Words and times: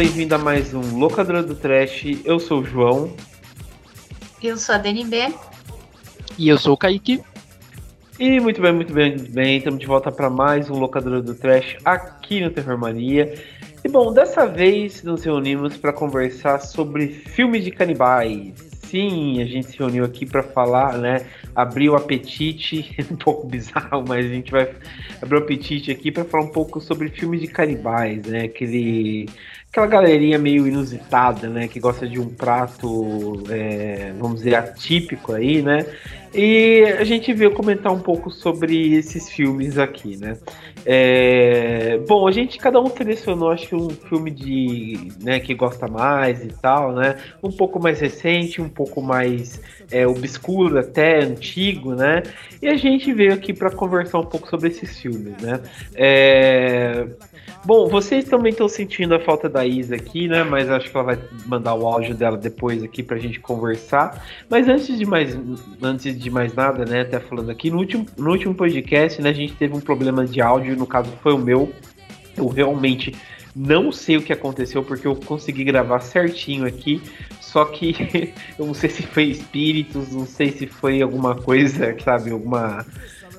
Bem-vindo 0.00 0.34
a 0.34 0.38
mais 0.38 0.72
um 0.72 0.98
Locadora 0.98 1.42
do 1.42 1.54
Trash. 1.54 2.22
Eu 2.24 2.40
sou 2.40 2.62
o 2.62 2.64
João. 2.64 3.14
Eu 4.42 4.56
sou 4.56 4.74
a 4.74 4.78
DNB. 4.78 5.28
E 6.38 6.48
eu 6.48 6.56
sou 6.56 6.72
o 6.72 6.76
Kaique. 6.78 7.22
E 8.18 8.40
muito 8.40 8.62
bem, 8.62 8.72
muito 8.72 8.94
bem, 8.94 9.10
muito 9.14 9.30
bem. 9.30 9.58
Estamos 9.58 9.78
de 9.78 9.84
volta 9.84 10.10
para 10.10 10.30
mais 10.30 10.70
um 10.70 10.78
Locadora 10.78 11.20
do 11.20 11.34
Trash 11.34 11.76
aqui 11.84 12.40
no 12.40 12.48
Terror 12.48 12.78
Mania. 12.78 13.34
E 13.84 13.88
bom, 13.90 14.10
dessa 14.10 14.46
vez 14.46 15.02
nos 15.02 15.22
reunimos 15.22 15.76
para 15.76 15.92
conversar 15.92 16.60
sobre 16.60 17.08
filmes 17.08 17.62
de 17.62 17.70
canibais. 17.70 18.54
Sim, 18.90 19.40
a 19.42 19.44
gente 19.44 19.68
se 19.68 19.78
reuniu 19.78 20.04
aqui 20.04 20.24
para 20.24 20.42
falar, 20.42 20.96
né? 20.96 21.26
Abrir 21.54 21.90
o 21.90 21.94
apetite, 21.94 22.96
um 23.08 23.16
pouco 23.16 23.46
bizarro, 23.46 24.02
mas 24.08 24.24
a 24.24 24.28
gente 24.28 24.50
vai 24.50 24.74
abrir 25.20 25.36
o 25.36 25.42
apetite 25.42 25.92
aqui 25.92 26.10
para 26.10 26.24
falar 26.24 26.44
um 26.44 26.50
pouco 26.50 26.80
sobre 26.80 27.10
filmes 27.10 27.40
de 27.42 27.46
canibais, 27.46 28.24
né? 28.24 28.44
Aquele 28.44 29.28
aquela 29.70 29.86
galerinha 29.86 30.38
meio 30.38 30.66
inusitada, 30.66 31.48
né? 31.48 31.68
Que 31.68 31.78
gosta 31.78 32.06
de 32.06 32.18
um 32.18 32.28
prato, 32.28 33.44
é, 33.48 34.12
vamos 34.18 34.38
dizer, 34.38 34.56
atípico 34.56 35.32
aí, 35.32 35.62
né? 35.62 35.86
E 36.32 36.84
a 36.98 37.04
gente 37.04 37.32
veio 37.32 37.52
comentar 37.52 37.92
um 37.92 37.98
pouco 37.98 38.30
sobre 38.30 38.94
esses 38.94 39.28
filmes 39.28 39.78
aqui, 39.78 40.16
né? 40.16 40.36
É, 40.86 41.98
bom, 42.08 42.26
a 42.26 42.32
gente, 42.32 42.56
cada 42.58 42.80
um 42.80 42.86
selecionou, 42.86 43.50
acho 43.50 43.68
que 43.68 43.74
um 43.74 43.90
filme 43.90 44.30
de, 44.30 45.12
né, 45.20 45.40
que 45.40 45.54
gosta 45.54 45.88
mais 45.88 46.44
e 46.44 46.48
tal, 46.48 46.92
né? 46.92 47.16
Um 47.42 47.50
pouco 47.50 47.82
mais 47.82 48.00
recente, 48.00 48.62
um 48.62 48.68
pouco 48.68 49.02
mais 49.02 49.60
é, 49.90 50.06
obscuro 50.06 50.78
até, 50.78 51.20
antigo, 51.20 51.94
né? 51.94 52.22
E 52.62 52.68
a 52.68 52.76
gente 52.76 53.12
veio 53.12 53.34
aqui 53.34 53.52
para 53.52 53.70
conversar 53.70 54.20
um 54.20 54.26
pouco 54.26 54.48
sobre 54.48 54.68
esses 54.68 54.98
filmes, 54.98 55.36
né? 55.42 55.60
É, 55.94 57.06
Bom, 57.64 57.88
vocês 57.88 58.24
também 58.24 58.52
estão 58.52 58.68
sentindo 58.68 59.14
a 59.14 59.20
falta 59.20 59.46
da 59.46 59.66
Isa 59.66 59.94
aqui, 59.94 60.26
né? 60.26 60.42
Mas 60.42 60.70
acho 60.70 60.90
que 60.90 60.96
ela 60.96 61.04
vai 61.04 61.18
mandar 61.46 61.74
o 61.74 61.86
áudio 61.86 62.14
dela 62.14 62.38
depois 62.38 62.82
aqui 62.82 63.02
pra 63.02 63.18
gente 63.18 63.38
conversar. 63.38 64.24
Mas 64.48 64.66
antes 64.66 64.98
de 64.98 65.04
mais, 65.04 65.38
antes 65.82 66.18
mais 66.28 66.52
nada, 66.52 66.84
né? 66.84 67.02
Até 67.02 67.20
falando 67.20 67.50
aqui, 67.50 67.70
no 67.70 67.78
último, 67.78 68.04
no 68.18 68.30
último 68.30 68.54
podcast, 68.54 69.22
né? 69.22 69.30
A 69.30 69.32
gente 69.32 69.54
teve 69.54 69.74
um 69.74 69.80
problema 69.80 70.26
de 70.26 70.40
áudio, 70.40 70.76
no 70.76 70.86
caso 70.86 71.10
foi 71.22 71.32
o 71.32 71.38
meu. 71.38 71.72
Eu 72.36 72.48
realmente 72.48 73.14
não 73.54 73.90
sei 73.90 74.16
o 74.16 74.22
que 74.22 74.32
aconteceu, 74.32 74.82
porque 74.82 75.06
eu 75.06 75.16
consegui 75.16 75.64
gravar 75.64 76.00
certinho 76.00 76.66
aqui. 76.66 77.00
Só 77.40 77.64
que 77.64 78.32
eu 78.58 78.66
não 78.66 78.74
sei 78.74 78.90
se 78.90 79.02
foi 79.02 79.24
espíritos, 79.24 80.12
não 80.12 80.26
sei 80.26 80.50
se 80.50 80.66
foi 80.66 81.00
alguma 81.00 81.34
coisa, 81.34 81.96
sabe? 82.04 82.30
Alguma 82.30 82.84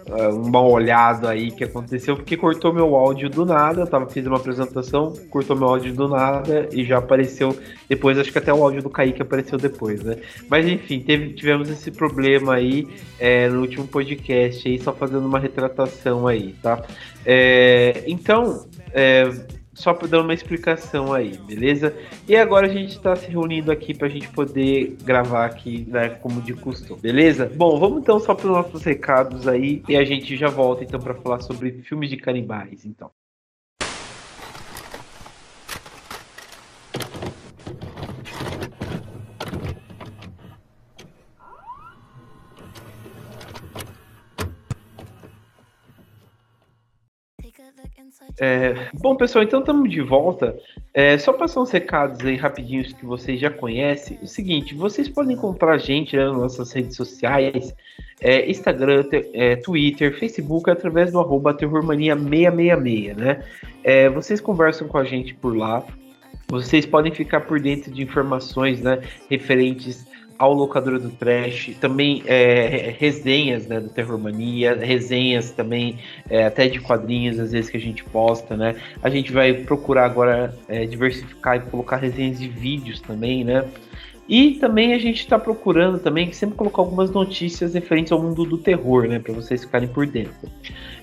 uh, 0.07 0.35
uma 0.35 0.61
olhada 0.61 1.29
aí 1.29 1.51
que 1.51 1.63
aconteceu, 1.63 2.15
porque 2.15 2.37
cortou 2.37 2.73
meu 2.73 2.95
áudio 2.95 3.29
do 3.29 3.45
nada. 3.45 3.81
Eu 3.81 3.87
tava 3.87 4.07
fazendo 4.07 4.27
uma 4.27 4.37
apresentação, 4.37 5.13
cortou 5.29 5.55
meu 5.55 5.67
áudio 5.67 5.93
do 5.93 6.07
nada 6.07 6.67
e 6.71 6.83
já 6.83 6.97
apareceu 6.97 7.57
depois. 7.87 8.17
Acho 8.17 8.31
que 8.31 8.37
até 8.37 8.53
o 8.53 8.63
áudio 8.63 8.81
do 8.81 8.89
Kaique 8.89 9.21
apareceu 9.21 9.57
depois, 9.57 10.03
né? 10.03 10.17
Mas 10.49 10.67
enfim, 10.67 10.99
teve, 11.01 11.33
tivemos 11.33 11.69
esse 11.69 11.91
problema 11.91 12.55
aí 12.55 12.87
é, 13.19 13.47
no 13.49 13.61
último 13.61 13.87
podcast, 13.87 14.67
aí, 14.67 14.79
só 14.79 14.93
fazendo 14.93 15.25
uma 15.25 15.39
retratação 15.39 16.27
aí, 16.27 16.55
tá? 16.61 16.83
É, 17.25 18.03
então. 18.07 18.65
É, 18.93 19.29
só 19.81 19.93
para 19.93 20.07
dar 20.07 20.21
uma 20.21 20.33
explicação 20.33 21.13
aí, 21.13 21.37
beleza? 21.37 21.95
E 22.27 22.35
agora 22.35 22.67
a 22.67 22.69
gente 22.69 22.91
está 22.91 23.15
se 23.15 23.29
reunindo 23.29 23.71
aqui 23.71 23.93
para 23.93 24.07
a 24.07 24.09
gente 24.09 24.29
poder 24.29 24.95
gravar 25.03 25.45
aqui, 25.45 25.85
né, 25.89 26.09
como 26.09 26.41
de 26.41 26.53
costume, 26.53 27.01
beleza? 27.01 27.51
Bom, 27.55 27.79
vamos 27.79 28.01
então 28.01 28.19
só 28.19 28.35
para 28.35 28.47
os 28.47 28.51
nossos 28.51 28.83
recados 28.83 29.47
aí 29.47 29.83
e 29.89 29.95
a 29.95 30.03
gente 30.03 30.37
já 30.37 30.49
volta 30.49 30.83
então 30.83 30.99
para 30.99 31.15
falar 31.15 31.41
sobre 31.41 31.71
filmes 31.83 32.09
de 32.09 32.17
canibais, 32.17 32.85
então. 32.85 33.11
É, 48.43 48.89
bom, 48.95 49.15
pessoal, 49.15 49.43
então 49.43 49.59
estamos 49.59 49.87
de 49.87 50.01
volta. 50.01 50.57
É, 50.95 51.15
só 51.19 51.31
passar 51.31 51.61
uns 51.61 51.69
recados 51.69 52.25
aí 52.25 52.35
rapidinhos 52.35 52.91
que 52.91 53.05
vocês 53.05 53.39
já 53.39 53.51
conhecem. 53.51 54.17
O 54.19 54.25
seguinte, 54.25 54.73
vocês 54.73 55.07
podem 55.07 55.35
encontrar 55.35 55.73
a 55.73 55.77
gente 55.77 56.17
né, 56.17 56.25
nas 56.25 56.35
nossas 56.35 56.71
redes 56.71 56.95
sociais, 56.95 57.71
é, 58.19 58.49
Instagram, 58.49 59.05
é, 59.11 59.57
Twitter, 59.57 60.17
Facebook, 60.17 60.71
através 60.71 61.11
do 61.11 61.19
arroba 61.19 61.53
terrormania666, 61.53 63.15
né? 63.15 63.43
É, 63.83 64.09
vocês 64.09 64.41
conversam 64.41 64.87
com 64.87 64.97
a 64.97 65.03
gente 65.03 65.35
por 65.35 65.55
lá. 65.55 65.85
Vocês 66.47 66.83
podem 66.83 67.13
ficar 67.13 67.41
por 67.41 67.59
dentro 67.59 67.91
de 67.91 68.01
informações 68.01 68.81
né, 68.81 69.01
referentes 69.29 70.03
ao 70.41 70.55
Locadora 70.55 70.97
do 70.97 71.11
Trash, 71.11 71.69
também 71.79 72.23
é, 72.25 72.95
resenhas 72.97 73.67
né, 73.67 73.79
do 73.79 73.89
Terror 73.89 74.17
Mania, 74.17 74.73
resenhas 74.73 75.51
também 75.51 75.99
é, 76.27 76.45
até 76.45 76.67
de 76.67 76.79
quadrinhos, 76.79 77.37
às 77.37 77.51
vezes 77.51 77.69
que 77.69 77.77
a 77.77 77.79
gente 77.79 78.03
posta, 78.05 78.57
né? 78.57 78.75
A 79.03 79.09
gente 79.11 79.31
vai 79.31 79.53
procurar 79.53 80.05
agora 80.05 80.57
é, 80.67 80.87
diversificar 80.87 81.57
e 81.57 81.59
colocar 81.59 81.97
resenhas 81.97 82.39
de 82.39 82.47
vídeos 82.47 82.99
também, 82.99 83.43
né? 83.43 83.69
E 84.27 84.53
também 84.55 84.95
a 84.95 84.97
gente 84.97 85.19
está 85.19 85.37
procurando 85.37 85.99
também 85.99 86.31
sempre 86.33 86.55
colocar 86.55 86.81
algumas 86.81 87.11
notícias 87.11 87.75
referentes 87.75 88.11
ao 88.11 88.19
mundo 88.19 88.43
do 88.43 88.57
terror, 88.57 89.07
né, 89.07 89.19
para 89.19 89.33
vocês 89.33 89.63
ficarem 89.63 89.89
por 89.89 90.07
dentro. 90.07 90.49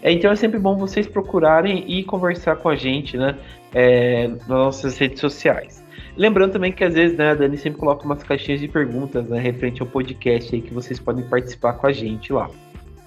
É, 0.02 0.10
então 0.10 0.32
é 0.32 0.36
sempre 0.36 0.58
bom 0.58 0.76
vocês 0.76 1.06
procurarem 1.06 1.84
e 1.86 2.02
conversar 2.02 2.56
com 2.56 2.68
a 2.68 2.74
gente, 2.74 3.16
né, 3.16 3.36
é, 3.72 4.26
nas 4.26 4.48
nossas 4.48 4.98
redes 4.98 5.20
sociais. 5.20 5.86
Lembrando 6.18 6.52
também 6.52 6.72
que 6.72 6.82
às 6.82 6.94
vezes, 6.94 7.16
né, 7.16 7.30
a 7.30 7.34
Dani 7.34 7.56
sempre 7.56 7.78
coloca 7.78 8.04
umas 8.04 8.24
caixinhas 8.24 8.60
de 8.60 8.66
perguntas, 8.66 9.28
né, 9.28 9.38
referente 9.38 9.80
ao 9.80 9.86
podcast 9.86 10.52
aí 10.52 10.60
que 10.60 10.74
vocês 10.74 10.98
podem 10.98 11.24
participar 11.24 11.74
com 11.74 11.86
a 11.86 11.92
gente 11.92 12.32
lá. 12.32 12.50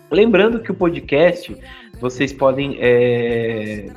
Lembrando 0.09 0.61
que 0.61 0.71
o 0.71 0.73
podcast, 0.73 1.55
vocês 1.99 2.33
podem. 2.33 2.77
É, 2.79 3.87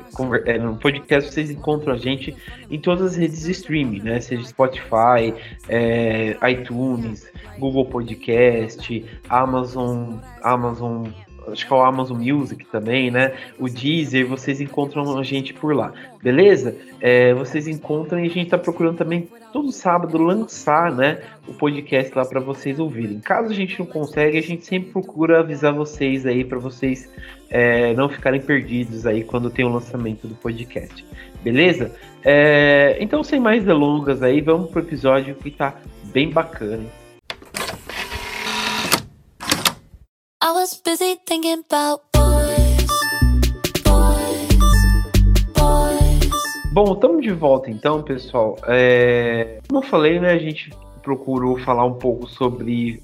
é, 0.47 0.59
no 0.59 0.77
podcast 0.77 1.33
vocês 1.33 1.51
encontram 1.51 1.95
a 1.95 1.97
gente 1.97 2.37
em 2.71 2.79
todas 2.79 3.13
as 3.13 3.17
redes 3.17 3.43
de 3.43 3.51
streaming, 3.51 4.01
né? 4.01 4.21
Seja 4.21 4.45
Spotify, 4.45 5.35
é, 5.69 6.37
iTunes, 6.51 7.29
Google 7.59 7.87
Podcast, 7.87 9.05
Amazon, 9.29 10.19
Amazon 10.43 11.07
acho 11.49 11.67
que 11.67 11.73
é 11.73 11.77
o 11.77 11.83
Amazon 11.83 12.19
Music 12.19 12.65
também, 12.67 13.11
né? 13.11 13.33
O 13.59 13.69
Deezer, 13.69 14.27
vocês 14.27 14.61
encontram 14.61 15.19
a 15.19 15.23
gente 15.23 15.53
por 15.53 15.75
lá, 15.75 15.93
beleza? 16.23 16.77
É, 17.01 17.35
vocês 17.35 17.69
encontram 17.69 18.19
e 18.21 18.27
a 18.27 18.31
gente 18.31 18.51
tá 18.51 18.59
procurando 18.59 18.97
também 18.97 19.29
todo 19.53 19.71
sábado 19.71 20.19
lançar, 20.19 20.93
né? 20.93 21.21
O 21.47 21.55
podcast 21.55 22.17
lá 22.17 22.25
para 22.25 22.41
vocês 22.41 22.79
ouvirem. 22.79 23.21
Caso 23.21 23.51
a 23.51 23.55
gente 23.55 23.79
não 23.79 23.87
consegue, 23.87 24.39
a 24.39 24.43
gente 24.43 24.65
sempre 24.65 24.91
procura 24.91 25.41
avisar 25.41 25.73
vocês 25.73 26.27
aí 26.27 26.45
para 26.45 26.59
vocês 26.59 27.09
é, 27.51 27.95
não 27.95 28.09
ficarem 28.09 28.41
perdidos 28.41 29.07
aí 29.07 29.23
quando 29.23 29.51
tem 29.51 29.65
o 29.65 29.69
lançamento 29.69 30.27
do 30.27 30.35
podcast, 30.35 31.05
beleza? 31.43 31.95
É, 32.25 32.97
então, 33.01 33.23
sem 33.23 33.39
mais 33.39 33.65
delongas 33.65 34.23
aí, 34.23 34.41
vamos 34.41 34.71
pro 34.71 34.81
episódio 34.81 35.35
que 35.35 35.51
tá 35.51 35.75
bem 36.13 36.31
bacana. 36.31 37.04
I 40.47 40.53
was 40.53 40.75
busy 40.75 41.19
thinking 41.25 41.65
about 41.67 42.03
boys, 42.13 42.87
boys, 43.83 44.49
boys. 45.55 46.33
Bom, 46.71 46.93
estamos 46.93 47.23
de 47.23 47.33
volta 47.33 47.71
então, 47.71 48.03
pessoal. 48.03 48.59
É, 48.67 49.61
como 49.67 49.83
eu 49.83 49.89
falei, 49.89 50.21
né, 50.21 50.33
a 50.33 50.39
gente 50.39 50.69
procurou 51.03 51.59
falar 51.61 51.87
um 51.87 51.95
pouco 51.95 52.29
sobre. 52.29 53.03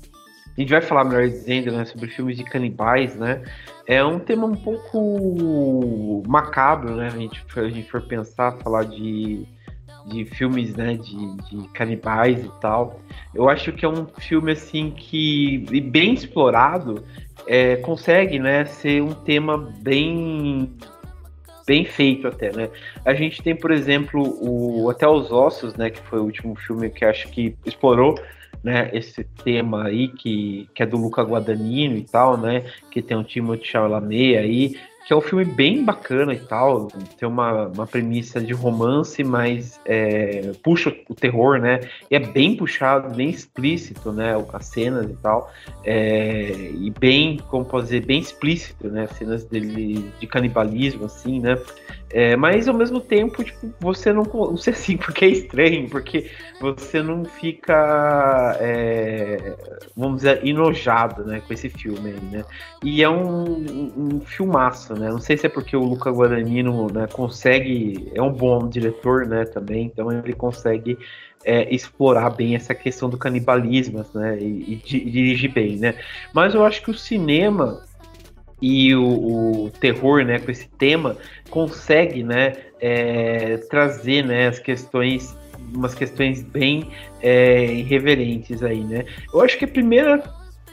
A 0.55 0.61
gente 0.61 0.69
vai 0.69 0.83
falar, 0.83 1.05
melhor 1.05 1.27
dizendo, 1.31 1.73
né, 1.73 1.87
sobre 1.87 2.11
filmes 2.11 2.37
de 2.37 2.45
canibais, 2.45 3.17
né? 3.17 3.43
É 3.87 4.05
um 4.05 4.19
tema 4.19 4.47
um 4.47 4.57
pouco 4.57 6.23
macabro, 6.29 6.95
né? 6.95 7.07
A 7.07 7.17
gente, 7.17 7.43
a 7.57 7.71
gente 7.71 7.91
for 7.91 8.03
pensar, 8.03 8.59
falar 8.59 8.85
de 8.85 9.49
de 10.07 10.25
filmes, 10.25 10.75
né, 10.75 10.95
de, 10.95 11.37
de 11.37 11.69
canibais 11.69 12.45
e 12.45 12.51
tal. 12.61 13.01
Eu 13.35 13.49
acho 13.49 13.73
que 13.73 13.85
é 13.85 13.89
um 13.89 14.07
filme 14.07 14.53
assim 14.53 14.91
que 14.91 15.59
bem 15.91 16.15
explorado 16.15 17.05
é, 17.47 17.77
consegue, 17.77 18.39
né, 18.39 18.65
ser 18.65 19.03
um 19.03 19.13
tema 19.13 19.57
bem 19.81 20.73
bem 21.67 21.85
feito 21.85 22.27
até, 22.27 22.51
né? 22.51 22.69
A 23.05 23.15
gente 23.15 23.41
tem, 23.43 23.55
por 23.55 23.71
exemplo, 23.71 24.37
o 24.41 24.91
Até 24.91 25.07
os 25.07 25.31
Ossos, 25.31 25.77
né, 25.77 25.89
que 25.89 26.01
foi 26.01 26.19
o 26.19 26.25
último 26.25 26.57
filme 26.57 26.91
que 26.91 27.05
acho 27.05 27.29
que 27.29 27.57
explorou 27.65 28.17
né, 28.63 28.91
esse 28.93 29.25
tema 29.45 29.87
aí, 29.87 30.09
que, 30.09 30.69
que 30.75 30.83
é 30.83 30.87
do 30.87 30.97
Luca 30.97 31.23
Guadagnino 31.23 31.97
e 31.97 32.03
tal, 32.03 32.37
né, 32.37 32.65
que 32.91 33.01
tem 33.01 33.17
o 33.17 33.23
Timothée 33.23 33.65
Chalamet 33.65 34.37
aí, 34.37 34.77
que 35.07 35.13
é 35.13 35.17
um 35.17 35.21
filme 35.21 35.45
bem 35.45 35.85
bacana 35.85 36.33
e 36.33 36.39
tal, 36.39 36.89
tem 37.19 37.29
uma, 37.29 37.67
uma 37.69 37.87
premissa 37.87 38.41
de 38.41 38.53
romance, 38.53 39.25
mas 39.25 39.81
é, 39.85 40.53
puxa 40.63 40.95
o 41.09 41.15
terror, 41.15 41.59
né? 41.59 41.81
E 42.11 42.15
é 42.15 42.19
bem 42.19 42.57
puxado, 42.57 43.15
bem 43.15 43.31
explícito, 43.31 44.13
né? 44.13 44.35
As 44.53 44.67
cenas 44.67 45.11
e 45.11 45.15
tal, 45.15 45.51
é, 45.85 46.71
e 46.75 46.93
bem, 46.99 47.39
como 47.49 47.65
posso 47.65 47.85
dizer, 47.85 48.05
bem 48.05 48.21
explícito, 48.21 48.89
né? 48.89 49.07
Cenas 49.09 49.45
dele 49.45 50.11
de 50.21 50.27
canibalismo, 50.27 51.07
assim, 51.07 51.41
né? 51.41 51.59
É, 52.13 52.35
mas 52.35 52.67
ao 52.67 52.75
mesmo 52.75 53.01
tempo, 53.01 53.45
tipo, 53.45 53.73
você 53.79 54.13
não. 54.13 54.25
Não 54.25 54.57
sei 54.57 54.73
assim, 54.73 54.97
porque 54.99 55.25
é 55.25 55.29
estranho, 55.29 55.89
porque 55.89 56.29
você 56.61 57.03
não 57.03 57.25
fica, 57.25 58.57
é, 58.61 59.57
vamos 59.97 60.17
dizer, 60.19 60.45
enojado 60.45 61.25
né, 61.25 61.41
com 61.47 61.55
esse 61.55 61.69
filme 61.69 62.11
aí, 62.11 62.21
né? 62.33 62.45
E 62.85 63.03
é 63.03 63.09
um, 63.09 63.45
um, 63.53 63.93
um 63.97 64.21
filmaço, 64.21 64.90
né? 64.95 65.09
Não 65.09 65.21
sei 65.21 65.37
se 65.37 65.47
é 65.47 65.49
porque 65.49 65.77
o 65.77 65.83
Luca 65.83 66.11
Guadagnino 66.11 66.89
né, 66.93 67.07
consegue, 67.07 68.11
é 68.15 68.23
um 68.23 68.33
bom 68.33 68.69
diretor, 68.69 69.27
né, 69.27 69.45
também, 69.45 69.87
então 69.87 70.11
ele 70.11 70.33
consegue 70.33 70.99
é, 71.45 71.73
explorar 71.75 72.31
bem 72.31 72.55
essa 72.55 72.75
questão 72.75 73.09
do 73.09 73.17
canibalismo, 73.17 74.05
né, 74.15 74.39
e, 74.41 74.45
e, 74.45 74.97
e 74.97 75.11
dirigir 75.11 75.53
bem, 75.53 75.77
né? 75.77 75.95
Mas 76.33 76.55
eu 76.55 76.65
acho 76.65 76.83
que 76.83 76.91
o 76.91 76.95
cinema 76.95 77.83
e 78.61 78.95
o, 78.95 79.65
o, 79.65 79.71
terror, 79.81 80.25
né, 80.25 80.39
com 80.39 80.51
esse 80.51 80.69
tema, 80.69 81.17
consegue, 81.49 82.23
né, 82.23 82.53
é, 82.81 83.57
trazer, 83.71 84.25
né, 84.25 84.49
as 84.49 84.59
questões, 84.59 85.35
umas 85.75 85.95
questões 85.95 86.43
bem 86.43 86.91
é, 87.23 87.65
irreverentes 87.73 88.63
aí, 88.63 88.85
né. 88.85 89.05
Eu 89.33 89.41
acho 89.41 89.59
que 89.59 89.65
a 89.65 89.69
primeira, 89.69 90.23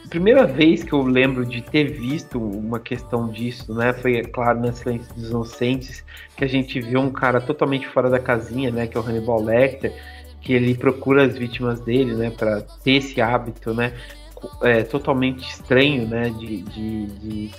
primeira 0.08 0.46
vez 0.46 0.82
que 0.82 0.92
eu 0.92 1.02
lembro 1.02 1.44
de 1.44 1.62
ter 1.62 1.92
visto 1.92 2.38
uma 2.40 2.80
questão 2.80 3.28
disso, 3.28 3.74
né, 3.74 3.92
foi, 3.92 4.16
é 4.16 4.22
claro, 4.22 4.60
na 4.60 4.72
Silêncio 4.72 5.14
dos 5.14 5.28
Inocentes, 5.28 6.04
que 6.36 6.44
a 6.44 6.48
gente 6.48 6.80
viu 6.80 7.00
um 7.00 7.10
cara 7.10 7.40
totalmente 7.40 7.86
fora 7.86 8.08
da 8.08 8.18
casinha, 8.18 8.70
né, 8.70 8.86
que 8.86 8.96
é 8.96 9.00
o 9.00 9.04
Hannibal 9.04 9.42
Lecter, 9.42 9.92
que 10.40 10.52
ele 10.52 10.74
procura 10.74 11.24
as 11.24 11.36
vítimas 11.36 11.80
dele, 11.80 12.14
né, 12.14 12.30
para 12.30 12.62
ter 12.82 12.92
esse 12.92 13.20
hábito, 13.20 13.74
né, 13.74 13.92
é, 14.62 14.82
totalmente 14.82 15.48
estranho, 15.48 16.06
né, 16.06 16.30
de, 16.30 16.62
de, 16.62 17.06
de 17.06 17.50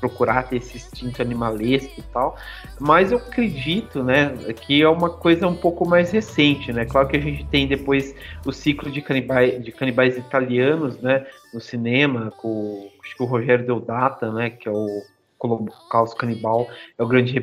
procurar 0.00 0.44
ter 0.44 0.56
esse 0.56 0.76
instinto 0.76 1.20
animalesco 1.20 1.98
e 1.98 2.02
tal, 2.02 2.36
mas 2.78 3.12
eu 3.12 3.18
acredito, 3.18 4.02
né, 4.02 4.34
que 4.60 4.82
é 4.82 4.88
uma 4.88 5.10
coisa 5.10 5.46
um 5.46 5.56
pouco 5.56 5.88
mais 5.88 6.10
recente, 6.10 6.72
né? 6.72 6.84
Claro 6.84 7.08
que 7.08 7.16
a 7.16 7.20
gente 7.20 7.44
tem 7.46 7.66
depois 7.66 8.14
o 8.44 8.52
ciclo 8.52 8.90
de 8.90 9.02
canibais, 9.02 9.62
de 9.62 9.72
canibais 9.72 10.16
italianos, 10.16 11.00
né, 11.00 11.26
no 11.52 11.60
cinema, 11.60 12.32
com 12.36 12.88
acho 13.04 13.16
que 13.16 13.22
o 13.22 13.26
Rogério 13.26 13.64
Deodata, 13.64 14.30
né, 14.32 14.50
que 14.50 14.68
é 14.68 14.72
o 14.72 15.02
Holocausto 15.40 16.16
Canibal, 16.16 16.68
é 16.98 17.02
o 17.02 17.06
grande 17.06 17.36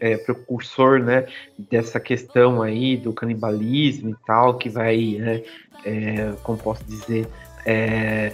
é, 0.00 0.16
precursor, 0.16 1.00
né, 1.00 1.26
dessa 1.58 1.98
questão 1.98 2.62
aí 2.62 2.96
do 2.96 3.12
canibalismo 3.12 4.10
e 4.10 4.16
tal, 4.26 4.54
que 4.54 4.68
vai, 4.68 5.16
né, 5.18 5.42
é, 5.84 6.32
como 6.42 6.58
posso 6.58 6.84
dizer, 6.84 7.26
é, 7.64 8.32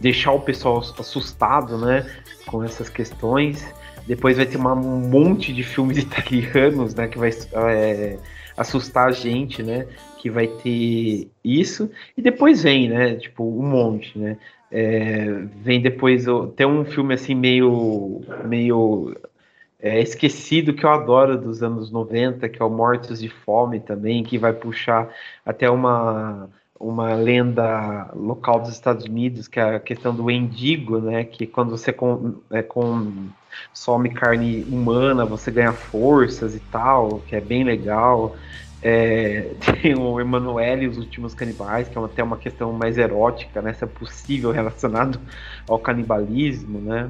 deixar 0.00 0.32
o 0.32 0.40
pessoal 0.40 0.78
assustado, 0.78 1.78
né, 1.78 2.06
com 2.48 2.64
essas 2.64 2.88
questões. 2.88 3.64
Depois 4.06 4.36
vai 4.36 4.46
ter 4.46 4.56
uma, 4.56 4.74
um 4.74 5.08
monte 5.08 5.52
de 5.52 5.62
filmes 5.62 5.98
italianos, 6.02 6.94
né, 6.94 7.06
que 7.06 7.18
vai 7.18 7.30
é, 7.52 8.18
assustar 8.56 9.08
a 9.08 9.12
gente, 9.12 9.62
né, 9.62 9.86
que 10.18 10.30
vai 10.30 10.48
ter 10.48 11.30
isso. 11.44 11.90
E 12.16 12.22
depois 12.22 12.62
vem, 12.62 12.88
né, 12.88 13.16
tipo, 13.16 13.44
um 13.44 13.66
monte, 13.66 14.18
né. 14.18 14.36
É, 14.70 15.24
vem 15.62 15.80
depois, 15.80 16.26
tem 16.54 16.66
um 16.66 16.84
filme 16.84 17.14
assim 17.14 17.34
meio, 17.34 18.20
meio 18.44 19.16
é, 19.80 20.00
esquecido 20.00 20.74
que 20.74 20.84
eu 20.84 20.90
adoro 20.90 21.38
dos 21.38 21.62
anos 21.62 21.90
90, 21.90 22.48
que 22.48 22.60
é 22.60 22.64
o 22.64 22.68
Mortos 22.68 23.20
de 23.20 23.28
Fome 23.28 23.80
também, 23.80 24.22
que 24.22 24.36
vai 24.36 24.52
puxar 24.52 25.08
até 25.46 25.70
uma 25.70 26.50
uma 26.78 27.14
lenda 27.14 28.10
local 28.14 28.60
dos 28.60 28.70
Estados 28.70 29.04
Unidos, 29.04 29.48
que 29.48 29.58
é 29.58 29.76
a 29.76 29.80
questão 29.80 30.14
do 30.14 30.30
endigo, 30.30 30.98
né? 30.98 31.24
Que 31.24 31.46
quando 31.46 31.70
você 31.70 31.92
com, 31.92 32.34
é, 32.50 32.62
consome 32.62 34.10
carne 34.10 34.64
humana, 34.70 35.24
você 35.24 35.50
ganha 35.50 35.72
forças 35.72 36.54
e 36.54 36.60
tal, 36.60 37.20
que 37.26 37.34
é 37.34 37.40
bem 37.40 37.64
legal. 37.64 38.36
É, 38.80 39.54
tem 39.82 39.98
o 39.98 40.20
Emanuele 40.20 40.84
e 40.84 40.88
os 40.88 40.98
Últimos 40.98 41.34
Canibais, 41.34 41.88
que 41.88 41.98
é 41.98 42.02
até 42.02 42.22
uma 42.22 42.36
questão 42.36 42.72
mais 42.72 42.96
erótica, 42.96 43.60
né? 43.60 43.72
Se 43.72 43.84
é 43.84 43.86
possível 43.86 44.50
relacionado 44.52 45.18
ao 45.68 45.78
canibalismo, 45.78 46.78
né? 46.80 47.08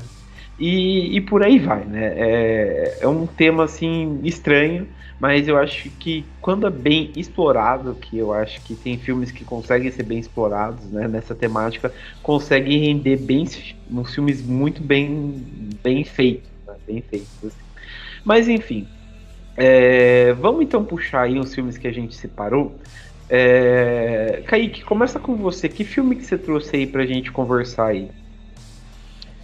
E, 0.58 1.16
e 1.16 1.20
por 1.20 1.42
aí 1.42 1.58
vai, 1.58 1.84
né? 1.84 2.14
É, 2.16 2.98
é 3.02 3.08
um 3.08 3.26
tema, 3.26 3.64
assim, 3.64 4.18
estranho, 4.24 4.88
mas 5.18 5.48
eu 5.48 5.58
acho 5.58 5.90
que 5.90 6.24
quando 6.40 6.66
é 6.66 6.70
bem 6.70 7.12
explorado, 7.16 7.94
que 7.96 8.16
eu 8.16 8.32
acho 8.32 8.62
que 8.62 8.76
tem 8.76 8.98
filmes 8.98 9.32
que 9.32 9.44
conseguem 9.44 9.90
ser 9.90 10.04
bem 10.04 10.18
explorados 10.18 10.90
né, 10.92 11.08
nessa 11.08 11.34
temática, 11.34 11.92
conseguem 12.22 12.78
render 12.78 13.16
bem 13.16 13.44
uns 13.90 14.14
filmes 14.14 14.42
muito 14.42 14.80
bem, 14.80 15.34
bem 15.82 16.04
feitos, 16.04 16.50
né, 16.66 16.74
bem 16.86 17.02
feitos. 17.02 17.28
Assim. 17.42 17.64
Mas 18.24 18.48
enfim, 18.48 18.86
é, 19.56 20.32
vamos 20.34 20.62
então 20.62 20.84
puxar 20.84 21.22
aí 21.22 21.36
os 21.36 21.52
filmes 21.52 21.76
que 21.76 21.88
a 21.88 21.92
gente 21.92 22.14
separou. 22.14 22.78
É, 23.28 24.44
Kaique, 24.46 24.84
começa 24.84 25.18
com 25.18 25.34
você. 25.34 25.68
Que 25.68 25.84
filme 25.84 26.14
que 26.14 26.24
você 26.24 26.38
trouxe 26.38 26.76
aí 26.76 26.86
pra 26.86 27.04
gente 27.04 27.32
conversar 27.32 27.88
aí? 27.88 28.08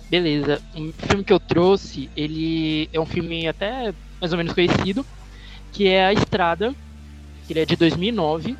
Beleza. 0.08 0.62
O 0.72 0.92
filme 1.08 1.24
que 1.24 1.32
eu 1.32 1.40
trouxe, 1.40 2.08
ele 2.16 2.88
é 2.92 3.00
um 3.00 3.06
filme 3.06 3.48
até 3.48 3.92
mais 4.20 4.32
ou 4.32 4.38
menos 4.38 4.52
conhecido, 4.52 5.04
que 5.74 5.88
é 5.88 6.06
A 6.06 6.12
Estrada, 6.12 6.72
que 7.46 7.52
ele 7.52 7.60
é 7.60 7.66
de 7.66 7.74
2009, 7.74 8.56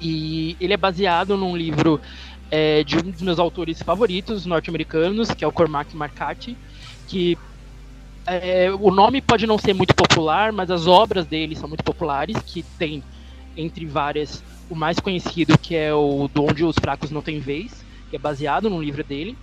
e 0.00 0.56
ele 0.60 0.72
é 0.72 0.76
baseado 0.76 1.36
num 1.36 1.56
livro 1.56 2.00
é, 2.50 2.84
de 2.84 2.96
um 2.96 3.10
dos 3.10 3.20
meus 3.20 3.40
autores 3.40 3.82
favoritos 3.82 4.46
norte-americanos, 4.46 5.28
que 5.32 5.44
é 5.44 5.46
o 5.46 5.52
Cormac 5.52 5.92
McCarthy, 5.94 6.56
que 7.08 7.36
é, 8.26 8.70
o 8.70 8.92
nome 8.92 9.20
pode 9.20 9.44
não 9.44 9.58
ser 9.58 9.74
muito 9.74 9.92
popular, 9.92 10.52
mas 10.52 10.70
as 10.70 10.86
obras 10.86 11.26
dele 11.26 11.56
são 11.56 11.68
muito 11.68 11.82
populares, 11.82 12.40
que 12.46 12.62
tem, 12.78 13.02
entre 13.56 13.84
várias, 13.84 14.42
o 14.68 14.76
mais 14.76 15.00
conhecido, 15.00 15.58
que 15.58 15.74
é 15.74 15.92
o 15.92 16.28
Do 16.28 16.44
Onde 16.44 16.64
os 16.64 16.76
Fracos 16.80 17.10
Não 17.10 17.22
Têm 17.22 17.40
Vez, 17.40 17.84
que 18.08 18.14
é 18.14 18.18
baseado 18.20 18.70
num 18.70 18.80
livro 18.80 19.02
dele, 19.02 19.36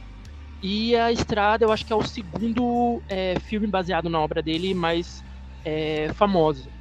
e 0.63 0.95
A 0.95 1.11
Estrada, 1.11 1.65
eu 1.65 1.71
acho 1.71 1.85
que 1.85 1.91
é 1.91 1.95
o 1.97 2.07
segundo 2.07 3.03
é, 3.09 3.37
filme 3.41 3.67
baseado 3.67 4.09
na 4.09 4.21
obra 4.21 4.41
dele 4.41 4.73
mais 4.73 5.21
é, 5.65 6.13
famoso. 6.13 6.76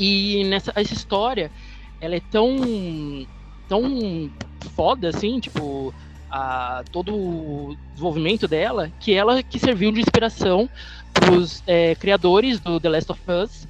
E 0.00 0.44
nessa 0.44 0.72
essa 0.74 0.94
história, 0.94 1.52
ela 2.00 2.16
é 2.16 2.20
tão 2.30 3.26
tão 3.68 4.30
foda 4.74 5.10
assim, 5.10 5.38
tipo, 5.38 5.94
a, 6.30 6.82
todo 6.90 7.14
o 7.14 7.76
desenvolvimento 7.92 8.48
dela, 8.48 8.90
que 8.98 9.12
ela 9.12 9.42
que 9.42 9.58
serviu 9.58 9.92
de 9.92 10.00
inspiração 10.00 10.68
para 11.12 11.32
os 11.32 11.62
é, 11.66 11.94
criadores 11.94 12.58
do 12.58 12.80
The 12.80 12.88
Last 12.88 13.12
of 13.12 13.20
Us, 13.30 13.68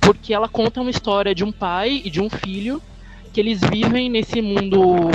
porque 0.00 0.32
ela 0.32 0.48
conta 0.48 0.80
uma 0.80 0.90
história 0.90 1.34
de 1.34 1.44
um 1.44 1.52
pai 1.52 2.00
e 2.02 2.08
de 2.08 2.20
um 2.20 2.30
filho 2.30 2.82
que 3.32 3.38
eles 3.38 3.60
vivem 3.60 4.08
nesse 4.08 4.40
mundo 4.40 5.10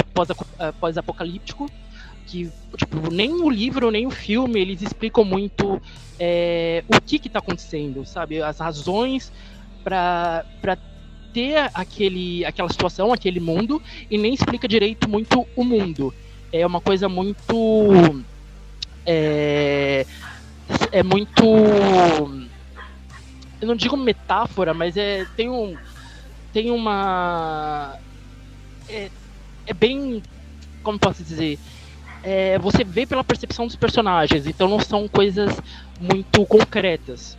é, 0.59 0.71
pós-apocalíptico, 0.71 1.67
que 2.27 2.49
tipo, 2.77 3.11
nem 3.11 3.31
o 3.31 3.49
livro 3.49 3.89
nem 3.89 4.05
o 4.05 4.11
filme 4.11 4.59
eles 4.61 4.83
explicam 4.83 5.25
muito 5.25 5.81
é, 6.19 6.83
o 6.87 7.01
que 7.01 7.15
está 7.15 7.39
acontecendo, 7.39 8.05
sabe? 8.05 8.41
As 8.41 8.59
razões 8.59 9.31
para 9.83 10.43
ter 11.33 11.69
aquele, 11.73 12.45
aquela 12.45 12.69
situação, 12.69 13.11
aquele 13.11 13.39
mundo, 13.39 13.81
e 14.09 14.17
nem 14.17 14.33
explica 14.33 14.67
direito 14.67 15.09
muito 15.09 15.45
o 15.55 15.63
mundo. 15.63 16.13
É 16.51 16.65
uma 16.65 16.79
coisa 16.79 17.09
muito. 17.09 18.23
É, 19.05 20.05
é 20.91 21.03
muito. 21.03 21.43
Eu 23.59 23.67
não 23.67 23.75
digo 23.75 23.97
metáfora, 23.97 24.73
mas 24.73 24.95
é, 24.95 25.25
tem 25.35 25.49
um. 25.49 25.75
Tem 26.53 26.69
uma. 26.69 27.97
É, 28.87 29.09
é 29.65 29.73
bem. 29.73 30.21
Como 30.83 30.99
posso 30.99 31.23
dizer? 31.23 31.57
É, 32.21 32.57
você 32.59 32.83
vê 32.83 33.05
pela 33.05 33.23
percepção 33.23 33.65
dos 33.65 33.75
personagens, 33.75 34.47
então 34.47 34.69
não 34.69 34.79
são 34.79 35.07
coisas 35.09 35.59
muito 35.99 36.45
concretas 36.45 37.35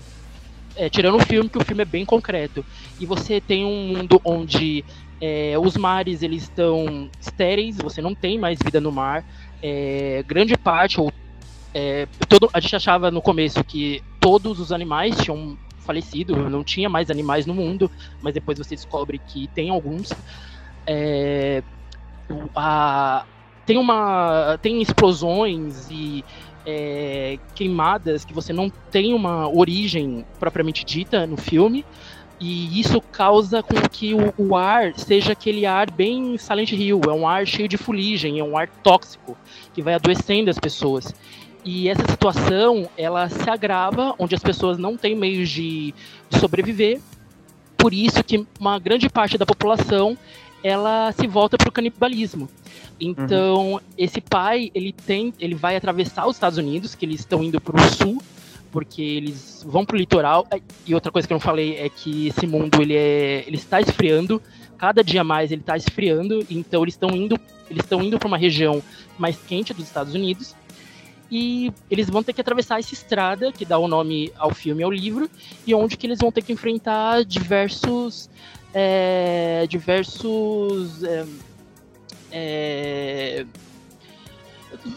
é, 0.77 0.89
tirando 0.89 1.17
o 1.17 1.25
filme, 1.25 1.49
que 1.49 1.59
o 1.59 1.65
filme 1.65 1.83
é 1.83 1.87
bem 1.87 2.05
concreto. 2.05 2.65
E 2.99 3.07
você 3.07 3.41
tem 3.41 3.65
um 3.65 3.89
mundo 3.89 4.21
onde 4.25 4.85
é, 5.21 5.57
os 5.59 5.77
mares 5.77 6.23
eles 6.23 6.45
estão 6.45 7.11
estéreis, 7.21 7.77
você 7.77 8.03
não 8.03 8.15
tem 8.15 8.39
mais 8.39 8.59
vida 8.63 8.81
no 8.81 8.93
mar. 8.93 9.25
É, 9.63 10.23
grande 10.27 10.57
parte, 10.57 11.01
ou 11.01 11.11
é, 11.73 12.07
todo, 12.29 12.49
a 12.53 12.61
gente 12.61 12.77
achava 12.77 13.11
no 13.11 13.23
começo 13.23 13.65
que 13.65 14.03
todos 14.21 14.61
os 14.61 14.71
animais 14.71 15.17
tinham 15.17 15.59
falecido, 15.79 16.49
não 16.49 16.65
tinha 16.65 16.89
mais 16.89 17.11
animais 17.11 17.47
no 17.47 17.55
mundo, 17.55 17.91
mas 18.23 18.33
depois 18.33 18.59
você 18.59 18.75
descobre 18.75 19.19
que 19.19 19.49
tem 19.49 19.71
alguns. 19.71 20.13
É, 20.87 21.63
a, 22.55 23.27
tem 23.67 23.79
uma 23.79 24.59
tem 24.61 24.83
explosões 24.83 25.89
e 25.91 26.25
é, 26.67 27.39
queimadas, 27.55 28.25
que 28.25 28.33
você 28.33 28.53
não 28.53 28.71
tem 28.91 29.15
uma 29.15 29.49
origem 29.49 30.25
propriamente 30.39 30.85
dita 30.85 31.27
no 31.27 31.37
filme, 31.37 31.85
e 32.41 32.81
isso 32.81 33.01
causa 33.01 33.63
com 33.63 33.75
que 33.89 34.13
o, 34.13 34.35
o, 34.37 34.57
ar 34.57 34.93
seja 34.99 35.33
aquele 35.33 35.65
ar 35.65 35.91
bem 35.91 36.37
Silent 36.37 36.73
Hill, 36.73 37.01
é 37.05 37.13
um 37.13 37.27
ar 37.27 37.47
cheio 37.47 37.69
de 37.69 37.77
fuligem, 37.77 38.39
é 38.39 38.45
um 38.45 38.57
ar 38.57 38.69
tóxico 38.83 39.37
que 39.73 39.81
vai 39.81 39.95
adoecendo 39.95 40.51
as 40.51 40.59
pessoas. 40.59 41.15
E 41.65 41.89
essa 41.89 42.07
situação, 42.11 42.89
ela 42.99 43.29
se 43.29 43.49
agrava 43.49 44.15
onde 44.19 44.35
as 44.35 44.43
pessoas 44.43 44.77
não 44.77 44.97
têm 44.97 45.17
meios 45.17 45.49
de, 45.49 45.95
de 46.29 46.39
sobreviver. 46.39 47.01
Por 47.79 47.95
isso 47.95 48.23
que 48.23 48.47
uma 48.61 48.79
grande 48.79 49.09
parte 49.09 49.39
da 49.39 49.47
população 49.47 50.19
ela 50.65 51.13
se 51.13 51.27
volta 51.27 51.59
para 51.59 51.69
o 51.69 51.73
canibalismo. 51.73 52.49
Então, 52.99 53.75
uhum. 53.75 53.81
esse 53.99 54.19
pai, 54.19 54.71
ele 54.75 54.95
tem, 54.95 55.35
ele 55.39 55.55
vai 55.55 55.77
atravessar 55.77 56.27
os 56.27 56.37
Estados 56.37 56.57
Unidos, 56.57 56.95
que 56.95 57.05
eles 57.05 57.21
estão 57.21 57.45
indo 57.45 57.61
para 57.61 57.77
o 57.77 57.89
sul, 57.91 58.23
porque 58.73 59.03
eles 59.03 59.63
vão 59.69 59.85
para 59.85 59.95
o 59.95 59.99
litoral. 59.99 60.49
E 60.87 60.95
outra 60.95 61.13
coisa 61.13 61.29
que 61.29 61.35
eu 61.35 61.37
não 61.37 61.41
falei 61.41 61.77
é 61.77 61.91
que 61.91 62.29
esse 62.29 62.47
mundo 62.47 62.81
ele 62.81 62.97
é, 62.97 63.45
ele 63.47 63.57
está 63.57 63.79
esfriando. 63.79 64.41
Cada 64.79 65.05
dia 65.05 65.23
mais 65.23 65.53
ele 65.53 65.61
está 65.61 65.77
esfriando. 65.77 66.45
Então 66.49 66.83
eles 66.83 66.95
estão 66.95 67.11
indo, 67.11 67.39
eles 67.71 67.85
estão 67.85 68.03
indo 68.03 68.19
para 68.19 68.27
uma 68.27 68.39
região 68.39 68.83
mais 69.19 69.37
quente 69.37 69.75
dos 69.75 69.85
Estados 69.85 70.15
Unidos. 70.15 70.57
E 71.31 71.73
eles 71.91 72.09
vão 72.09 72.23
ter 72.23 72.33
que 72.33 72.41
atravessar 72.41 72.79
essa 72.79 72.95
estrada 72.95 73.53
que 73.53 73.67
dá 73.67 73.77
o 73.77 73.87
nome 73.87 74.33
ao 74.39 74.55
filme 74.55 74.81
e 74.81 74.85
ao 74.85 74.91
livro, 74.91 75.29
e 75.67 75.75
onde 75.75 75.97
que 75.97 76.07
eles 76.07 76.19
vão 76.19 76.31
ter 76.31 76.43
que 76.43 76.53
enfrentar 76.53 77.25
diversos, 77.25 78.31
é, 78.75 79.67
diversos 79.69 81.05
é, 81.05 81.25
é, 82.33 83.47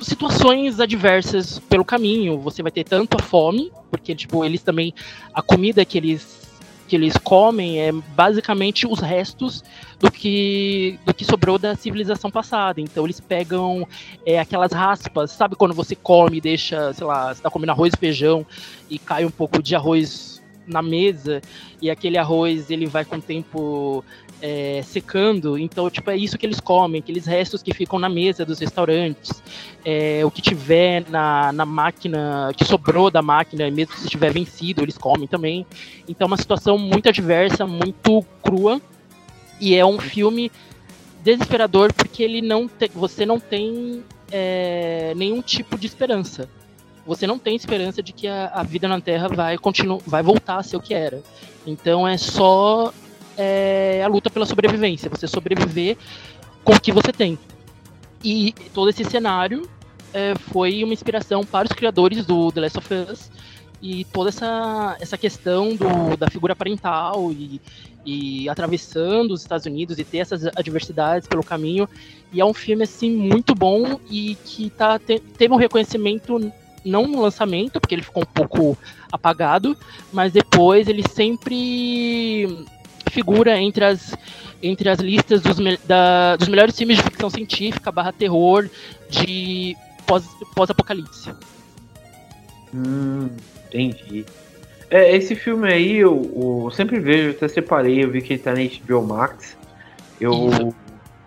situações 0.01 0.79
adversas 0.79 1.59
pelo 1.59 1.85
caminho. 1.85 2.39
Você 2.39 2.63
vai 2.63 2.71
ter 2.71 2.83
tanto 2.83 3.17
a 3.17 3.23
fome, 3.23 3.71
porque 3.91 4.15
tipo 4.15 4.43
eles 4.43 4.63
também 4.63 4.93
a 5.33 5.41
comida 5.41 5.85
que 5.85 5.97
eles 5.97 6.47
que 6.87 6.95
eles 6.95 7.17
comem 7.17 7.81
é 7.81 7.91
basicamente 7.91 8.87
os 8.87 9.01
restos 9.01 9.61
do 9.99 10.09
que 10.09 10.97
do 11.05 11.13
que 11.13 11.25
sobrou 11.25 11.59
da 11.59 11.75
civilização 11.75 12.31
passada. 12.31 12.79
Então 12.81 13.03
eles 13.05 13.19
pegam 13.19 13.85
é, 14.25 14.39
aquelas 14.39 14.71
raspas, 14.71 15.31
sabe 15.31 15.55
quando 15.55 15.75
você 15.75 15.95
come 15.95 16.37
e 16.37 16.41
deixa, 16.41 16.93
sei 16.93 17.05
lá, 17.05 17.33
você 17.33 17.41
tá 17.41 17.49
comendo 17.49 17.73
arroz 17.73 17.93
e 17.93 17.97
feijão 17.97 18.45
e 18.89 18.97
cai 18.97 19.25
um 19.25 19.31
pouco 19.31 19.61
de 19.61 19.75
arroz 19.75 20.36
na 20.67 20.81
mesa 20.81 21.41
e 21.81 21.89
aquele 21.89 22.17
arroz 22.17 22.69
ele 22.69 22.85
vai 22.85 23.05
com 23.05 23.15
o 23.15 23.21
tempo 23.21 24.03
é, 24.41 24.81
secando. 24.83 25.57
Então, 25.57 25.89
tipo, 25.89 26.09
é 26.09 26.17
isso 26.17 26.37
que 26.37 26.45
eles 26.45 26.59
comem, 26.59 26.99
aqueles 26.99 27.25
restos 27.25 27.63
que 27.63 27.73
ficam 27.73 27.97
na 27.97 28.09
mesa 28.09 28.45
dos 28.45 28.59
restaurantes, 28.59 29.41
é, 29.83 30.23
o 30.25 30.31
que 30.31 30.41
tiver 30.41 31.05
na, 31.09 31.51
na 31.51 31.65
máquina, 31.65 32.51
que 32.55 32.65
sobrou 32.65 33.09
da 33.09 33.21
máquina, 33.21 33.69
mesmo 33.71 33.95
se 33.95 34.03
estiver 34.03 34.31
vencido, 34.31 34.83
eles 34.83 34.97
comem 34.97 35.27
também. 35.27 35.65
Então, 36.07 36.25
é 36.25 36.27
uma 36.27 36.37
situação 36.37 36.77
muito 36.77 37.09
adversa, 37.09 37.65
muito 37.65 38.25
crua. 38.41 38.81
E 39.59 39.75
é 39.75 39.83
um 39.83 39.97
filme 39.99 40.51
desesperador 41.23 41.91
porque 41.91 42.21
ele 42.21 42.41
não 42.41 42.67
te, 42.67 42.89
você 42.93 43.25
não 43.25 43.39
tem 43.39 44.03
é, 44.31 45.13
nenhum 45.15 45.41
tipo 45.41 45.77
de 45.77 45.87
esperança. 45.87 46.47
Você 47.07 47.25
não 47.25 47.39
tem 47.39 47.55
esperança 47.55 48.03
de 48.03 48.11
que 48.11 48.27
a, 48.27 48.51
a 48.53 48.63
vida 48.63 48.87
na 48.87 48.99
Terra 48.99 49.29
vai 49.29 49.57
continuar, 49.57 49.99
vai 50.05 50.21
voltar 50.21 50.57
a 50.57 50.63
ser 50.63 50.75
o 50.75 50.81
que 50.81 50.93
era. 50.93 51.23
Então 51.65 52.05
é 52.05 52.17
só 52.17 52.93
é 53.37 54.01
a 54.03 54.07
luta 54.07 54.29
pela 54.29 54.45
sobrevivência, 54.45 55.09
você 55.09 55.27
sobreviver 55.27 55.95
com 56.63 56.73
o 56.73 56.79
que 56.79 56.91
você 56.91 57.13
tem. 57.13 57.39
E 58.23 58.53
todo 58.73 58.89
esse 58.89 59.05
cenário 59.05 59.69
é, 60.13 60.33
foi 60.35 60.83
uma 60.83 60.93
inspiração 60.93 61.45
para 61.45 61.67
os 61.67 61.71
criadores 61.71 62.25
do 62.25 62.51
The 62.51 62.61
Last 62.61 62.77
of 62.79 62.93
Us 62.93 63.31
e 63.81 64.03
toda 64.05 64.29
essa, 64.29 64.97
essa 64.99 65.17
questão 65.17 65.75
do, 65.75 66.17
da 66.17 66.29
figura 66.29 66.55
parental 66.55 67.31
e, 67.31 67.61
e 68.05 68.49
atravessando 68.49 69.31
os 69.31 69.41
Estados 69.41 69.65
Unidos 69.65 69.99
e 69.99 70.03
ter 70.03 70.17
essas 70.17 70.45
adversidades 70.47 71.27
pelo 71.27 71.43
caminho. 71.43 71.87
E 72.33 72.41
é 72.41 72.45
um 72.45 72.53
filme 72.53 72.83
assim 72.83 73.15
muito 73.15 73.53
bom 73.53 73.99
e 74.09 74.35
que 74.43 74.69
tá, 74.71 74.97
te, 74.97 75.19
teve 75.19 75.53
um 75.53 75.57
reconhecimento 75.57 76.51
não 76.87 77.07
no 77.07 77.21
lançamento, 77.21 77.79
porque 77.79 77.95
ele 77.95 78.01
ficou 78.01 78.23
um 78.23 78.25
pouco 78.25 78.77
apagado, 79.11 79.77
mas 80.11 80.31
depois 80.31 80.87
ele 80.87 81.03
sempre 81.07 82.65
figura 83.09 83.57
entre 83.59 83.85
as, 83.85 84.15
entre 84.61 84.89
as 84.89 84.99
listas 84.99 85.41
dos, 85.41 85.57
da, 85.85 86.35
dos 86.35 86.47
melhores 86.47 86.77
filmes 86.77 86.97
de 86.97 87.03
ficção 87.03 87.29
científica 87.29 87.91
barra 87.91 88.11
terror 88.11 88.69
de 89.09 89.75
pós-apocalipse. 90.05 91.29
Pós 91.29 91.37
hum, 92.73 93.29
entendi. 93.67 94.25
É, 94.89 95.15
esse 95.15 95.35
filme 95.35 95.71
aí, 95.71 95.97
eu, 95.97 96.63
eu, 96.65 96.71
sempre 96.71 96.99
vejo, 96.99 97.31
até 97.31 97.47
separei, 97.47 98.03
eu 98.03 98.09
vi 98.09 98.21
que 98.21 98.33
ele 98.33 98.41
tá 98.41 98.53
na 98.53 98.61
HBO 98.61 99.05
Max. 99.05 99.57
Eu, 100.19 100.73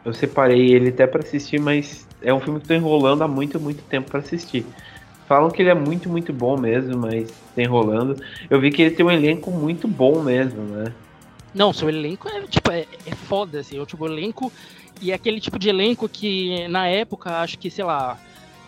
eu 0.05 0.15
separei 0.15 0.73
ele 0.73 0.89
até 0.89 1.07
para 1.07 1.21
assistir, 1.21 1.61
mas 1.61 2.07
é 2.23 2.33
um 2.33 2.41
filme 2.41 2.61
que 2.61 2.69
tô 2.69 2.75
enrolando 2.75 3.23
há 3.23 3.29
muito, 3.29 3.61
muito 3.61 3.83
tempo 3.83 4.11
para 4.11 4.21
assistir. 4.21 4.65
Falam 5.31 5.49
que 5.49 5.63
ele 5.63 5.69
é 5.69 5.75
muito, 5.75 6.09
muito 6.09 6.33
bom 6.33 6.59
mesmo, 6.59 6.99
mas 6.99 7.31
tá 7.55 7.63
enrolando. 7.63 8.21
Eu 8.51 8.61
vi 8.61 8.73
que 8.73 8.83
ele 8.83 8.97
tem 8.97 9.07
um 9.07 9.11
elenco 9.13 9.49
muito 9.53 9.87
bom 9.87 10.21
mesmo, 10.21 10.61
né? 10.63 10.93
Não, 11.55 11.73
seu 11.73 11.89
elenco 11.89 12.29
é, 12.29 12.43
tipo, 12.49 12.69
é, 12.73 12.85
é 13.07 13.15
foda, 13.15 13.61
assim. 13.61 13.79
É 13.79 13.81
o 13.81 13.87
tipo 13.87 14.05
elenco. 14.07 14.53
E 15.01 15.13
é 15.13 15.15
aquele 15.15 15.41
tipo 15.41 15.57
de 15.57 15.69
elenco 15.69 16.09
que, 16.09 16.67
na 16.67 16.89
época, 16.89 17.43
acho 17.43 17.61
que, 17.61 17.71
sei 17.71 17.85
lá, 17.85 18.19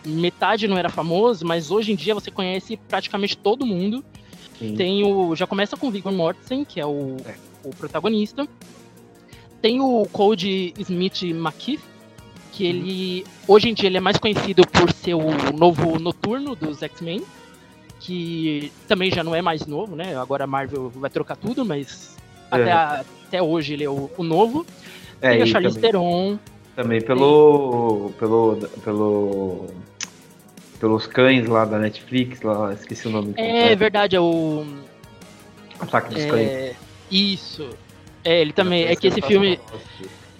metade 0.05 0.65
não 0.65 0.77
era 0.77 0.87
famoso, 0.87 1.45
mas 1.45 1.69
hoje 1.69 1.91
em 1.91 1.97
dia 1.97 2.13
você 2.13 2.31
conhece 2.31 2.77
praticamente 2.87 3.35
todo 3.35 3.65
mundo. 3.65 4.01
Sim. 4.57 4.77
Tem 4.77 5.03
o. 5.03 5.35
Já 5.35 5.45
começa 5.45 5.75
com 5.75 5.87
o 5.87 5.91
Viggo 5.91 6.13
Mortensen, 6.13 6.63
que 6.63 6.79
é 6.79 6.85
o, 6.85 7.17
é. 7.25 7.35
o 7.61 7.71
protagonista. 7.71 8.47
Tem 9.61 9.81
o 9.81 10.05
Cody 10.13 10.73
Smith 10.79 11.23
McKeith, 11.23 11.81
que 12.53 12.65
ele. 12.65 13.25
Hoje 13.47 13.69
em 13.69 13.73
dia 13.73 13.87
ele 13.87 13.97
é 13.97 13.99
mais 13.99 14.17
conhecido 14.17 14.65
por 14.67 14.91
ser 14.91 15.15
o 15.15 15.31
novo 15.53 15.99
noturno 15.99 16.55
dos 16.55 16.81
X-Men. 16.81 17.23
Que 17.99 18.71
também 18.87 19.09
já 19.09 19.23
não 19.23 19.33
é 19.33 19.41
mais 19.41 19.65
novo, 19.65 19.95
né? 19.95 20.15
Agora 20.17 20.43
a 20.43 20.47
Marvel 20.47 20.89
vai 20.89 21.09
trocar 21.09 21.37
tudo, 21.37 21.63
mas 21.63 22.17
até, 22.51 22.71
a, 22.71 23.05
até 23.27 23.41
hoje 23.41 23.73
ele 23.73 23.85
é 23.85 23.89
o, 23.89 24.11
o 24.17 24.23
novo. 24.23 24.65
É, 25.21 25.31
Tem 25.31 25.41
a 25.43 25.45
Charlize 25.45 25.75
também, 25.75 25.91
Theron. 25.91 26.39
Também 26.75 27.01
pelo, 27.01 28.11
pelo, 28.19 28.57
pelo, 28.83 29.67
pelos 30.81 31.07
cães 31.07 31.47
lá 31.47 31.63
da 31.63 31.79
Netflix, 31.79 32.41
lá, 32.41 32.73
esqueci 32.73 33.07
o 33.07 33.11
nome. 33.11 33.33
É 33.37 33.45
completo. 33.45 33.79
verdade, 33.79 34.15
é 34.17 34.19
o... 34.19 34.65
Ataque 35.79 36.13
dos 36.13 36.23
é, 36.23 36.27
Cães. 36.27 36.75
Isso. 37.09 37.69
É, 38.25 38.41
ele 38.41 38.51
também, 38.51 38.83
é 38.83 38.95
que 38.97 39.07
esse 39.07 39.21
filme... 39.21 39.59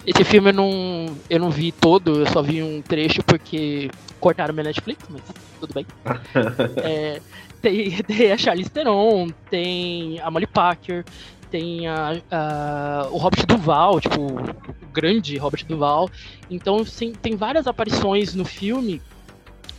Esse 0.06 0.22
filme 0.24 0.50
eu 0.50 0.54
não, 0.54 1.06
eu 1.30 1.40
não 1.40 1.50
vi 1.50 1.72
todo, 1.72 2.20
eu 2.20 2.26
só 2.26 2.42
vi 2.42 2.62
um 2.62 2.82
trecho 2.82 3.22
porque 3.22 3.90
cortaram 4.20 4.52
minha 4.52 4.64
Netflix, 4.64 5.02
mas 5.08 5.22
tudo 5.60 5.72
bem. 5.72 5.86
é, 6.84 7.20
tem, 7.62 7.90
tem 8.04 8.32
a 8.32 8.38
Charlize 8.38 8.70
Theron, 8.70 9.28
tem 9.50 10.20
a 10.20 10.30
Molly 10.30 10.46
Parker, 10.46 11.04
tem 11.50 11.88
a, 11.88 12.20
a, 12.30 13.08
o 13.10 13.16
Robert 13.16 13.46
Duval, 13.46 14.00
tipo, 14.00 14.20
o 14.22 14.86
grande 14.92 15.36
Robert 15.38 15.64
Duval. 15.66 16.10
Então, 16.50 16.84
sim, 16.84 17.12
tem 17.12 17.36
várias 17.36 17.66
aparições 17.66 18.34
no 18.34 18.44
filme 18.44 19.00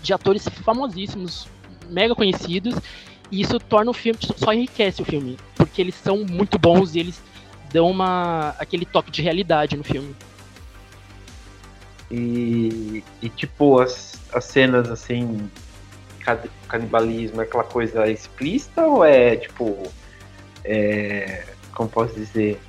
de 0.02 0.14
atores 0.14 0.48
famosíssimos, 0.64 1.48
mega 1.90 2.16
conhecidos, 2.16 2.76
e 3.32 3.42
isso 3.42 3.60
torna 3.60 3.92
o 3.92 3.94
filme, 3.94 4.20
só 4.38 4.54
enriquece 4.54 5.02
o 5.02 5.06
filme, 5.06 5.38
porque 5.56 5.82
eles 5.82 5.96
são 5.96 6.24
muito 6.26 6.58
bons 6.58 6.96
e 6.96 7.00
eles 7.00 7.22
dão 7.76 7.92
uma, 7.92 8.56
aquele 8.58 8.86
toque 8.86 9.12
de 9.12 9.22
realidade 9.22 9.76
no 9.76 9.84
filme. 9.84 10.16
E, 12.10 13.04
e 13.22 13.30
tipo, 13.30 13.82
as, 13.82 14.14
as 14.34 14.46
cenas 14.46 14.90
assim, 14.90 15.50
canibalismo, 16.70 17.42
é 17.42 17.44
aquela 17.44 17.66
coisa 17.66 18.10
explícita 18.10 18.84
ou 18.88 19.04
é 19.04 19.36
tipo. 19.36 19.92
É, 20.64 21.44
como 21.74 21.90
posso 21.90 22.16
dizer, 22.16 22.60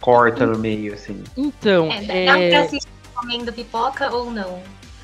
corta 0.00 0.46
no 0.46 0.58
meio, 0.58 0.94
assim. 0.94 1.22
Então, 1.36 1.92
é... 1.92 2.24
Dá 2.24 2.38
é... 2.40 2.50
pra 2.50 2.60
assistir 2.62 2.88
comendo 3.14 3.52
pipoca 3.52 4.12
ou 4.12 4.30
não? 4.30 4.62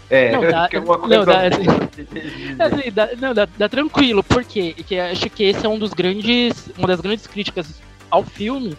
É, 0.09 0.33
não, 0.33 0.40
dá, 0.40 0.69
é 0.73 0.78
uma 0.78 0.99
coisa 0.99 1.16
não, 1.16 1.25
dá, 1.25 1.40
assim, 1.47 2.81
assim, 2.81 2.90
dá, 2.90 3.09
não, 3.21 3.35
dá, 3.35 3.49
dá 3.59 3.69
tranquilo, 3.69 4.25
porque 4.25 4.73
que 4.73 4.99
acho 4.99 5.28
que 5.31 5.45
esse 5.45 5.64
é 5.64 5.69
um 5.69 5.78
dos 5.78 5.92
grandes, 5.92 6.71
uma 6.78 6.88
das 6.88 7.00
grandes 7.00 7.26
críticas 7.26 7.81
ao 8.11 8.23
filme, 8.23 8.76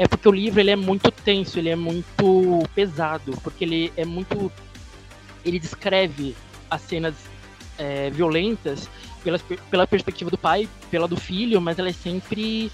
é 0.00 0.08
porque 0.08 0.26
o 0.26 0.32
livro 0.32 0.58
ele 0.60 0.70
é 0.70 0.76
muito 0.76 1.10
tenso, 1.10 1.58
ele 1.58 1.68
é 1.68 1.76
muito 1.76 2.66
pesado, 2.74 3.32
porque 3.42 3.66
ele 3.66 3.92
é 3.98 4.04
muito, 4.06 4.50
ele 5.44 5.58
descreve 5.58 6.34
as 6.70 6.80
cenas 6.80 7.14
é, 7.76 8.08
violentas 8.08 8.88
pela, 9.22 9.38
pela 9.70 9.86
perspectiva 9.86 10.30
do 10.30 10.38
pai, 10.38 10.66
pela 10.90 11.06
do 11.06 11.18
filho, 11.18 11.60
mas 11.60 11.78
ela 11.78 11.90
é 11.90 11.92
sempre 11.92 12.72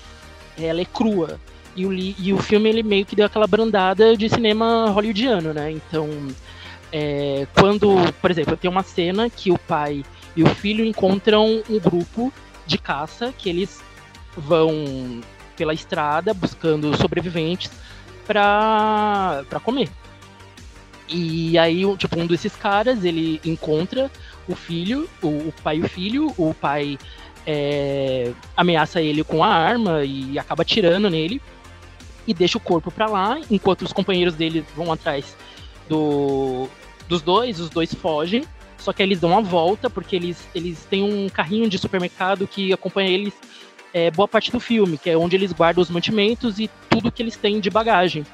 ela 0.56 0.80
é 0.80 0.84
crua. 0.84 1.40
E 1.74 1.84
o, 1.84 1.92
e 1.92 2.32
o 2.32 2.38
filme 2.38 2.68
ele 2.68 2.84
meio 2.84 3.04
que 3.04 3.16
deu 3.16 3.26
aquela 3.26 3.48
brandada 3.48 4.16
de 4.16 4.28
cinema 4.28 4.88
hollywoodiano, 4.90 5.52
né? 5.52 5.72
Então, 5.72 6.08
é, 6.92 7.44
quando, 7.58 7.96
por 8.22 8.30
exemplo, 8.30 8.56
tem 8.56 8.70
uma 8.70 8.84
cena 8.84 9.28
que 9.28 9.50
o 9.50 9.58
pai 9.58 10.04
e 10.36 10.44
o 10.44 10.46
filho 10.46 10.84
encontram 10.84 11.60
um 11.68 11.80
grupo 11.80 12.32
de 12.64 12.78
caça 12.78 13.34
que 13.36 13.48
eles 13.48 13.82
vão 14.36 15.20
pela 15.56 15.74
estrada 15.74 16.34
buscando 16.34 16.96
sobreviventes 16.96 17.70
para 18.26 19.60
comer. 19.62 19.88
E 21.08 21.56
aí, 21.56 21.82
tipo, 21.96 22.18
um 22.18 22.26
desses 22.26 22.54
caras, 22.56 23.04
ele 23.04 23.40
encontra 23.44 24.10
o 24.48 24.54
filho, 24.54 25.08
o, 25.22 25.28
o 25.28 25.54
pai 25.62 25.76
e 25.76 25.82
o 25.82 25.88
filho, 25.88 26.34
o 26.36 26.52
pai 26.52 26.98
é, 27.46 28.32
ameaça 28.56 29.00
ele 29.00 29.22
com 29.22 29.42
a 29.42 29.48
arma 29.48 30.04
e 30.04 30.38
acaba 30.38 30.62
atirando 30.62 31.08
nele 31.08 31.40
e 32.26 32.34
deixa 32.34 32.58
o 32.58 32.60
corpo 32.60 32.90
para 32.90 33.06
lá, 33.06 33.38
enquanto 33.48 33.82
os 33.82 33.92
companheiros 33.92 34.34
dele 34.34 34.64
vão 34.74 34.92
atrás 34.92 35.36
do, 35.88 36.68
dos 37.08 37.22
dois, 37.22 37.60
os 37.60 37.70
dois 37.70 37.94
fogem, 37.94 38.42
só 38.78 38.92
que 38.92 39.00
eles 39.00 39.20
dão 39.20 39.36
a 39.38 39.40
volta 39.40 39.88
porque 39.88 40.16
eles, 40.16 40.48
eles 40.52 40.84
têm 40.90 41.02
um 41.04 41.28
carrinho 41.28 41.68
de 41.68 41.78
supermercado 41.78 42.46
que 42.48 42.72
acompanha 42.72 43.10
eles 43.10 43.34
é, 43.92 44.10
boa 44.10 44.28
parte 44.28 44.50
do 44.50 44.60
filme, 44.60 44.98
que 44.98 45.10
é 45.10 45.16
onde 45.16 45.36
eles 45.36 45.52
guardam 45.52 45.82
os 45.82 45.90
mantimentos 45.90 46.58
e 46.58 46.70
tudo 46.88 47.10
que 47.10 47.22
eles 47.22 47.36
têm 47.36 47.60
de 47.60 47.70
bagagem. 47.70 48.24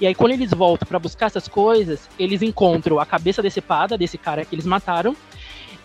E 0.00 0.06
aí, 0.06 0.14
quando 0.14 0.32
eles 0.32 0.50
voltam 0.50 0.86
para 0.88 0.98
buscar 0.98 1.26
essas 1.26 1.46
coisas, 1.46 2.08
eles 2.18 2.42
encontram 2.42 2.98
a 2.98 3.06
cabeça 3.06 3.40
decepada 3.40 3.96
desse 3.96 4.18
cara 4.18 4.44
que 4.44 4.54
eles 4.54 4.66
mataram 4.66 5.16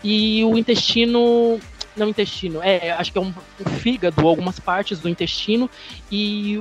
e 0.03 0.43
o 0.43 0.57
intestino 0.57 1.59
não 1.99 2.07
intestino, 2.07 2.61
é, 2.63 2.91
acho 2.91 3.11
que 3.11 3.17
é 3.17 3.21
um, 3.21 3.27
um, 3.27 3.69
fígado, 3.77 4.25
algumas 4.25 4.59
partes 4.59 4.99
do 4.99 5.09
intestino 5.09 5.69
e 6.09 6.59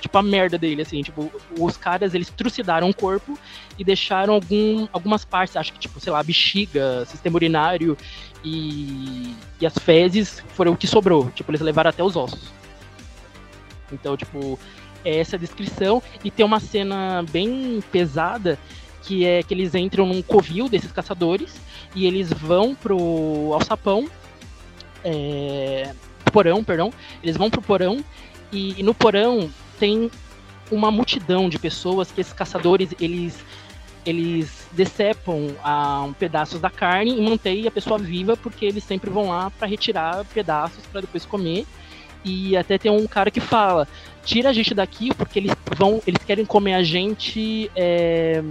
tipo 0.00 0.16
a 0.16 0.22
merda 0.22 0.56
dele, 0.56 0.80
assim, 0.80 1.02
tipo, 1.02 1.30
os 1.58 1.76
caras 1.76 2.14
eles 2.14 2.30
trucidaram 2.30 2.88
o 2.88 2.94
corpo 2.94 3.38
e 3.78 3.84
deixaram 3.84 4.32
algum, 4.32 4.88
algumas 4.92 5.24
partes, 5.24 5.56
acho 5.56 5.72
que 5.72 5.78
tipo, 5.78 6.00
sei 6.00 6.12
lá, 6.12 6.22
bexiga, 6.22 7.04
sistema 7.04 7.36
urinário 7.36 7.96
e, 8.44 9.34
e 9.60 9.66
as 9.66 9.76
fezes 9.78 10.42
foram 10.54 10.72
o 10.72 10.76
que 10.76 10.86
sobrou, 10.86 11.30
tipo, 11.30 11.50
eles 11.50 11.60
levaram 11.60 11.90
até 11.90 12.02
os 12.02 12.16
ossos. 12.16 12.52
Então, 13.92 14.16
tipo, 14.16 14.58
é 15.04 15.18
essa 15.18 15.38
descrição. 15.38 16.02
E 16.24 16.30
tem 16.30 16.44
uma 16.44 16.60
cena 16.60 17.24
bem 17.30 17.82
pesada 17.90 18.58
que 19.02 19.24
é 19.24 19.42
que 19.42 19.54
eles 19.54 19.74
entram 19.74 20.06
num 20.06 20.22
covil 20.22 20.68
desses 20.68 20.92
caçadores 20.92 21.60
e 21.94 22.06
eles 22.06 22.32
vão 22.32 22.74
pro 22.74 23.50
alçapão 23.52 24.08
é, 25.02 25.94
porão, 26.30 26.62
perdão, 26.62 26.92
eles 27.22 27.36
vão 27.36 27.50
pro 27.50 27.62
porão 27.62 28.04
e, 28.52 28.78
e, 28.78 28.82
no 28.82 28.94
porão 28.94 29.50
tem 29.78 30.10
uma 30.70 30.90
multidão 30.90 31.48
de 31.48 31.58
pessoas 31.58 32.12
que 32.12 32.20
esses 32.20 32.32
caçadores 32.32 32.90
eles 33.00 33.42
eles 34.04 34.66
decepam 34.72 35.54
ah, 35.62 36.08
pedaços 36.18 36.60
da 36.60 36.70
carne 36.70 37.18
e 37.18 37.20
mantêm 37.20 37.66
a 37.66 37.70
pessoa 37.70 37.98
viva 37.98 38.36
porque 38.36 38.64
eles 38.64 38.84
sempre 38.84 39.10
vão 39.10 39.28
lá 39.28 39.50
para 39.50 39.66
retirar 39.68 40.24
pedaços 40.26 40.84
para 40.86 41.02
depois 41.02 41.24
comer 41.24 41.66
e 42.24 42.56
até 42.56 42.78
tem 42.78 42.90
um 42.90 43.06
cara 43.06 43.30
que 43.30 43.40
fala 43.40 43.88
tira 44.24 44.50
a 44.50 44.52
gente 44.52 44.74
daqui 44.74 45.14
porque 45.14 45.38
eles 45.38 45.52
vão 45.76 46.02
eles 46.06 46.22
querem 46.24 46.44
comer 46.44 46.74
a 46.74 46.82
gente 46.82 47.70
é, 47.74 48.42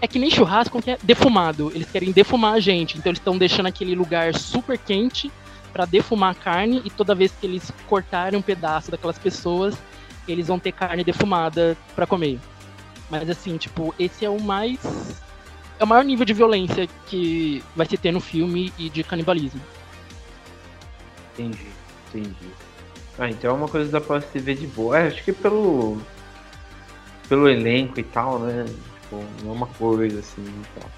é 0.00 0.06
que 0.06 0.18
nem 0.18 0.30
churrasco 0.30 0.80
que 0.80 0.92
é 0.92 0.98
defumado. 1.02 1.72
Eles 1.74 1.90
querem 1.90 2.12
defumar 2.12 2.54
a 2.54 2.60
gente. 2.60 2.98
Então 2.98 3.10
eles 3.10 3.18
estão 3.18 3.36
deixando 3.36 3.66
aquele 3.66 3.94
lugar 3.94 4.34
super 4.34 4.78
quente 4.78 5.30
para 5.72 5.84
defumar 5.84 6.30
a 6.30 6.34
carne 6.34 6.82
e 6.84 6.90
toda 6.90 7.14
vez 7.14 7.32
que 7.32 7.46
eles 7.46 7.70
cortarem 7.88 8.38
um 8.38 8.42
pedaço 8.42 8.90
daquelas 8.90 9.18
pessoas, 9.18 9.76
eles 10.26 10.48
vão 10.48 10.58
ter 10.58 10.72
carne 10.72 11.04
defumada 11.04 11.76
para 11.94 12.06
comer. 12.06 12.38
Mas 13.10 13.28
assim, 13.30 13.56
tipo, 13.56 13.94
esse 13.98 14.24
é 14.24 14.30
o 14.30 14.40
mais 14.40 14.78
é 15.78 15.84
o 15.84 15.86
maior 15.86 16.04
nível 16.04 16.24
de 16.24 16.32
violência 16.32 16.88
que 17.06 17.62
vai 17.76 17.86
se 17.86 17.96
ter 17.96 18.12
no 18.12 18.20
filme 18.20 18.72
e 18.76 18.88
de 18.88 19.04
canibalismo. 19.04 19.60
Entendi, 21.34 21.66
entendi. 22.08 22.48
Ah, 23.18 23.30
então 23.30 23.50
é 23.50 23.52
uma 23.52 23.68
coisa 23.68 23.90
da 23.90 24.00
pra 24.00 24.20
se 24.20 24.38
ver 24.38 24.56
de 24.56 24.66
boa. 24.66 24.98
É, 24.98 25.06
acho 25.06 25.22
que 25.22 25.32
pelo 25.32 25.98
pelo 27.28 27.48
elenco 27.48 28.00
e 28.00 28.02
tal, 28.02 28.38
né? 28.40 28.64
Tipo, 29.02 29.24
não 29.42 29.52
é 29.52 29.54
uma 29.54 29.66
coisa 29.66 30.18
assim 30.18 30.42
e 30.42 30.80
tal. 30.80 30.90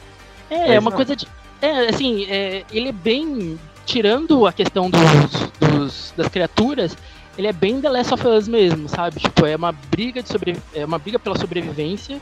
É, 0.50 0.58
Mas, 0.58 0.70
é 0.70 0.78
uma 0.78 0.90
não. 0.90 0.96
coisa 0.96 1.16
de. 1.16 1.26
É, 1.60 1.88
assim, 1.88 2.24
é, 2.30 2.64
ele 2.70 2.88
é 2.88 2.92
bem. 2.92 3.58
Tirando 3.86 4.46
a 4.46 4.52
questão 4.52 4.88
dos, 4.88 5.50
dos, 5.58 6.14
das 6.16 6.28
criaturas, 6.28 6.96
ele 7.40 7.48
é 7.48 7.52
bem 7.52 7.80
The 7.80 7.88
Last 7.88 8.12
of 8.12 8.26
Us 8.26 8.46
mesmo, 8.46 8.86
sabe? 8.86 9.18
Tipo, 9.18 9.46
é 9.46 9.56
uma 9.56 9.72
briga 9.72 10.22
de 10.22 10.28
sobre, 10.28 10.56
é 10.74 10.84
uma 10.84 10.98
briga 10.98 11.18
pela 11.18 11.38
sobrevivência 11.38 12.20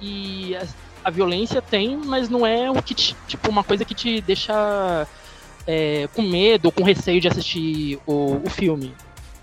e 0.00 0.54
a, 0.54 0.66
a 1.04 1.10
violência 1.10 1.62
tem, 1.62 1.96
mas 1.96 2.28
não 2.28 2.46
é 2.46 2.70
o 2.70 2.82
que 2.82 2.94
te, 2.94 3.16
tipo 3.26 3.50
uma 3.50 3.64
coisa 3.64 3.86
que 3.86 3.94
te 3.94 4.20
deixa 4.20 5.08
é, 5.66 6.08
com 6.14 6.20
medo 6.20 6.66
ou 6.66 6.72
com 6.72 6.84
receio 6.84 7.20
de 7.22 7.28
assistir 7.28 7.98
o, 8.06 8.42
o 8.44 8.50
filme, 8.50 8.94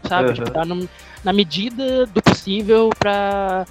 sabe? 0.07 0.29
Uhum. 0.29 0.33
Tipo, 0.35 0.51
tá 0.51 0.63
no, 0.63 0.87
na 1.23 1.33
medida 1.33 2.05
do 2.05 2.21
possível 2.21 2.91
para 2.99 3.65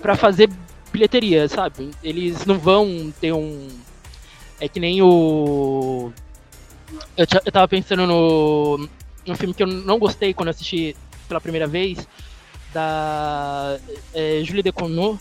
para 0.00 0.14
fazer 0.14 0.50
bilheteria, 0.92 1.48
sabe? 1.48 1.90
Eles 2.02 2.46
não 2.46 2.58
vão 2.58 3.12
ter 3.20 3.32
um. 3.32 3.68
É 4.60 4.68
que 4.68 4.78
nem 4.78 5.02
o. 5.02 6.12
Eu, 7.16 7.26
eu 7.44 7.50
tava 7.50 7.66
pensando 7.66 8.06
no. 8.06 8.88
No 9.26 9.36
filme 9.36 9.54
que 9.54 9.62
eu 9.62 9.66
não 9.66 9.98
gostei 9.98 10.34
quando 10.34 10.48
assisti 10.48 10.96
pela 11.28 11.40
primeira 11.40 11.66
vez, 11.66 12.06
da 12.72 13.78
é, 14.12 14.42
Julie 14.44 14.62
Decournau, 14.62 15.18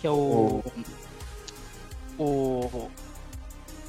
que 0.00 0.06
é 0.06 0.10
o. 0.10 0.62
O. 2.18 2.88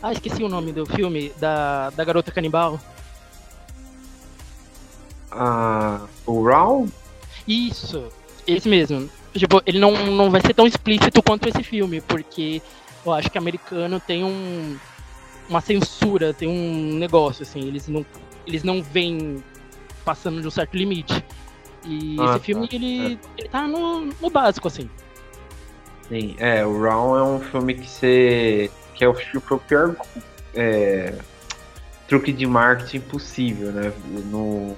Ah, 0.02 0.12
esqueci 0.12 0.44
o 0.44 0.50
nome 0.50 0.72
do 0.72 0.86
filme, 0.86 1.32
da, 1.40 1.90
da 1.92 2.04
garota 2.04 2.32
canibal. 2.32 2.80
Ah, 5.32 6.06
o 6.26 6.44
Raul? 6.44 6.90
Isso, 7.48 8.08
esse 8.48 8.68
mesmo. 8.68 9.10
Tipo, 9.34 9.62
ele 9.66 9.80
não, 9.80 9.92
não 10.12 10.32
vai 10.32 10.42
ser 10.42 10.54
tão 10.54 10.66
explícito 10.66 11.22
quanto 11.22 11.50
esse 11.50 11.62
filme, 11.62 12.02
porque 12.02 12.62
eu 13.06 13.14
acho 13.14 13.30
que 13.30 13.38
americano 13.38 14.00
tem 14.00 14.24
um, 14.24 14.78
uma 15.50 15.62
censura, 15.62 16.34
tem 16.34 16.48
um 16.48 16.98
negócio, 16.98 17.44
assim, 17.44 17.68
eles 17.68 17.88
não, 17.88 18.06
eles 18.46 18.64
não 18.64 18.82
vêm 18.82 19.44
passando 20.04 20.42
de 20.42 20.48
um 20.48 20.52
certo 20.52 20.76
limite. 20.76 21.24
E 21.84 22.18
ah, 22.20 22.32
esse 22.32 22.40
filme, 22.46 22.68
tá. 22.68 22.76
ele, 22.76 23.14
é. 23.14 23.18
ele 23.38 23.50
tá 23.50 23.68
no, 23.68 24.06
no 24.06 24.30
básico, 24.30 24.68
assim. 24.68 24.90
Sim, 26.10 26.36
é, 26.40 26.66
o 26.66 26.82
Round 26.82 27.20
é 27.20 27.24
um 27.24 27.40
filme 27.40 27.74
que 27.74 27.90
você. 27.90 28.72
que 28.94 29.04
é 29.04 29.08
o, 29.08 29.12
o 29.14 29.58
pior 29.60 29.96
é, 30.54 31.16
truque 32.08 32.32
de 32.32 32.46
marketing 32.46 33.02
possível, 33.02 33.72
né? 33.72 33.92
No, 34.32 34.76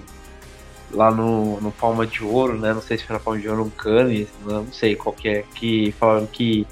lá 0.91 1.11
no, 1.11 1.59
no 1.61 1.71
Palma 1.71 2.05
de 2.07 2.23
Ouro, 2.23 2.57
né? 2.57 2.73
Não 2.73 2.81
sei 2.81 2.97
se 2.97 3.05
foi 3.05 3.15
na 3.15 3.19
Palma 3.19 3.39
de 3.39 3.47
Ouro 3.47 3.61
ou 3.61 3.65
no 3.65 3.71
Cannes, 3.71 4.27
não 4.45 4.71
sei 4.71 4.95
qual 4.95 5.13
que 5.13 5.29
é, 5.29 5.43
que 5.53 5.91
falaram 5.93 6.25
que 6.25 6.65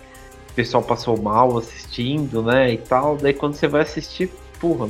o 0.55 0.63
pessoal 0.63 0.81
passou 0.81 1.21
mal 1.21 1.57
assistindo, 1.57 2.41
né? 2.41 2.71
E 2.71 2.77
tal. 2.77 3.17
Daí 3.17 3.33
quando 3.33 3.55
você 3.55 3.67
vai 3.67 3.81
assistir, 3.81 4.31
porra, 4.57 4.89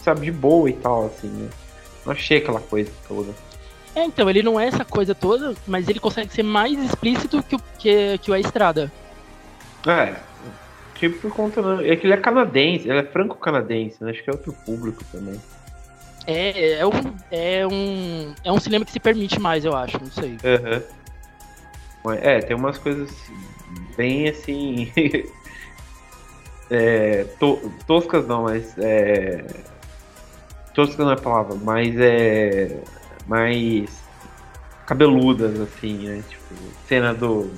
sabe, 0.00 0.22
de 0.22 0.32
boa 0.32 0.68
e 0.68 0.72
tal, 0.72 1.06
assim, 1.06 1.28
né? 1.28 1.48
Não 2.04 2.12
achei 2.12 2.38
aquela 2.38 2.60
coisa 2.60 2.90
toda. 3.06 3.32
É, 3.94 4.04
então, 4.04 4.28
ele 4.28 4.42
não 4.42 4.58
é 4.58 4.66
essa 4.66 4.84
coisa 4.84 5.14
toda, 5.14 5.54
mas 5.68 5.88
ele 5.88 6.00
consegue 6.00 6.32
ser 6.32 6.42
mais 6.42 6.76
explícito 6.82 7.40
que 7.44 7.54
o, 7.54 7.60
que, 7.78 8.18
que 8.18 8.30
o 8.32 8.34
A 8.34 8.40
Estrada. 8.40 8.90
É, 9.86 10.16
tipo 10.96 11.20
por 11.20 11.32
conta. 11.32 11.60
É 11.84 11.94
que 11.94 12.04
ele 12.04 12.14
é 12.14 12.16
canadense, 12.16 12.88
ele 12.88 12.98
é 12.98 13.04
franco-canadense, 13.04 14.02
né? 14.02 14.10
Acho 14.10 14.24
que 14.24 14.30
é 14.30 14.32
outro 14.32 14.52
público 14.64 15.04
também. 15.12 15.40
É, 16.26 16.78
é, 16.78 16.86
um, 16.86 16.90
é, 17.30 17.66
um, 17.66 18.34
é 18.42 18.50
um 18.50 18.58
cinema 18.58 18.84
que 18.84 18.90
se 18.90 18.98
permite 18.98 19.38
mais, 19.38 19.64
eu 19.64 19.76
acho, 19.76 19.98
não 20.00 20.10
sei. 20.10 20.30
Uhum. 20.30 20.82
É, 22.20 22.40
tem 22.40 22.56
umas 22.56 22.78
coisas 22.78 23.10
bem 23.96 24.28
assim. 24.28 24.92
é, 26.70 27.24
to, 27.38 27.72
toscas 27.86 28.26
não, 28.26 28.44
mas. 28.44 28.76
É, 28.78 29.44
toscas 30.74 30.98
não 30.98 31.10
é 31.10 31.14
a 31.14 31.20
palavra, 31.20 31.56
mas 31.62 31.94
é. 31.98 32.80
Mais. 33.26 34.02
cabeludas, 34.86 35.60
assim, 35.60 36.08
né? 36.08 36.22
Tipo, 36.28 36.54
cena 36.86 37.14
do. 37.14 37.50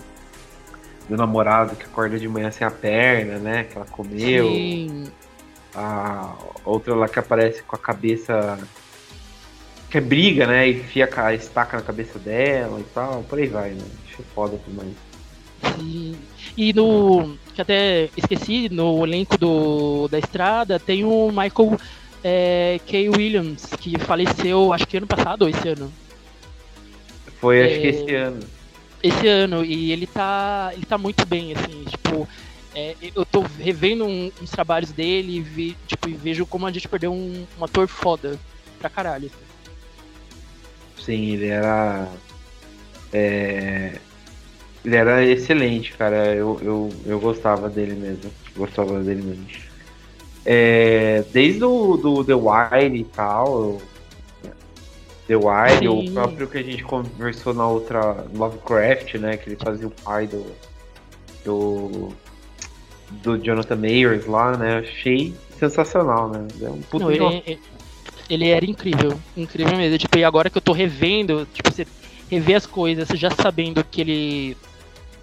Do 1.08 1.18
namorado 1.18 1.76
que 1.76 1.84
acorda 1.84 2.18
de 2.18 2.26
manhã 2.26 2.50
sem 2.50 2.66
a 2.66 2.70
perna, 2.70 3.38
né? 3.38 3.64
Que 3.64 3.76
ela 3.76 3.86
comeu. 3.86 4.46
Sim 4.48 5.04
a 5.74 6.34
outra 6.64 6.94
lá 6.94 7.08
que 7.08 7.18
aparece 7.18 7.62
com 7.62 7.74
a 7.74 7.78
cabeça 7.78 8.58
que 9.90 9.98
é 9.98 10.00
briga, 10.00 10.46
né? 10.46 10.68
E 10.68 10.78
enfia 10.78 11.08
a 11.16 11.34
estaca 11.34 11.76
na 11.76 11.82
cabeça 11.82 12.18
dela 12.18 12.80
e 12.80 12.84
tal, 12.94 13.22
por 13.24 13.38
aí 13.38 13.46
vai, 13.46 13.70
né? 13.70 13.84
Acho 14.14 14.22
foda 14.34 14.58
demais. 14.66 14.94
E, 15.80 16.14
e 16.56 16.72
no. 16.72 17.36
que 17.54 17.60
até 17.60 18.08
esqueci, 18.16 18.68
no 18.68 19.04
elenco 19.04 19.36
do, 19.36 20.08
da 20.08 20.18
estrada 20.18 20.78
tem 20.78 21.04
o 21.04 21.28
Michael 21.28 21.78
é, 22.22 22.80
K. 22.86 23.08
Williams, 23.08 23.66
que 23.80 23.98
faleceu 23.98 24.72
acho 24.72 24.86
que 24.86 24.96
ano 24.96 25.06
passado 25.06 25.42
ou 25.42 25.48
esse 25.48 25.68
ano. 25.68 25.92
Foi, 27.40 27.62
acho 27.62 27.74
é, 27.74 27.80
que 27.80 27.86
esse 27.88 28.14
ano. 28.14 28.40
Esse 29.02 29.28
ano, 29.28 29.64
e 29.64 29.92
ele 29.92 30.06
tá. 30.06 30.70
ele 30.72 30.86
tá 30.86 30.96
muito 30.96 31.26
bem, 31.26 31.52
assim, 31.52 31.84
tipo 31.84 32.26
É, 32.74 32.94
eu 33.14 33.24
tô 33.24 33.44
revendo 33.58 34.06
um, 34.06 34.32
uns 34.40 34.50
trabalhos 34.50 34.92
dele 34.92 35.36
e, 35.36 35.40
vi, 35.40 35.76
tipo, 35.86 36.08
e 36.08 36.14
vejo 36.14 36.46
como 36.46 36.66
a 36.66 36.72
gente 36.72 36.88
perdeu 36.88 37.12
um, 37.12 37.46
um 37.58 37.64
ator 37.64 37.86
foda 37.86 38.38
pra 38.78 38.88
caralho. 38.88 39.30
Sim, 40.98 41.32
ele 41.32 41.46
era. 41.48 42.08
É, 43.12 43.98
ele 44.84 44.96
era 44.96 45.24
excelente, 45.24 45.92
cara. 45.94 46.34
Eu, 46.34 46.60
eu, 46.62 46.90
eu 47.06 47.18
gostava 47.18 47.70
dele 47.70 47.94
mesmo. 47.94 48.30
Gostava 48.54 49.00
dele 49.00 49.22
mesmo. 49.22 49.46
É, 50.44 51.24
desde 51.32 51.64
o 51.64 51.96
do 51.96 52.22
The 52.22 52.34
Wire 52.34 52.98
e 52.98 53.04
tal. 53.04 53.80
The 55.26 55.36
Wire, 55.36 55.78
Sim. 55.78 56.10
o 56.10 56.12
próprio 56.12 56.46
que 56.46 56.58
a 56.58 56.62
gente 56.62 56.84
conversou 56.84 57.54
na 57.54 57.66
outra 57.66 58.26
Lovecraft, 58.34 59.14
né? 59.14 59.38
Que 59.38 59.48
ele 59.48 59.56
fazia 59.56 59.86
o 59.86 59.90
pai 59.90 60.26
do. 60.26 60.44
do. 61.44 62.12
do 63.10 63.38
Jonathan 63.38 63.76
Mayers 63.76 64.26
lá, 64.26 64.54
né? 64.54 64.78
Achei 64.78 65.34
sensacional, 65.58 66.28
né? 66.28 66.46
É 66.60 66.68
um 66.68 66.82
puto 66.82 67.06
Não, 67.06 67.10
ele, 67.10 67.58
ele 68.28 68.50
era 68.50 68.66
incrível, 68.66 69.18
incrível 69.34 69.78
mesmo. 69.78 69.96
Tipo, 69.96 70.18
e 70.18 70.24
agora 70.24 70.50
que 70.50 70.58
eu 70.58 70.62
tô 70.62 70.72
revendo, 70.72 71.48
tipo, 71.54 71.72
você 71.72 71.86
rever 72.30 72.56
as 72.56 72.66
coisas, 72.66 73.08
já 73.08 73.30
sabendo 73.30 73.82
que 73.82 74.02
ele 74.02 74.56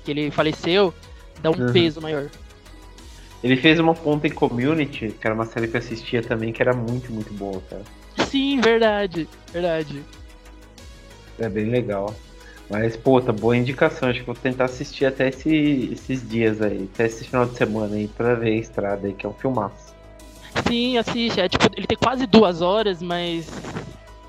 que 0.03 0.11
ele 0.11 0.31
faleceu, 0.31 0.93
dá 1.41 1.49
um 1.49 1.59
uhum. 1.59 1.73
peso 1.73 2.01
maior. 2.01 2.29
Ele 3.43 3.55
fez 3.55 3.79
uma 3.79 3.95
ponta 3.95 4.27
em 4.27 4.31
Community, 4.31 5.15
que 5.19 5.25
era 5.25 5.33
uma 5.33 5.45
série 5.45 5.67
que 5.67 5.75
eu 5.75 5.79
assistia 5.79 6.21
também, 6.21 6.53
que 6.53 6.61
era 6.61 6.73
muito, 6.73 7.11
muito 7.11 7.33
boa, 7.33 7.61
cara. 7.69 7.83
Sim, 8.27 8.61
verdade, 8.61 9.27
verdade. 9.51 10.03
É 11.39 11.49
bem 11.49 11.65
legal. 11.65 12.13
Mas, 12.69 12.95
puta, 12.95 13.33
boa 13.33 13.57
indicação. 13.57 14.09
Acho 14.09 14.19
que 14.19 14.25
vou 14.25 14.35
tentar 14.35 14.65
assistir 14.65 15.05
até 15.05 15.29
esse, 15.29 15.89
esses 15.91 16.27
dias 16.27 16.61
aí, 16.61 16.87
até 16.93 17.05
esse 17.05 17.25
final 17.25 17.45
de 17.45 17.57
semana 17.57 17.95
aí, 17.95 18.07
pra 18.07 18.35
ver 18.35 18.51
a 18.51 18.55
estrada 18.55 19.07
aí, 19.07 19.13
que 19.13 19.25
é 19.25 19.29
um 19.29 19.33
filmaço. 19.33 19.93
Sim, 20.67 20.97
assiste. 20.97 21.41
É, 21.41 21.49
tipo, 21.49 21.65
ele 21.75 21.87
tem 21.87 21.97
quase 21.97 22.25
duas 22.25 22.61
horas, 22.61 23.01
mas. 23.01 23.49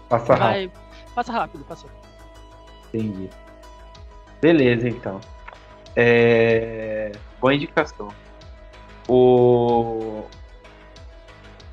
Passa 0.09 0.35
vai... 0.35 0.65
rápido. 0.65 0.73
Passa 1.15 1.33
rápido, 1.33 1.65
passou. 1.65 1.91
Entendi. 2.93 3.29
Beleza, 4.41 4.89
então. 4.89 5.21
É... 5.96 7.12
Boa 7.40 7.55
indicação. 7.55 8.09
O... 9.09 10.24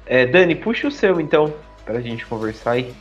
É, 0.05 0.25
Dani, 0.25 0.55
puxa 0.55 0.88
o 0.88 0.91
seu 0.91 1.21
então, 1.21 1.53
pra 1.86 2.01
gente 2.01 2.25
conversar 2.25 2.71
aí. 2.71 2.93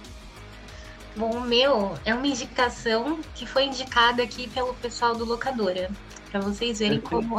Bom, 1.17 1.31
o 1.31 1.41
meu 1.41 1.95
é 2.05 2.15
uma 2.15 2.27
indicação 2.27 3.19
que 3.35 3.47
foi 3.47 3.65
indicada 3.65 4.23
aqui 4.23 4.49
pelo 4.51 4.75
pessoal 4.75 5.17
do 5.17 5.25
Locadora. 5.25 5.91
Pra 6.31 6.41
vocês 6.41 6.79
verem 6.79 7.01
como. 7.01 7.39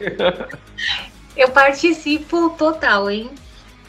eu 1.36 1.50
participo 1.50 2.50
total, 2.50 3.10
hein? 3.10 3.30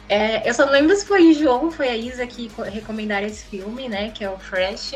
É, 0.09 0.47
eu 0.47 0.53
só 0.53 0.65
não 0.65 0.73
lembro 0.73 0.95
se 0.95 1.05
foi 1.05 1.31
o 1.31 1.33
João, 1.33 1.71
foi 1.71 1.87
a 1.89 1.95
Isa 1.95 2.27
que 2.27 2.51
recomendaram 2.71 3.25
esse 3.25 3.45
filme, 3.45 3.87
né? 3.87 4.09
Que 4.09 4.23
é 4.23 4.29
o 4.29 4.37
Fresh. 4.37 4.95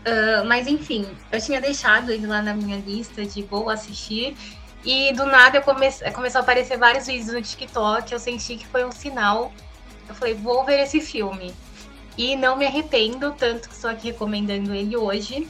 Uh, 0.00 0.44
mas 0.46 0.66
enfim, 0.66 1.06
eu 1.30 1.40
tinha 1.40 1.60
deixado 1.60 2.10
ele 2.10 2.26
lá 2.26 2.40
na 2.40 2.54
minha 2.54 2.78
lista 2.78 3.24
de 3.24 3.42
vou 3.42 3.68
assistir. 3.68 4.36
E 4.84 5.12
do 5.12 5.26
nada 5.26 5.58
eu 5.58 5.62
começou 5.62 6.38
a 6.38 6.42
aparecer 6.42 6.78
vários 6.78 7.06
vídeos 7.06 7.32
no 7.32 7.42
TikTok. 7.42 8.12
Eu 8.12 8.18
senti 8.18 8.56
que 8.56 8.66
foi 8.66 8.84
um 8.84 8.92
sinal. 8.92 9.52
Eu 10.08 10.14
falei, 10.14 10.34
vou 10.34 10.64
ver 10.64 10.80
esse 10.80 11.00
filme. 11.00 11.54
E 12.16 12.34
não 12.34 12.56
me 12.56 12.66
arrependo, 12.66 13.32
tanto 13.38 13.68
que 13.68 13.74
estou 13.74 13.90
aqui 13.90 14.08
recomendando 14.08 14.74
ele 14.74 14.96
hoje. 14.96 15.46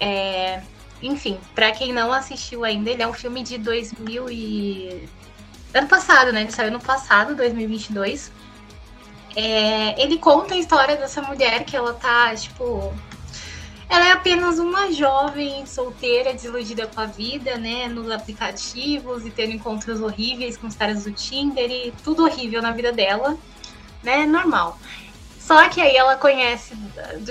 É, 0.00 0.62
enfim, 1.02 1.38
para 1.54 1.70
quem 1.72 1.92
não 1.92 2.12
assistiu 2.12 2.64
ainda, 2.64 2.90
ele 2.90 3.02
é 3.02 3.06
um 3.06 3.12
filme 3.12 3.42
de 3.42 3.58
2000 3.58 4.30
e... 4.30 5.08
Ano 5.74 5.88
passado, 5.88 6.32
né? 6.32 6.42
Ele 6.42 6.50
saiu 6.50 6.70
no 6.70 6.80
passado, 6.80 7.34
2022. 7.34 8.30
É, 9.34 10.02
ele 10.02 10.18
conta 10.18 10.54
a 10.54 10.58
história 10.58 10.96
dessa 10.96 11.22
mulher 11.22 11.64
que 11.64 11.74
ela 11.74 11.94
tá, 11.94 12.34
tipo, 12.34 12.92
ela 13.92 14.06
é 14.06 14.12
apenas 14.12 14.58
uma 14.58 14.90
jovem 14.90 15.66
solteira, 15.66 16.32
desiludida 16.32 16.86
com 16.86 16.98
a 16.98 17.04
vida, 17.04 17.58
né? 17.58 17.88
Nos 17.88 18.10
aplicativos 18.10 19.26
e 19.26 19.30
tendo 19.30 19.52
encontros 19.52 20.00
horríveis 20.00 20.56
com 20.56 20.66
os 20.66 20.74
caras 20.74 21.04
do 21.04 21.12
Tinder 21.12 21.70
e 21.70 21.92
tudo 22.02 22.24
horrível 22.24 22.62
na 22.62 22.70
vida 22.72 22.90
dela, 22.90 23.36
né? 24.02 24.24
Normal. 24.24 24.78
Só 25.38 25.68
que 25.68 25.78
aí 25.78 25.94
ela 25.94 26.16
conhece, 26.16 26.74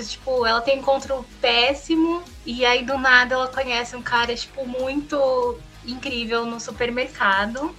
tipo, 0.08 0.46
ela 0.46 0.62
tem 0.62 0.78
encontro 0.78 1.26
péssimo 1.42 2.22
e 2.46 2.64
aí 2.64 2.86
do 2.86 2.96
nada 2.96 3.34
ela 3.34 3.48
conhece 3.48 3.96
um 3.96 4.04
cara, 4.04 4.36
tipo, 4.36 4.64
muito 4.64 5.58
incrível 5.84 6.46
no 6.46 6.60
supermercado. 6.60 7.76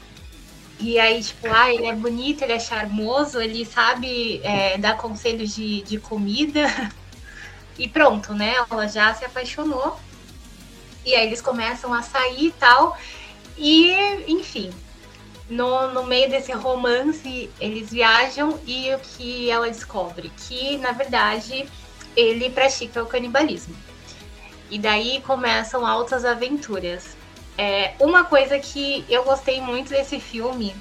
E 0.81 0.99
aí, 0.99 1.23
tipo, 1.23 1.47
ah, 1.55 1.73
ele 1.73 1.87
é 1.87 1.95
bonito, 1.95 2.43
ele 2.43 2.55
é 2.55 2.59
charmoso, 2.59 3.41
ele 3.41 3.65
sabe 3.65 4.41
é, 4.43 4.77
dar 4.77 4.97
conselhos 4.97 5.55
de, 5.55 5.83
de 5.83 5.99
comida. 6.01 6.67
E 7.79 7.89
pronto, 7.89 8.35
né? 8.35 8.55
Ela 8.71 8.87
já 8.87 9.15
se 9.15 9.25
apaixonou. 9.25 9.99
E 11.05 11.15
aí 11.15 11.27
eles 11.27 11.41
começam 11.41 11.93
a 11.93 12.03
sair 12.03 12.47
e 12.47 12.53
tal. 12.53 12.97
E, 13.57 13.93
enfim, 14.29 14.73
no, 15.49 15.93
no 15.93 16.05
meio 16.05 16.31
desse 16.31 16.53
romance, 16.53 17.51
eles 17.61 17.91
viajam 17.91 18.59
e 18.67 18.95
o 18.95 18.99
que 18.99 19.51
ela 19.51 19.69
descobre? 19.69 20.31
Que, 20.47 20.79
na 20.79 20.93
verdade, 20.93 21.69
ele 22.17 22.51
pratica 22.51 23.03
o 23.03 23.07
canibalismo. 23.07 23.75
E 24.71 24.79
daí 24.79 25.21
começam 25.27 25.87
altas 25.87 26.25
aventuras. 26.25 27.17
É, 27.59 27.95
uma 28.01 28.25
coisa 28.25 28.59
que 28.59 29.05
eu 29.09 29.25
gostei 29.25 29.61
muito 29.61 29.91
desse 29.91 30.19
filme 30.19 30.75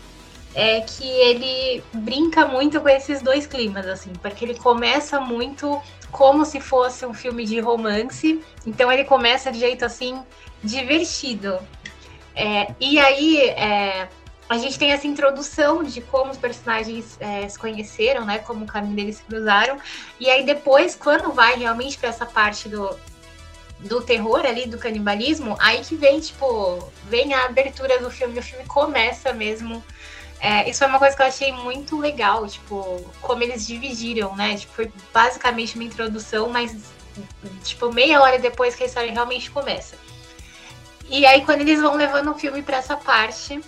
é 0.54 0.82
que 0.82 1.08
ele 1.08 1.84
brinca 1.94 2.46
muito 2.46 2.82
com 2.82 2.90
esses 2.90 3.22
dois 3.22 3.48
climas, 3.48 3.88
assim, 3.88 4.12
porque 4.22 4.44
ele 4.44 4.56
começa 4.56 5.20
muito 5.20 5.82
como 6.12 6.46
se 6.46 6.60
fosse 6.60 7.06
um 7.06 7.14
filme 7.14 7.46
de 7.46 7.60
romance. 7.60 8.44
Então 8.66 8.92
ele 8.92 9.06
começa 9.06 9.52
de 9.52 9.60
jeito 9.60 9.86
assim 9.86 10.22
divertido. 10.64 11.58
É, 12.36 12.74
e 12.80 13.00
aí 13.00 13.40
é, 13.50 14.10
a 14.50 14.58
gente 14.58 14.78
tem 14.78 14.92
essa 14.92 15.08
introdução 15.08 15.84
de 15.84 16.02
como 16.02 16.32
os 16.32 16.38
personagens 16.38 17.18
é, 17.20 17.48
se 17.48 17.58
conheceram, 17.58 18.26
né? 18.26 18.40
Como 18.40 18.66
o 18.66 18.68
caminho 18.68 18.96
deles 18.96 19.18
se 19.18 19.24
cruzaram. 19.24 19.80
E 20.20 20.30
aí 20.30 20.46
depois, 20.46 20.96
quando 20.96 21.32
vai 21.32 21.56
realmente 21.56 21.98
para 21.98 22.10
essa 22.10 22.26
parte 22.26 22.68
do, 22.68 22.98
do 23.80 24.02
terror 24.02 24.46
ali, 24.46 24.68
do 24.68 24.78
canibalismo, 24.78 25.56
aí 25.60 25.82
que 25.82 25.96
vem, 25.96 26.20
tipo, 26.20 26.92
vem 27.06 27.34
a 27.34 27.46
abertura 27.46 28.00
do 28.00 28.12
filme. 28.12 28.38
O 28.40 28.44
filme 28.44 28.66
começa 28.66 29.32
mesmo 29.32 29.82
é, 30.41 30.67
isso 30.67 30.80
foi 30.80 30.88
uma 30.88 30.97
coisa 30.97 31.15
que 31.15 31.21
eu 31.21 31.27
achei 31.27 31.51
muito 31.51 31.99
legal, 31.99 32.47
tipo, 32.47 32.99
como 33.21 33.43
eles 33.43 33.67
dividiram, 33.67 34.36
né? 34.36 34.58
Tipo, 34.58 34.73
foi 34.73 34.91
basicamente 35.13 35.75
uma 35.75 35.84
introdução, 35.84 36.49
mas, 36.49 36.75
tipo, 37.63 37.93
meia 37.93 38.19
hora 38.19 38.39
depois 38.39 38.75
que 38.75 38.82
a 38.82 38.88
história 38.88 39.12
realmente 39.12 39.51
começa. 39.51 39.95
E 41.08 41.27
aí, 41.27 41.45
quando 41.45 41.62
eles 41.62 41.80
vão 41.80 41.95
levando 41.95 42.32
o 42.32 42.34
filme 42.34 42.63
para 42.63 42.77
essa 42.77 42.97
parte, 42.97 43.62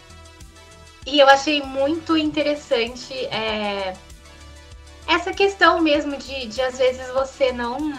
e 1.05 1.19
eu 1.19 1.27
achei 1.27 1.62
muito 1.62 2.17
interessante 2.17 3.13
é, 3.27 3.93
essa 5.05 5.31
questão 5.31 5.79
mesmo 5.79 6.17
de, 6.17 6.47
de, 6.47 6.59
às 6.59 6.79
vezes, 6.79 7.07
você 7.09 7.51
não 7.51 7.93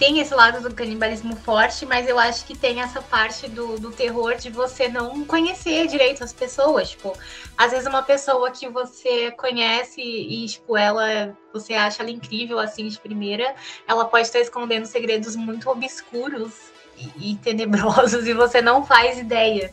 tem 0.00 0.18
esse 0.18 0.34
lado 0.34 0.66
do 0.66 0.74
canibalismo 0.74 1.36
forte, 1.36 1.84
mas 1.84 2.08
eu 2.08 2.18
acho 2.18 2.46
que 2.46 2.56
tem 2.56 2.80
essa 2.80 3.02
parte 3.02 3.46
do, 3.46 3.78
do 3.78 3.90
terror 3.90 4.34
de 4.34 4.48
você 4.48 4.88
não 4.88 5.26
conhecer 5.26 5.86
direito 5.86 6.24
as 6.24 6.32
pessoas. 6.32 6.92
Tipo, 6.92 7.12
às 7.56 7.70
vezes 7.70 7.86
uma 7.86 8.02
pessoa 8.02 8.50
que 8.50 8.66
você 8.66 9.30
conhece 9.32 10.00
e, 10.00 10.46
tipo, 10.46 10.74
ela 10.74 11.36
você 11.52 11.74
acha 11.74 12.02
ela 12.02 12.10
incrível 12.10 12.58
assim 12.58 12.88
de 12.88 12.98
primeira, 12.98 13.54
ela 13.86 14.06
pode 14.06 14.26
estar 14.26 14.40
escondendo 14.40 14.86
segredos 14.86 15.36
muito 15.36 15.68
obscuros 15.68 16.54
e, 16.96 17.32
e 17.32 17.36
tenebrosos 17.36 18.24
e 18.26 18.32
você 18.32 18.62
não 18.62 18.82
faz 18.82 19.18
ideia. 19.18 19.70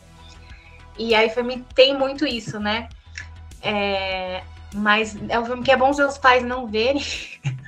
E 0.98 1.14
aí 1.14 1.30
filme 1.30 1.64
tem 1.74 1.96
muito 1.96 2.26
isso, 2.26 2.60
né? 2.60 2.90
É, 3.62 4.42
mas 4.74 5.16
é 5.30 5.40
um 5.40 5.46
filme 5.46 5.62
que 5.62 5.72
é 5.72 5.76
bom 5.76 5.90
seus 5.94 6.18
pais 6.18 6.44
não 6.44 6.66
verem. 6.66 7.02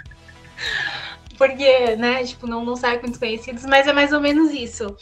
porque, 1.40 1.96
né, 1.96 2.22
tipo, 2.22 2.46
não, 2.46 2.62
não 2.62 2.76
sai 2.76 2.98
com 2.98 3.07
desconhecidos, 3.07 3.64
mas 3.64 3.87
é 3.87 3.94
mais 3.94 4.12
ou 4.12 4.20
menos 4.20 4.53
isso. 4.53 4.94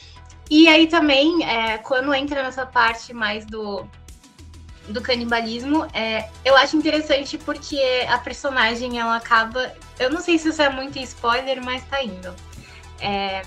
E 0.48 0.68
aí 0.68 0.86
também, 0.86 1.44
é, 1.44 1.78
quando 1.78 2.14
entra 2.14 2.44
nessa 2.44 2.64
parte 2.64 3.12
mais 3.12 3.44
do, 3.44 3.84
do 4.88 5.02
canibalismo, 5.02 5.88
é, 5.92 6.28
eu 6.44 6.56
acho 6.56 6.76
interessante 6.76 7.36
porque 7.38 7.80
a 8.08 8.18
personagem, 8.18 9.00
ela 9.00 9.16
acaba... 9.16 9.74
Eu 9.98 10.10
não 10.10 10.20
sei 10.20 10.38
se 10.38 10.50
isso 10.50 10.62
é 10.62 10.70
muito 10.70 10.96
spoiler, 11.00 11.60
mas 11.60 11.82
tá 11.88 12.04
indo. 12.04 12.32
É, 13.00 13.42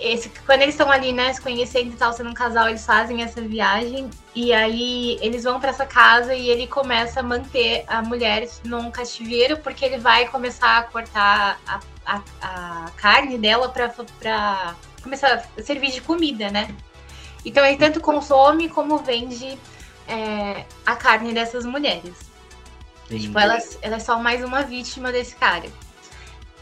esse, 0.00 0.28
quando 0.46 0.62
eles 0.62 0.74
estão 0.74 0.90
ali, 0.90 1.12
né, 1.12 1.32
se 1.32 1.40
conhecendo 1.40 1.92
e 1.92 1.96
tal, 1.96 2.12
sendo 2.12 2.30
um 2.30 2.34
casal, 2.34 2.68
eles 2.68 2.84
fazem 2.84 3.22
essa 3.22 3.40
viagem 3.40 4.10
e 4.34 4.52
aí 4.52 5.18
eles 5.20 5.44
vão 5.44 5.60
para 5.60 5.70
essa 5.70 5.86
casa 5.86 6.34
e 6.34 6.48
ele 6.48 6.66
começa 6.66 7.20
a 7.20 7.22
manter 7.22 7.84
a 7.86 8.02
mulher 8.02 8.48
num 8.64 8.90
cativeiro 8.90 9.58
porque 9.58 9.84
ele 9.84 9.98
vai 9.98 10.28
começar 10.28 10.78
a 10.78 10.82
cortar 10.82 11.60
a, 11.66 11.80
a, 12.06 12.22
a 12.42 12.90
carne 12.96 13.38
dela 13.38 13.68
para 13.68 14.74
começar 15.02 15.44
a 15.56 15.62
servir 15.62 15.92
de 15.92 16.00
comida, 16.00 16.50
né? 16.50 16.74
Então 17.44 17.64
ele 17.64 17.76
tanto 17.76 18.00
consome 18.00 18.68
como 18.68 18.98
vende 18.98 19.58
é, 20.08 20.64
a 20.84 20.96
carne 20.96 21.32
dessas 21.32 21.64
mulheres. 21.64 22.14
Sim. 23.08 23.18
Tipo, 23.18 23.38
elas, 23.38 23.78
ela 23.82 23.96
é 23.96 24.00
só 24.00 24.18
mais 24.18 24.42
uma 24.42 24.62
vítima 24.62 25.12
desse 25.12 25.36
cara. 25.36 25.68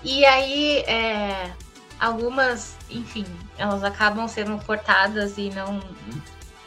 E 0.02 0.24
aí, 0.24 0.78
é, 0.80 1.52
algumas, 2.00 2.76
enfim, 2.94 3.24
elas 3.58 3.82
acabam 3.84 4.26
sendo 4.28 4.58
cortadas 4.64 5.38
e 5.38 5.50
não. 5.50 5.80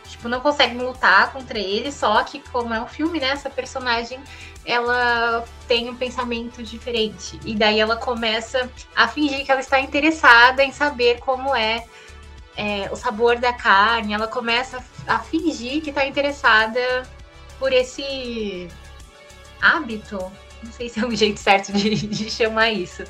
Tipo, 0.08 0.30
não 0.30 0.40
conseguem 0.40 0.78
lutar 0.78 1.32
contra 1.32 1.58
ele, 1.58 1.92
só 1.92 2.24
que, 2.24 2.40
como 2.52 2.74
é 2.74 2.82
um 2.82 2.88
filme, 2.88 3.20
né? 3.20 3.30
Essa 3.30 3.50
personagem 3.50 4.20
ela 4.66 5.46
tem 5.68 5.90
um 5.90 5.96
pensamento 5.96 6.64
diferente. 6.64 7.40
E 7.46 7.56
daí 7.56 7.80
ela 7.80 7.96
começa 7.96 8.70
a 8.96 9.08
fingir 9.08 9.46
que 9.46 9.52
ela 9.52 9.62
está 9.62 9.80
interessada 9.80 10.64
em 10.64 10.72
saber 10.72 11.20
como 11.20 11.56
é, 11.56 11.86
é 12.58 12.90
o 12.92 12.96
sabor 12.96 13.38
da 13.38 13.54
carne. 13.54 14.14
Ela 14.14 14.28
começa 14.28 14.84
a 15.08 15.20
fingir 15.20 15.82
que 15.82 15.90
está 15.90 16.06
interessada 16.06 16.80
por 17.60 17.72
esse 17.72 18.68
hábito. 19.62 20.18
Não 20.64 20.72
sei 20.72 20.90
se 20.90 21.00
é 21.00 21.06
um 21.06 21.14
jeito 21.16 21.40
certo 21.40 21.72
de, 21.72 21.96
de 21.96 22.30
chamar 22.30 22.72
isso. 22.72 23.04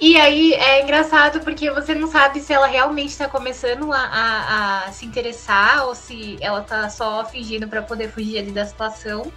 E 0.00 0.16
aí 0.16 0.54
é 0.54 0.82
engraçado 0.82 1.40
porque 1.40 1.70
você 1.70 1.94
não 1.94 2.08
sabe 2.10 2.40
se 2.40 2.54
ela 2.54 2.66
realmente 2.66 3.10
está 3.10 3.28
começando 3.28 3.92
a, 3.92 3.98
a, 3.98 4.84
a, 4.86 4.92
se 4.92 5.04
interessar 5.04 5.86
ou 5.86 5.94
se 5.94 6.38
ela 6.40 6.62
tá 6.62 6.88
só 6.88 7.22
fingindo 7.26 7.68
para 7.68 7.82
poder 7.82 8.10
fugir 8.10 8.38
ali 8.38 8.50
da 8.50 8.64
situação. 8.64 9.30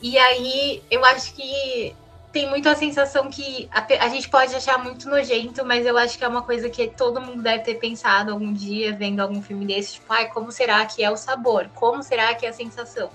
E 0.00 0.16
aí 0.16 0.80
eu 0.88 1.04
acho 1.04 1.34
que 1.34 1.92
tem 2.32 2.48
muito 2.48 2.68
a 2.68 2.76
sensação 2.76 3.28
que 3.28 3.68
a, 3.72 3.84
a, 4.04 4.08
gente 4.08 4.28
pode 4.28 4.54
achar 4.54 4.78
muito 4.78 5.08
nojento, 5.08 5.64
mas 5.64 5.84
eu 5.84 5.98
acho 5.98 6.16
que 6.16 6.24
é 6.24 6.28
uma 6.28 6.42
coisa 6.42 6.70
que 6.70 6.86
todo 6.86 7.20
mundo 7.20 7.42
deve 7.42 7.64
ter 7.64 7.74
pensado 7.74 8.32
algum 8.32 8.52
dia 8.52 8.96
vendo 8.96 9.20
algum 9.20 9.42
filme 9.42 9.66
desse, 9.66 9.94
tipo, 9.94 10.12
ai, 10.12 10.28
como 10.28 10.52
será 10.52 10.86
que 10.86 11.02
é 11.02 11.10
o 11.10 11.16
sabor? 11.16 11.68
Como 11.74 12.00
será 12.02 12.32
que 12.34 12.46
é 12.46 12.50
a 12.50 12.52
sensação? 12.52 13.10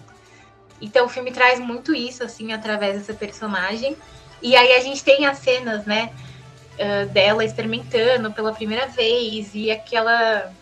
Então 0.81 1.05
o 1.05 1.09
filme 1.09 1.31
traz 1.31 1.57
muito 1.59 1.95
isso, 1.95 2.21
assim, 2.23 2.51
através 2.51 2.97
dessa 2.97 3.13
personagem. 3.13 3.97
E 4.41 4.55
aí 4.55 4.73
a 4.73 4.79
gente 4.81 5.03
tem 5.03 5.25
as 5.25 5.39
cenas, 5.39 5.85
né, 5.85 6.11
dela 7.11 7.43
experimentando 7.43 8.31
pela 8.31 8.53
primeira 8.53 8.87
vez 8.87 9.51
e 9.53 9.71
aquela. 9.71 10.53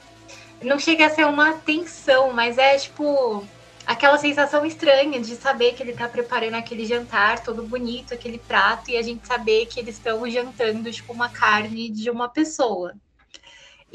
Não 0.61 0.79
chega 0.79 1.05
a 1.05 1.09
ser 1.09 1.25
uma 1.25 1.53
tensão, 1.53 2.31
mas 2.31 2.57
é 2.57 2.77
tipo 2.77 3.45
aquela 3.85 4.17
sensação 4.17 4.65
estranha 4.65 5.19
de 5.19 5.35
saber 5.35 5.73
que 5.73 5.83
ele 5.83 5.93
tá 5.93 6.07
preparando 6.07 6.55
aquele 6.55 6.85
jantar 6.85 7.43
todo 7.43 7.61
bonito, 7.61 8.13
aquele 8.13 8.39
prato, 8.39 8.89
e 8.89 8.97
a 8.97 9.01
gente 9.01 9.27
saber 9.27 9.67
que 9.67 9.79
eles 9.79 9.95
estão 9.95 10.27
jantando 10.29 10.91
tipo 10.91 11.13
uma 11.13 11.29
carne 11.29 11.89
de 11.89 12.09
uma 12.09 12.27
pessoa. 12.27 12.93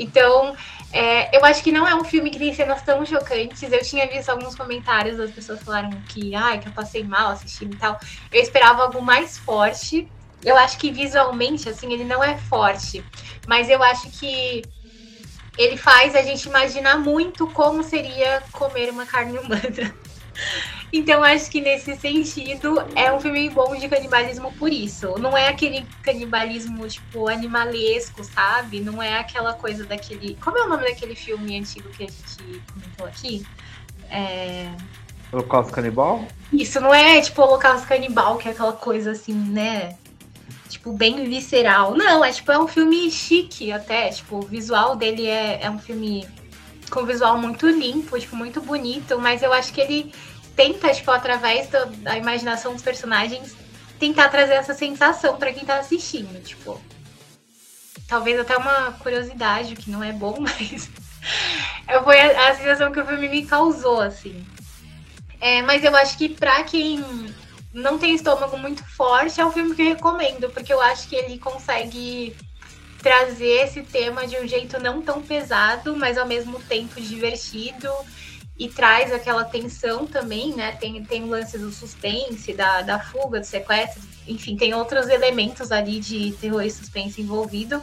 Então, 0.00 0.56
é, 0.90 1.36
eu 1.36 1.44
acho 1.44 1.62
que 1.62 1.70
não 1.70 1.86
é 1.86 1.94
um 1.94 2.02
filme 2.02 2.30
que 2.30 2.38
tem 2.38 2.54
cenas 2.54 2.80
tão 2.82 3.04
chocantes. 3.04 3.62
Eu 3.70 3.82
tinha 3.82 4.08
visto 4.08 4.30
alguns 4.30 4.54
comentários 4.54 5.18
das 5.18 5.30
pessoas 5.30 5.62
falaram 5.62 5.90
que, 6.08 6.34
ai, 6.34 6.58
que 6.58 6.68
eu 6.68 6.72
passei 6.72 7.04
mal 7.04 7.32
assistindo 7.32 7.74
e 7.74 7.76
tal. 7.76 8.00
Eu 8.32 8.42
esperava 8.42 8.84
algo 8.84 9.02
mais 9.02 9.36
forte. 9.36 10.10
Eu 10.42 10.56
acho 10.56 10.78
que 10.78 10.90
visualmente, 10.90 11.68
assim, 11.68 11.92
ele 11.92 12.04
não 12.04 12.24
é 12.24 12.38
forte. 12.38 13.04
Mas 13.46 13.68
eu 13.68 13.82
acho 13.82 14.10
que 14.10 14.62
ele 15.58 15.76
faz 15.76 16.14
a 16.14 16.22
gente 16.22 16.48
imaginar 16.48 16.98
muito 16.98 17.46
como 17.48 17.82
seria 17.82 18.42
comer 18.50 18.88
uma 18.88 19.04
carne 19.04 19.36
humana. 19.36 19.94
Então, 20.92 21.22
acho 21.22 21.50
que 21.50 21.60
nesse 21.60 21.96
sentido 21.96 22.82
é 22.96 23.12
um 23.12 23.20
filme 23.20 23.48
bom 23.48 23.76
de 23.76 23.88
canibalismo 23.88 24.52
por 24.54 24.72
isso. 24.72 25.16
Não 25.18 25.36
é 25.36 25.48
aquele 25.48 25.86
canibalismo, 26.02 26.86
tipo, 26.88 27.28
animalesco, 27.28 28.24
sabe? 28.24 28.80
Não 28.80 29.00
é 29.00 29.18
aquela 29.18 29.54
coisa 29.54 29.84
daquele. 29.84 30.36
Como 30.40 30.58
é 30.58 30.62
o 30.62 30.68
nome 30.68 30.84
daquele 30.84 31.14
filme 31.14 31.58
antigo 31.58 31.88
que 31.90 32.04
a 32.04 32.06
gente 32.06 32.62
comentou 32.72 33.06
aqui? 33.06 33.46
É. 34.10 34.68
Holocausto 35.32 35.72
Canibal? 35.72 36.26
Isso, 36.52 36.80
não 36.80 36.92
é 36.92 37.20
tipo 37.20 37.40
Holocausto 37.40 37.86
Canibal, 37.86 38.36
que 38.36 38.48
é 38.48 38.50
aquela 38.50 38.72
coisa 38.72 39.12
assim, 39.12 39.32
né? 39.32 39.96
Tipo, 40.68 40.92
bem 40.92 41.24
visceral. 41.28 41.96
Não, 41.96 42.24
é 42.24 42.32
tipo, 42.32 42.50
é 42.50 42.58
um 42.58 42.66
filme 42.66 43.08
chique 43.10 43.70
até. 43.70 44.08
Tipo, 44.08 44.38
o 44.38 44.42
visual 44.42 44.96
dele 44.96 45.26
é, 45.26 45.60
é 45.62 45.70
um 45.70 45.78
filme 45.78 46.26
com 46.90 47.06
visual 47.06 47.38
muito 47.38 47.68
limpo, 47.68 48.18
tipo, 48.18 48.36
muito 48.36 48.60
bonito, 48.60 49.18
mas 49.18 49.42
eu 49.42 49.52
acho 49.52 49.72
que 49.72 49.80
ele 49.80 50.12
tenta, 50.56 50.92
tipo, 50.92 51.10
através 51.10 51.68
do, 51.68 51.86
da 52.02 52.16
imaginação 52.16 52.72
dos 52.72 52.82
personagens, 52.82 53.56
tentar 53.98 54.28
trazer 54.28 54.54
essa 54.54 54.74
sensação 54.74 55.36
para 55.36 55.52
quem 55.52 55.64
tá 55.64 55.78
assistindo, 55.78 56.42
tipo. 56.42 56.80
Talvez 58.06 58.40
até 58.40 58.56
uma 58.56 58.92
curiosidade, 58.92 59.76
que 59.76 59.90
não 59.90 60.02
é 60.02 60.12
bom, 60.12 60.40
mas 60.40 60.90
foi 62.04 62.20
a, 62.20 62.48
a 62.48 62.54
sensação 62.54 62.92
que 62.92 63.00
o 63.00 63.06
filme 63.06 63.28
me 63.28 63.46
causou, 63.46 64.00
assim. 64.00 64.44
É, 65.40 65.62
mas 65.62 65.84
eu 65.84 65.94
acho 65.96 66.18
que 66.18 66.28
pra 66.28 66.62
quem 66.64 67.02
não 67.72 67.98
tem 67.98 68.14
estômago 68.14 68.58
muito 68.58 68.84
forte, 68.84 69.40
é 69.40 69.46
um 69.46 69.52
filme 69.52 69.74
que 69.74 69.82
eu 69.82 69.88
recomendo, 69.88 70.50
porque 70.50 70.72
eu 70.72 70.80
acho 70.80 71.08
que 71.08 71.16
ele 71.16 71.38
consegue 71.38 72.36
trazer 73.02 73.64
esse 73.64 73.82
tema 73.82 74.26
de 74.26 74.36
um 74.36 74.46
jeito 74.46 74.80
não 74.80 75.02
tão 75.02 75.22
pesado, 75.22 75.96
mas 75.96 76.18
ao 76.18 76.26
mesmo 76.26 76.60
tempo 76.60 77.00
divertido 77.00 77.88
e 78.58 78.68
traz 78.68 79.12
aquela 79.12 79.44
tensão 79.44 80.06
também, 80.06 80.54
né? 80.54 80.72
Tem, 80.72 81.02
tem 81.04 81.22
o 81.24 81.28
lance 81.28 81.56
do 81.58 81.72
suspense, 81.72 82.52
da, 82.52 82.82
da 82.82 83.00
fuga, 83.00 83.40
do 83.40 83.46
sequestro, 83.46 84.02
enfim, 84.28 84.56
tem 84.56 84.74
outros 84.74 85.08
elementos 85.08 85.72
ali 85.72 85.98
de 85.98 86.32
terror 86.32 86.62
e 86.62 86.70
suspense 86.70 87.22
envolvido, 87.22 87.82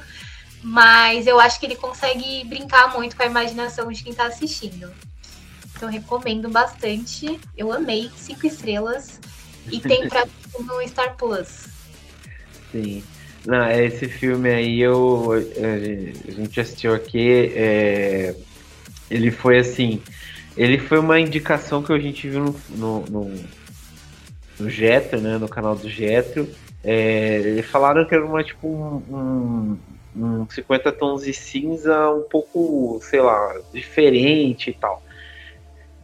mas 0.62 1.25
eu 1.25 1.39
acho 1.39 1.60
que 1.60 1.65
ele 1.65 1.75
consegue 1.75 2.43
brincar 2.45 2.93
muito 2.93 3.15
com 3.15 3.23
a 3.23 3.25
imaginação 3.25 3.91
de 3.91 4.03
quem 4.03 4.12
está 4.12 4.27
assistindo. 4.27 4.93
Então, 5.75 5.89
recomendo 5.89 6.49
bastante. 6.49 7.39
Eu 7.56 7.71
amei, 7.71 8.10
cinco 8.17 8.47
estrelas. 8.47 9.19
E 9.71 9.80
tem 9.82 10.10
pra 10.10 10.25
no 10.60 10.88
Star 10.88 11.15
Plus. 11.15 11.67
Sim. 12.71 13.03
Não, 13.45 13.63
é, 13.63 13.86
esse 13.86 14.08
filme 14.08 14.50
aí 14.50 14.82
eu 14.82 15.32
a 15.32 16.32
gente 16.32 16.60
assistiu 16.60 16.93
aqui, 16.93 17.52
é, 17.56 18.36
ele 19.10 19.32
foi 19.32 19.60
assim, 19.60 20.02
ele 20.58 20.78
foi 20.78 21.00
uma 21.00 21.19
indicação 21.19 21.82
que 21.82 21.93
a 21.93 22.00
gente 22.00 22.28
viu 22.28 22.43
no, 22.43 22.56
no, 22.69 23.06
no, 23.06 23.36
no 24.60 24.69
Getro, 24.69 25.21
né, 25.21 25.38
no 25.38 25.47
canal 25.47 25.76
do 25.76 25.89
Getro. 25.89 26.47
É, 26.84 27.38
eles 27.38 27.65
falaram 27.65 28.06
que 28.06 28.15
era 28.15 28.26
uma 28.26 28.43
tipo 28.43 28.67
um, 28.67 29.78
um, 30.15 30.41
um 30.41 30.50
50 30.50 30.91
tons 30.91 31.23
de 31.23 31.34
cinza 31.34 32.10
um 32.12 32.23
pouco, 32.23 33.00
sei 33.04 33.21
lá, 33.21 33.56
diferente 33.73 34.71
e 34.71 34.73
tal. 34.73 35.02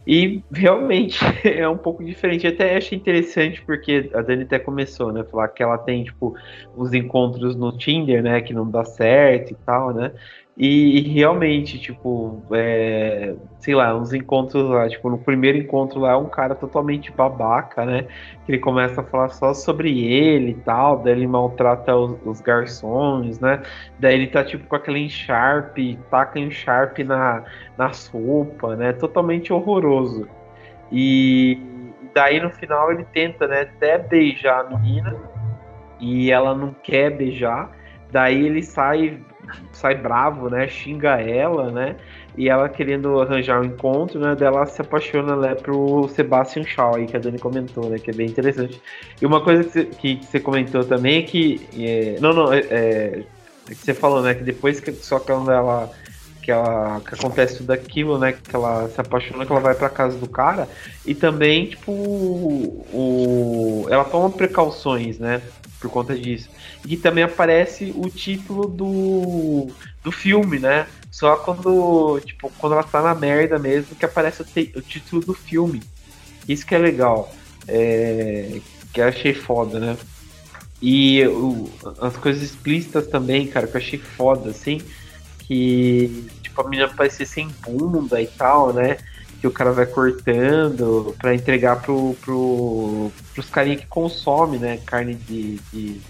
E 0.06 0.42
realmente 0.52 1.18
é 1.44 1.68
um 1.68 1.78
pouco 1.78 2.04
diferente. 2.04 2.46
Até 2.46 2.76
achei 2.76 2.98
interessante 2.98 3.62
porque 3.62 4.10
a 4.14 4.20
Dani 4.20 4.42
até 4.42 4.58
começou, 4.58 5.12
né? 5.12 5.24
Falar 5.24 5.48
que 5.48 5.62
ela 5.62 5.78
tem, 5.78 6.04
tipo, 6.04 6.34
uns 6.76 6.92
encontros 6.92 7.56
no 7.56 7.76
Tinder, 7.76 8.22
né? 8.22 8.40
Que 8.40 8.52
não 8.52 8.70
dá 8.70 8.84
certo 8.84 9.52
e 9.52 9.56
tal, 9.64 9.94
né? 9.94 10.12
E, 10.56 11.00
realmente, 11.08 11.80
tipo, 11.80 12.40
é, 12.52 13.34
sei 13.58 13.74
lá, 13.74 13.96
uns 13.96 14.12
encontros 14.12 14.70
lá, 14.70 14.88
tipo, 14.88 15.10
no 15.10 15.18
primeiro 15.18 15.58
encontro 15.58 15.98
lá 15.98 16.12
é 16.12 16.16
um 16.16 16.28
cara 16.28 16.54
totalmente 16.54 17.10
babaca, 17.10 17.84
né? 17.84 18.06
Que 18.46 18.52
ele 18.52 18.58
começa 18.60 19.00
a 19.00 19.04
falar 19.04 19.30
só 19.30 19.52
sobre 19.52 20.04
ele 20.04 20.52
e 20.52 20.54
tal, 20.54 21.02
daí 21.02 21.12
ele 21.14 21.26
maltrata 21.26 21.96
os, 21.96 22.16
os 22.24 22.40
garçons, 22.40 23.40
né? 23.40 23.62
Daí 23.98 24.14
ele 24.14 24.28
tá, 24.28 24.44
tipo, 24.44 24.64
com 24.68 24.76
aquele 24.76 25.00
encharpe, 25.00 25.98
taca 26.08 26.38
encharpe 26.38 27.02
na, 27.02 27.42
na 27.76 27.92
sopa, 27.92 28.76
né? 28.76 28.92
Totalmente 28.92 29.52
horroroso. 29.52 30.28
E 30.92 31.58
daí 32.14 32.40
no 32.40 32.50
final 32.50 32.92
ele 32.92 33.04
tenta, 33.12 33.48
né, 33.48 33.62
até 33.62 33.98
beijar 33.98 34.60
a 34.60 34.78
menina 34.78 35.16
e 35.98 36.30
ela 36.30 36.54
não 36.54 36.72
quer 36.72 37.10
beijar. 37.10 37.70
Daí 38.12 38.46
ele 38.46 38.62
sai 38.62 39.20
sai 39.72 39.94
bravo, 39.94 40.48
né? 40.48 40.66
Xinga 40.68 41.20
ela, 41.20 41.70
né? 41.70 41.96
E 42.36 42.48
ela 42.48 42.68
querendo 42.68 43.20
arranjar 43.20 43.60
um 43.60 43.64
encontro, 43.64 44.18
né? 44.18 44.34
Dela 44.34 44.66
se 44.66 44.80
apaixona 44.80 45.36
né, 45.36 45.54
pro 45.54 46.08
Sebastian 46.08 46.64
Shaw, 46.64 46.96
aí, 46.96 47.06
que 47.06 47.16
a 47.16 47.20
Dani 47.20 47.38
comentou, 47.38 47.88
né? 47.88 47.98
Que 47.98 48.10
é 48.10 48.14
bem 48.14 48.26
interessante. 48.26 48.80
E 49.20 49.26
uma 49.26 49.40
coisa 49.40 49.64
que 49.84 50.20
você, 50.22 50.40
comentou 50.40 50.84
também 50.84 51.18
é 51.18 51.22
que. 51.22 51.68
É, 51.78 52.18
não, 52.20 52.32
não, 52.32 52.52
é, 52.52 52.58
é, 52.70 53.24
que 53.68 53.76
você 53.76 53.94
falou, 53.94 54.22
né? 54.22 54.34
Que 54.34 54.42
depois 54.42 54.80
que 54.80 54.92
só 54.92 55.18
quando 55.18 55.50
ela. 55.50 55.90
Que, 56.42 56.50
ela, 56.50 57.00
que 57.00 57.14
acontece 57.14 57.58
tudo 57.58 57.70
aquilo, 57.70 58.18
né? 58.18 58.32
Que 58.32 58.54
ela 58.54 58.88
se 58.88 59.00
apaixona, 59.00 59.46
que 59.46 59.52
ela 59.52 59.60
vai 59.60 59.74
pra 59.74 59.88
casa 59.88 60.18
do 60.18 60.28
cara. 60.28 60.68
E 61.06 61.14
também, 61.14 61.66
tipo, 61.66 61.90
o, 61.92 63.86
ela 63.88 64.04
toma 64.04 64.28
precauções, 64.28 65.18
né? 65.18 65.40
Por 65.84 65.90
conta 65.90 66.18
disso. 66.18 66.48
E 66.86 66.96
também 66.96 67.22
aparece 67.22 67.92
o 67.94 68.08
título 68.08 68.66
do, 68.66 69.68
do 70.02 70.10
filme, 70.10 70.58
né? 70.58 70.86
Só 71.10 71.36
quando, 71.36 72.18
tipo, 72.24 72.50
quando 72.56 72.72
ela 72.72 72.82
tá 72.82 73.02
na 73.02 73.14
merda 73.14 73.58
mesmo 73.58 73.94
que 73.94 74.06
aparece 74.06 74.40
o, 74.40 74.46
o 74.78 74.80
título 74.80 75.20
do 75.20 75.34
filme. 75.34 75.82
Isso 76.48 76.64
que 76.64 76.74
é 76.74 76.78
legal. 76.78 77.30
É, 77.68 78.60
que 78.94 79.00
eu 79.02 79.08
achei 79.08 79.34
foda, 79.34 79.78
né? 79.78 79.94
E 80.80 81.22
o, 81.26 81.70
as 82.00 82.16
coisas 82.16 82.42
explícitas 82.42 83.06
também, 83.06 83.46
cara, 83.46 83.66
que 83.66 83.76
eu 83.76 83.80
achei 83.80 83.98
foda, 83.98 84.52
assim. 84.52 84.80
Que, 85.40 86.26
tipo, 86.40 86.62
a 86.62 86.64
menina 86.66 86.88
parecia 86.88 87.26
sem 87.26 87.48
bunda 87.62 88.22
e 88.22 88.26
tal, 88.26 88.72
né? 88.72 88.96
Que 89.44 89.48
o 89.48 89.52
cara 89.52 89.72
vai 89.72 89.84
cortando 89.84 91.14
para 91.18 91.34
entregar 91.34 91.82
pro, 91.82 92.16
pro, 92.22 93.12
pros 93.34 93.50
carinha 93.50 93.76
que 93.76 93.86
consome, 93.86 94.56
né? 94.56 94.80
Carne 94.86 95.14
de. 95.16 95.60
de 95.70 96.00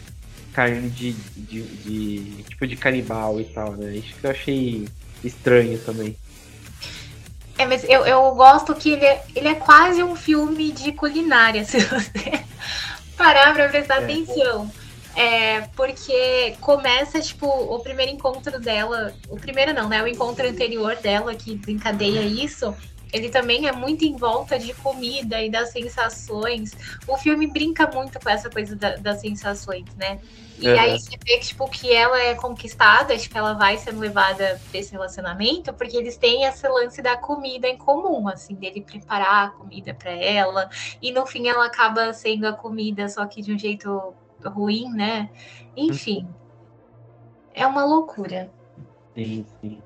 carne 0.53 0.89
de, 0.89 1.15
de, 1.15 1.63
de, 1.63 2.45
tipo 2.45 2.65
de 2.65 2.77
canibal 2.77 3.41
e 3.41 3.45
tal, 3.47 3.73
né? 3.73 3.97
Isso 3.97 4.15
que 4.15 4.25
eu 4.25 4.31
achei 4.31 4.89
estranho 5.25 5.77
também. 5.81 6.17
É, 7.59 7.67
mas 7.67 7.83
eu, 7.83 8.07
eu 8.07 8.33
gosto 8.37 8.73
que 8.73 8.91
ele 8.91 9.05
é, 9.05 9.25
ele 9.35 9.49
é 9.49 9.57
quase 9.57 10.01
um 10.01 10.15
filme 10.15 10.71
de 10.71 10.93
culinária, 10.93 11.65
se 11.67 11.81
você 11.81 12.45
parar 13.17 13.53
pra 13.53 13.69
prestar 13.69 14.01
é. 14.01 14.05
atenção. 14.05 14.71
É, 15.17 15.63
porque 15.75 16.55
começa, 16.61 17.21
tipo, 17.21 17.49
o 17.49 17.81
primeiro 17.81 18.13
encontro 18.13 18.61
dela. 18.61 19.13
O 19.29 19.35
primeiro 19.35 19.75
não, 19.75 19.89
né? 19.89 20.01
O 20.01 20.07
encontro 20.07 20.49
anterior 20.49 20.95
dela 20.95 21.35
que 21.35 21.57
desencadeia 21.57 22.21
isso. 22.23 22.73
Ele 23.15 23.29
também 23.29 23.69
é 23.69 23.73
muito 23.73 24.05
em 24.05 24.17
volta 24.17 24.59
de 24.59 24.75
comida 24.75 25.41
e 25.41 25.49
das 25.49 25.71
sensações. 25.71 26.73
O 27.07 27.17
filme 27.17 27.47
brinca 27.47 27.89
muito 27.89 28.19
com 28.19 28.29
essa 28.29 28.51
coisa 28.51 28.75
da, 28.75 28.97
das 28.97 29.21
sensações, 29.21 29.85
né? 29.95 30.19
E 30.59 30.69
uhum. 30.69 30.81
aí 30.81 30.99
você 30.99 31.17
vê 31.25 31.39
que, 31.39 31.47
tipo, 31.47 31.69
que 31.71 31.93
ela 31.93 32.21
é 32.21 32.35
conquistada, 32.35 33.15
acho 33.15 33.31
que 33.31 33.39
ela 33.39 33.55
vai 33.55 33.79
sendo 33.79 34.01
levada 34.01 34.61
pra 34.69 34.81
esse 34.81 34.91
relacionamento, 34.91 35.73
porque 35.73 35.97
eles 35.97 36.17
têm 36.17 36.43
esse 36.43 36.67
lance 36.69 37.01
da 37.01 37.17
comida 37.17 37.69
em 37.69 37.79
comum, 37.79 38.27
assim, 38.27 38.57
dele 38.57 38.81
preparar 38.81 39.47
a 39.47 39.51
comida 39.51 39.95
para 39.95 40.11
ela. 40.11 40.69
E 41.01 41.13
no 41.13 41.25
fim 41.25 41.47
ela 41.47 41.67
acaba 41.67 42.13
sendo 42.13 42.49
a 42.49 42.53
comida, 42.53 43.09
só 43.09 43.25
que 43.27 43.41
de 43.41 43.53
um 43.53 43.59
jeito 43.59 44.13
ruim, 44.45 44.91
né? 44.91 45.31
Enfim. 45.77 46.29
É 47.55 47.65
uma 47.65 47.85
loucura. 47.85 48.51
Sim, 49.15 49.47
sim. 49.61 49.81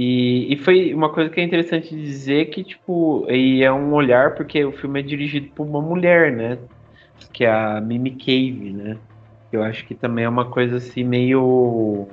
E, 0.00 0.52
e 0.52 0.56
foi 0.58 0.94
uma 0.94 1.12
coisa 1.12 1.28
que 1.28 1.40
é 1.40 1.42
interessante 1.42 1.92
dizer 1.92 2.50
que, 2.50 2.62
tipo, 2.62 3.26
e 3.28 3.64
é 3.64 3.72
um 3.72 3.92
olhar, 3.92 4.36
porque 4.36 4.64
o 4.64 4.70
filme 4.70 5.00
é 5.00 5.02
dirigido 5.02 5.48
por 5.48 5.66
uma 5.66 5.82
mulher, 5.82 6.30
né? 6.30 6.56
Que 7.32 7.44
é 7.44 7.50
a 7.50 7.80
Mimi 7.80 8.12
Cave, 8.12 8.72
né? 8.74 8.96
Eu 9.50 9.60
acho 9.60 9.84
que 9.84 9.96
também 9.96 10.24
é 10.24 10.28
uma 10.28 10.48
coisa 10.48 10.76
assim 10.76 11.02
meio. 11.02 12.06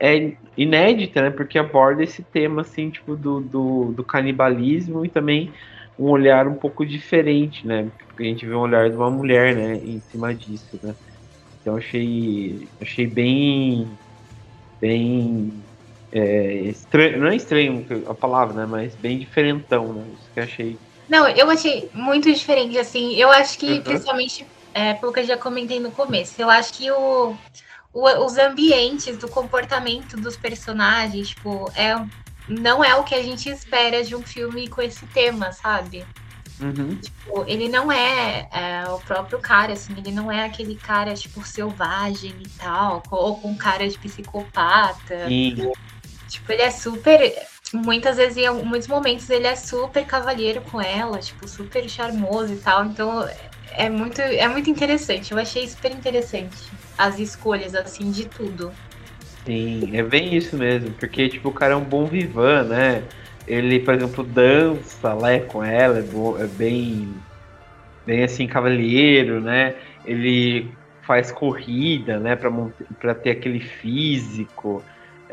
É 0.00 0.36
inédita, 0.54 1.22
né? 1.22 1.30
Porque 1.30 1.58
aborda 1.58 2.02
esse 2.02 2.22
tema, 2.22 2.60
assim, 2.60 2.90
tipo, 2.90 3.16
do, 3.16 3.40
do, 3.40 3.92
do 3.92 4.04
canibalismo 4.04 5.02
e 5.02 5.08
também 5.08 5.50
um 5.98 6.10
olhar 6.10 6.46
um 6.46 6.56
pouco 6.56 6.84
diferente, 6.84 7.66
né? 7.66 7.90
Porque 8.06 8.24
a 8.24 8.26
gente 8.26 8.44
vê 8.44 8.54
um 8.54 8.60
olhar 8.60 8.90
de 8.90 8.96
uma 8.96 9.10
mulher, 9.10 9.56
né, 9.56 9.76
em 9.76 9.98
cima 10.10 10.34
disso, 10.34 10.78
né? 10.82 10.94
Então 11.58 11.74
achei, 11.74 12.68
achei 12.78 13.06
bem, 13.06 13.88
bem 14.78 15.61
é, 16.12 16.54
estranho, 16.64 17.18
não 17.18 17.28
é 17.28 17.36
estranho 17.36 17.86
a 18.06 18.14
palavra, 18.14 18.54
né? 18.54 18.66
Mas 18.68 18.94
bem 18.94 19.18
diferentão, 19.18 19.92
né? 19.92 20.04
Isso 20.14 20.30
que 20.32 20.40
eu 20.40 20.44
achei. 20.44 20.78
Não, 21.08 21.28
eu 21.28 21.50
achei 21.50 21.90
muito 21.92 22.32
diferente, 22.32 22.78
assim. 22.78 23.14
Eu 23.14 23.30
acho 23.30 23.58
que, 23.58 23.72
uhum. 23.72 23.82
principalmente, 23.82 24.46
é, 24.74 24.94
pelo 24.94 25.12
que 25.12 25.20
eu 25.20 25.26
já 25.26 25.36
comentei 25.36 25.80
no 25.80 25.90
começo, 25.90 26.40
eu 26.40 26.50
acho 26.50 26.74
que 26.74 26.90
o, 26.90 27.34
o, 27.92 28.24
os 28.24 28.38
ambientes 28.38 29.16
do 29.16 29.28
comportamento 29.28 30.16
dos 30.16 30.36
personagens, 30.36 31.30
tipo, 31.30 31.70
é 31.74 31.96
não 32.48 32.82
é 32.84 32.94
o 32.94 33.04
que 33.04 33.14
a 33.14 33.22
gente 33.22 33.48
espera 33.48 34.02
de 34.04 34.14
um 34.14 34.22
filme 34.22 34.68
com 34.68 34.82
esse 34.82 35.06
tema, 35.06 35.52
sabe? 35.52 36.04
Uhum. 36.60 36.96
Tipo, 36.96 37.44
ele 37.46 37.68
não 37.68 37.90
é, 37.90 38.48
é, 38.52 38.88
o 38.88 38.98
próprio 39.00 39.38
cara, 39.38 39.72
assim, 39.72 39.94
ele 39.96 40.12
não 40.12 40.30
é 40.30 40.44
aquele 40.44 40.76
cara, 40.76 41.14
tipo, 41.14 41.44
selvagem 41.44 42.34
e 42.40 42.48
tal, 42.50 43.02
ou 43.10 43.36
com 43.36 43.56
cara 43.56 43.88
de 43.88 43.98
psicopata. 43.98 45.28
Sim. 45.28 45.72
Tipo, 46.32 46.50
ele 46.50 46.62
é 46.62 46.70
super. 46.70 47.34
Muitas 47.74 48.16
vezes, 48.16 48.38
em 48.38 48.50
muitos 48.64 48.88
momentos, 48.88 49.28
ele 49.28 49.46
é 49.46 49.54
super 49.54 50.04
cavalheiro 50.06 50.62
com 50.62 50.80
ela, 50.80 51.18
tipo, 51.18 51.46
super 51.46 51.86
charmoso 51.88 52.54
e 52.54 52.56
tal. 52.56 52.86
Então, 52.86 53.28
é 53.76 53.90
muito, 53.90 54.20
é 54.20 54.48
muito 54.48 54.70
interessante. 54.70 55.32
Eu 55.32 55.38
achei 55.38 55.66
super 55.68 55.90
interessante 55.90 56.56
as 56.96 57.18
escolhas, 57.18 57.74
assim, 57.74 58.10
de 58.10 58.24
tudo. 58.26 58.72
Sim, 59.44 59.90
é 59.94 60.02
bem 60.02 60.34
isso 60.34 60.56
mesmo, 60.56 60.92
porque 60.92 61.28
tipo, 61.28 61.48
o 61.48 61.52
cara 61.52 61.74
é 61.74 61.76
um 61.76 61.84
bom 61.84 62.06
vivan, 62.06 62.62
né? 62.62 63.02
Ele, 63.46 63.80
por 63.80 63.94
exemplo, 63.94 64.22
dança 64.24 65.12
lá 65.12 65.38
com 65.40 65.64
ela, 65.64 65.98
é, 65.98 66.02
bo, 66.02 66.38
é 66.38 66.46
bem, 66.46 67.12
bem 68.06 68.22
assim, 68.22 68.46
cavalheiro, 68.46 69.40
né? 69.40 69.74
Ele 70.04 70.72
faz 71.02 71.32
corrida, 71.32 72.20
né, 72.20 72.36
para 72.36 73.14
ter 73.14 73.30
aquele 73.30 73.58
físico. 73.58 74.82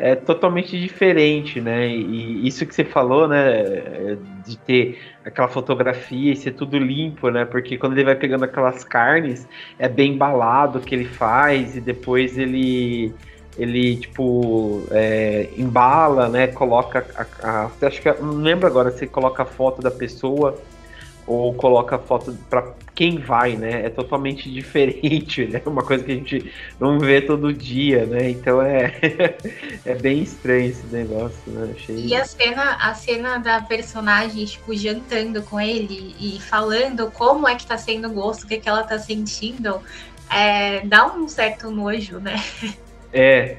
É 0.02 0.16
totalmente 0.16 0.80
diferente, 0.80 1.60
né? 1.60 1.88
E 1.90 2.48
isso 2.48 2.66
que 2.66 2.74
você 2.74 2.86
falou, 2.86 3.28
né, 3.28 4.16
de 4.46 4.58
ter 4.58 4.98
aquela 5.26 5.50
fotografia 5.50 6.32
e 6.32 6.36
ser 6.38 6.52
tudo 6.52 6.78
limpo, 6.78 7.30
né? 7.30 7.44
Porque 7.44 7.78
quando 7.78 7.94
ele 7.94 8.06
vai 8.06 8.16
pegando 8.16 8.46
aquelas 8.46 8.84
carnes, 8.86 9.46
é 9.78 9.90
bem 9.90 10.18
balado 10.18 10.80
que 10.80 10.96
ele 10.96 11.04
faz 11.04 11.76
e 11.76 11.82
depois 11.82 12.38
ele 12.38 13.14
ele 13.58 13.98
tipo 13.98 14.84
é, 14.92 15.50
embala, 15.58 16.30
né? 16.30 16.48
Coloca 16.48 17.06
a, 17.44 17.66
a, 17.68 17.88
acho 17.88 18.02
que 18.02 18.10
não 18.22 18.36
lembro 18.36 18.68
agora 18.68 18.92
se 18.92 19.06
coloca 19.06 19.44
a 19.44 19.46
foto 19.46 19.82
da 19.82 19.92
pessoa 19.92 20.58
ou 21.30 21.54
coloca 21.54 22.00
foto 22.00 22.36
para 22.50 22.74
quem 22.96 23.20
vai, 23.20 23.56
né? 23.56 23.86
É 23.86 23.90
totalmente 23.90 24.50
diferente, 24.52 25.46
né? 25.46 25.62
Uma 25.66 25.84
coisa 25.84 26.04
que 26.04 26.12
a 26.12 26.16
gente 26.16 26.52
não 26.80 27.00
vê 27.00 27.22
todo 27.22 27.54
dia, 27.54 28.06
né? 28.08 28.32
Então 28.32 28.60
é 28.62 28.96
é 29.86 29.94
bem 29.94 30.24
estranho 30.24 30.70
esse 30.70 30.88
negócio, 30.88 31.40
né? 31.48 31.74
Achei... 31.78 32.08
E 32.08 32.16
a 32.16 32.26
cena, 32.26 32.78
a 32.82 32.94
cena 32.96 33.38
da 33.38 33.62
personagem 33.62 34.44
tipo 34.44 34.76
jantando 34.76 35.44
com 35.44 35.62
ele 35.62 36.16
e 36.20 36.42
falando 36.42 37.12
como 37.12 37.48
é 37.48 37.56
que 37.56 37.66
tá 37.66 37.78
sendo 37.78 38.08
o 38.08 38.12
gosto, 38.12 38.44
o 38.44 38.48
que, 38.48 38.56
é 38.56 38.58
que 38.58 38.68
ela 38.68 38.84
tá 38.84 38.98
sentindo, 38.98 39.80
é, 40.32 40.82
dá 40.82 41.06
um 41.06 41.28
certo 41.28 41.70
nojo, 41.70 42.20
né? 42.20 42.44
É. 43.14 43.58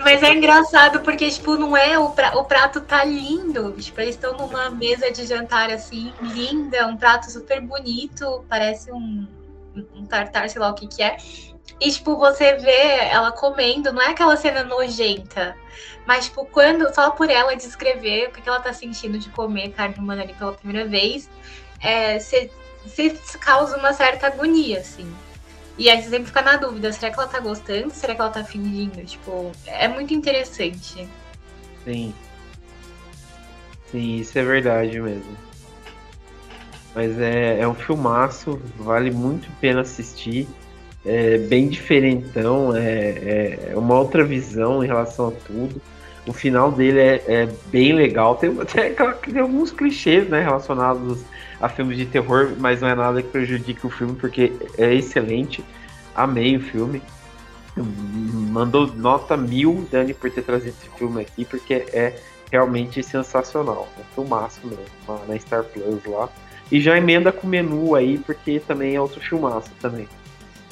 Mas 0.00 0.22
é 0.22 0.32
engraçado 0.32 1.00
porque, 1.00 1.30
tipo, 1.30 1.56
não 1.56 1.76
é 1.76 1.98
o, 1.98 2.10
pra, 2.10 2.36
o 2.36 2.44
prato 2.44 2.80
tá 2.80 3.04
lindo. 3.04 3.72
Tipo, 3.72 4.00
eles 4.00 4.14
estão 4.14 4.36
numa 4.36 4.70
mesa 4.70 5.10
de 5.10 5.26
jantar 5.26 5.70
assim, 5.70 6.12
linda, 6.20 6.86
um 6.86 6.96
prato 6.96 7.30
super 7.30 7.60
bonito, 7.60 8.44
parece 8.48 8.90
um, 8.92 9.26
um 9.94 10.04
tartar, 10.04 10.48
sei 10.48 10.60
lá 10.60 10.70
o 10.70 10.74
que 10.74 10.86
que 10.86 11.02
é. 11.02 11.16
E, 11.80 11.90
tipo, 11.90 12.16
você 12.16 12.54
vê 12.54 13.08
ela 13.10 13.32
comendo, 13.32 13.92
não 13.92 14.02
é 14.02 14.08
aquela 14.08 14.36
cena 14.36 14.64
nojenta. 14.64 15.56
Mas, 16.06 16.26
tipo, 16.26 16.44
quando, 16.46 16.92
só 16.94 17.10
por 17.10 17.30
ela 17.30 17.54
descrever 17.54 18.28
o 18.28 18.32
que 18.32 18.48
ela 18.48 18.60
tá 18.60 18.72
sentindo 18.72 19.18
de 19.18 19.30
comer 19.30 19.70
carne 19.70 19.96
humana 19.96 20.22
ali 20.22 20.34
pela 20.34 20.52
primeira 20.52 20.88
vez, 20.88 21.30
você 22.14 22.50
é, 23.06 23.38
causa 23.38 23.76
uma 23.76 23.92
certa 23.92 24.26
agonia, 24.26 24.78
assim. 24.78 25.12
E 25.82 25.90
aí 25.90 26.00
você 26.00 26.10
sempre 26.10 26.26
fica 26.26 26.42
na 26.42 26.54
dúvida, 26.54 26.92
será 26.92 27.12
que 27.12 27.18
ela 27.18 27.28
tá 27.28 27.40
gostando? 27.40 27.90
Será 27.90 28.14
que 28.14 28.20
ela 28.20 28.30
tá 28.30 28.44
fingindo? 28.44 29.04
Tipo, 29.04 29.50
é 29.66 29.88
muito 29.88 30.14
interessante. 30.14 31.08
Sim. 31.82 32.14
Sim, 33.90 34.18
isso 34.18 34.38
é 34.38 34.44
verdade 34.44 35.00
mesmo. 35.00 35.36
Mas 36.94 37.18
é, 37.18 37.58
é 37.58 37.66
um 37.66 37.74
filmaço, 37.74 38.62
vale 38.76 39.10
muito 39.10 39.48
a 39.48 39.60
pena 39.60 39.80
assistir. 39.80 40.46
É 41.04 41.38
bem 41.38 41.66
diferentão, 41.66 42.76
é, 42.76 43.72
é 43.72 43.72
uma 43.74 43.98
outra 43.98 44.22
visão 44.22 44.84
em 44.84 44.86
relação 44.86 45.30
a 45.30 45.32
tudo. 45.32 45.82
O 46.28 46.32
final 46.32 46.70
dele 46.70 47.00
é, 47.00 47.24
é 47.26 47.48
bem 47.72 47.92
legal. 47.92 48.36
Tem, 48.36 48.54
tem, 48.54 48.94
tem, 48.94 49.42
alguns 49.42 49.72
clichês 49.72 50.28
né, 50.28 50.42
relacionados 50.42 51.24
a 51.60 51.68
filmes 51.68 51.98
de 51.98 52.06
terror, 52.06 52.52
mas 52.58 52.80
não 52.80 52.88
é 52.88 52.94
nada 52.94 53.20
que 53.20 53.28
prejudique 53.28 53.84
o 53.84 53.90
filme, 53.90 54.14
porque 54.14 54.52
é 54.78 54.94
excelente. 54.94 55.64
Amei 56.14 56.56
o 56.56 56.60
filme. 56.60 57.02
Mandou 57.76 58.86
nota 58.86 59.36
mil, 59.36 59.86
Dani, 59.90 60.12
por 60.12 60.30
ter 60.30 60.42
trazido 60.42 60.76
esse 60.80 60.90
filme 60.98 61.22
aqui, 61.22 61.44
porque 61.44 61.74
é 61.74 62.20
realmente 62.50 63.02
sensacional. 63.02 63.88
É 63.96 64.00
um 64.00 64.14
filmaço 64.14 64.60
mesmo, 64.66 64.84
na 65.26 65.38
Star 65.38 65.64
Plus 65.64 66.04
lá. 66.04 66.28
E 66.70 66.80
já 66.80 66.96
emenda 66.96 67.32
com 67.32 67.46
o 67.46 67.50
menu 67.50 67.94
aí, 67.94 68.18
porque 68.18 68.60
também 68.60 68.94
é 68.94 69.00
outro 69.00 69.20
filmaço 69.20 69.70
também. 69.80 70.08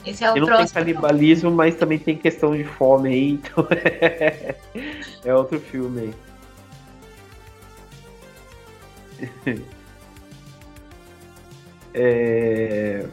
Esse 0.05 0.25
é 0.25 0.33
o 0.33 0.37
e 0.37 0.41
não 0.41 0.47
próximo. 0.47 0.69
tem 0.69 0.95
canibalismo, 0.95 1.51
mas 1.51 1.75
também 1.75 1.99
tem 1.99 2.17
questão 2.17 2.57
de 2.57 2.65
fome 2.65 3.11
aí, 3.11 3.31
então 3.33 3.67
é, 3.71 4.55
é 5.25 5.35
outro 5.35 5.61
filme 5.61 6.13
aí. 9.21 9.61
É... 11.93 13.05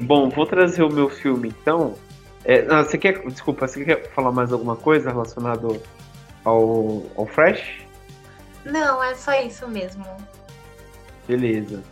Bom, 0.00 0.30
vou 0.30 0.46
trazer 0.46 0.82
o 0.82 0.90
meu 0.90 1.08
filme 1.08 1.48
então. 1.48 1.94
É, 2.44 2.62
não, 2.62 2.82
você 2.82 2.96
quer. 2.96 3.20
Desculpa, 3.26 3.68
você 3.68 3.84
quer 3.84 4.10
falar 4.12 4.32
mais 4.32 4.52
alguma 4.52 4.76
coisa 4.76 5.10
relacionado 5.10 5.80
ao, 6.44 7.02
ao 7.16 7.26
Fresh? 7.26 7.82
Não, 8.64 9.02
é 9.02 9.14
só 9.14 9.32
isso 9.42 9.68
mesmo. 9.68 10.04
Beleza. 11.28 11.82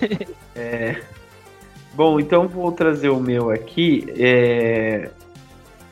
é, 0.56 1.00
bom, 1.94 2.18
então 2.18 2.48
vou 2.48 2.72
trazer 2.72 3.10
o 3.10 3.20
meu 3.20 3.50
aqui. 3.50 4.06
É, 4.18 5.10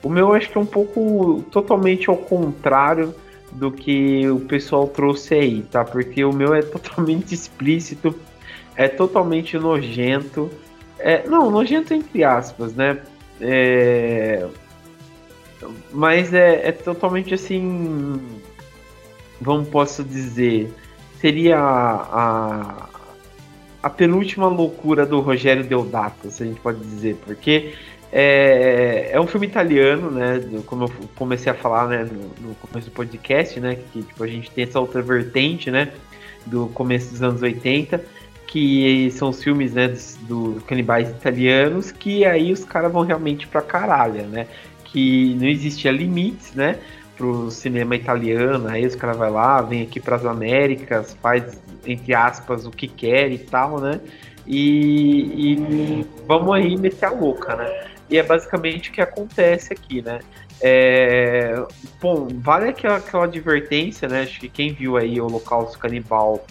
o 0.03 0.09
meu 0.09 0.33
acho 0.33 0.51
que 0.51 0.57
é 0.57 0.61
um 0.61 0.67
pouco 0.67 1.45
totalmente 1.51 2.09
ao 2.09 2.17
contrário 2.17 3.15
do 3.53 3.71
que 3.71 4.29
o 4.29 4.41
pessoal 4.41 4.89
trouxe 4.89 5.35
aí, 5.35 5.63
tá? 5.63 5.85
Porque 5.85 6.25
o 6.25 6.33
meu 6.33 6.55
é 6.55 6.63
totalmente 6.63 7.33
explícito, 7.35 8.15
é 8.75 8.89
totalmente 8.89 9.59
nojento. 9.59 10.51
É, 10.99 11.27
não, 11.29 11.51
nojento 11.51 11.93
entre 11.93 12.25
aspas, 12.25 12.75
né? 12.75 12.99
É, 13.41 14.47
mas 15.93 16.33
é, 16.33 16.69
é 16.69 16.73
totalmente 16.73 17.35
assim. 17.35 18.21
Vamos 19.41 19.69
posso 19.69 20.03
dizer. 20.03 20.73
Seria 21.21 21.59
a, 21.59 22.89
a 23.83 23.91
penúltima 23.91 24.47
loucura 24.49 25.07
do 25.07 25.21
Rogério 25.21 25.65
Deodato, 25.65 26.31
se 26.31 26.43
a 26.43 26.47
gente 26.47 26.61
pode 26.61 26.79
dizer, 26.81 27.17
porque 27.25 27.75
é, 28.13 29.11
é 29.13 29.21
um 29.21 29.27
filme 29.27 29.47
italiano, 29.47 30.11
né? 30.11 30.41
Como 30.67 30.85
eu 30.85 30.93
comecei 31.17 31.51
a 31.51 31.55
falar 31.55 31.89
né, 31.89 32.05
no, 32.05 32.49
no 32.49 32.55
começo 32.55 32.91
do 32.91 32.95
podcast, 32.95 33.59
né? 33.61 33.79
Que 33.93 34.03
tipo, 34.03 34.23
a 34.23 34.27
gente 34.27 34.51
tem 34.51 34.65
essa 34.65 34.81
outra 34.81 35.03
vertente, 35.03 35.71
né? 35.71 35.93
Do 36.45 36.69
começo 36.69 37.11
dos 37.11 37.23
anos 37.23 37.43
80, 37.43 38.03
que 38.57 39.11
são 39.11 39.29
os 39.29 39.45
filmes 39.45 39.75
né, 39.75 39.87
dos, 39.87 40.17
do 40.23 40.63
canibais 40.67 41.11
italianos, 41.11 41.93
que 41.93 42.25
aí 42.25 42.51
os 42.51 42.65
caras 42.65 42.91
vão 42.91 43.03
realmente 43.03 43.47
pra 43.47 43.61
caralho, 43.61 44.23
né? 44.23 44.47
Que 44.83 45.37
não 45.39 45.47
existia 45.47 45.93
limites, 45.93 46.55
né? 46.55 46.79
Pro 47.19 47.51
cinema 47.51 47.95
italiano, 47.97 48.67
aí 48.67 48.87
os 48.87 48.95
caras 48.95 49.19
vai 49.19 49.31
lá, 49.31 49.61
vem 49.61 49.83
aqui 49.83 50.01
para 50.01 50.17
as 50.17 50.25
Américas, 50.25 51.15
faz, 51.21 51.63
entre 51.85 52.15
aspas, 52.15 52.65
o 52.65 52.71
que 52.71 52.89
quer 52.89 53.31
e 53.31 53.37
tal, 53.37 53.79
né? 53.79 54.01
E, 54.47 55.53
e 55.53 56.07
vamos 56.27 56.55
aí 56.55 56.79
meter 56.79 57.05
a 57.05 57.11
louca, 57.11 57.57
né? 57.57 57.89
E 58.09 58.17
é 58.17 58.23
basicamente 58.23 58.89
o 58.89 58.93
que 58.95 59.03
acontece 59.03 59.71
aqui, 59.75 60.01
né? 60.01 60.21
É, 60.63 61.63
bom, 62.01 62.27
vale 62.37 62.71
aquela, 62.71 62.97
aquela 62.97 63.25
advertência, 63.25 64.09
né? 64.09 64.23
Acho 64.23 64.41
que 64.41 64.49
quem 64.49 64.73
viu 64.73 64.97
aí 64.97 65.21
o 65.21 65.27
Holocausto 65.27 65.79
Canibal 65.79 66.43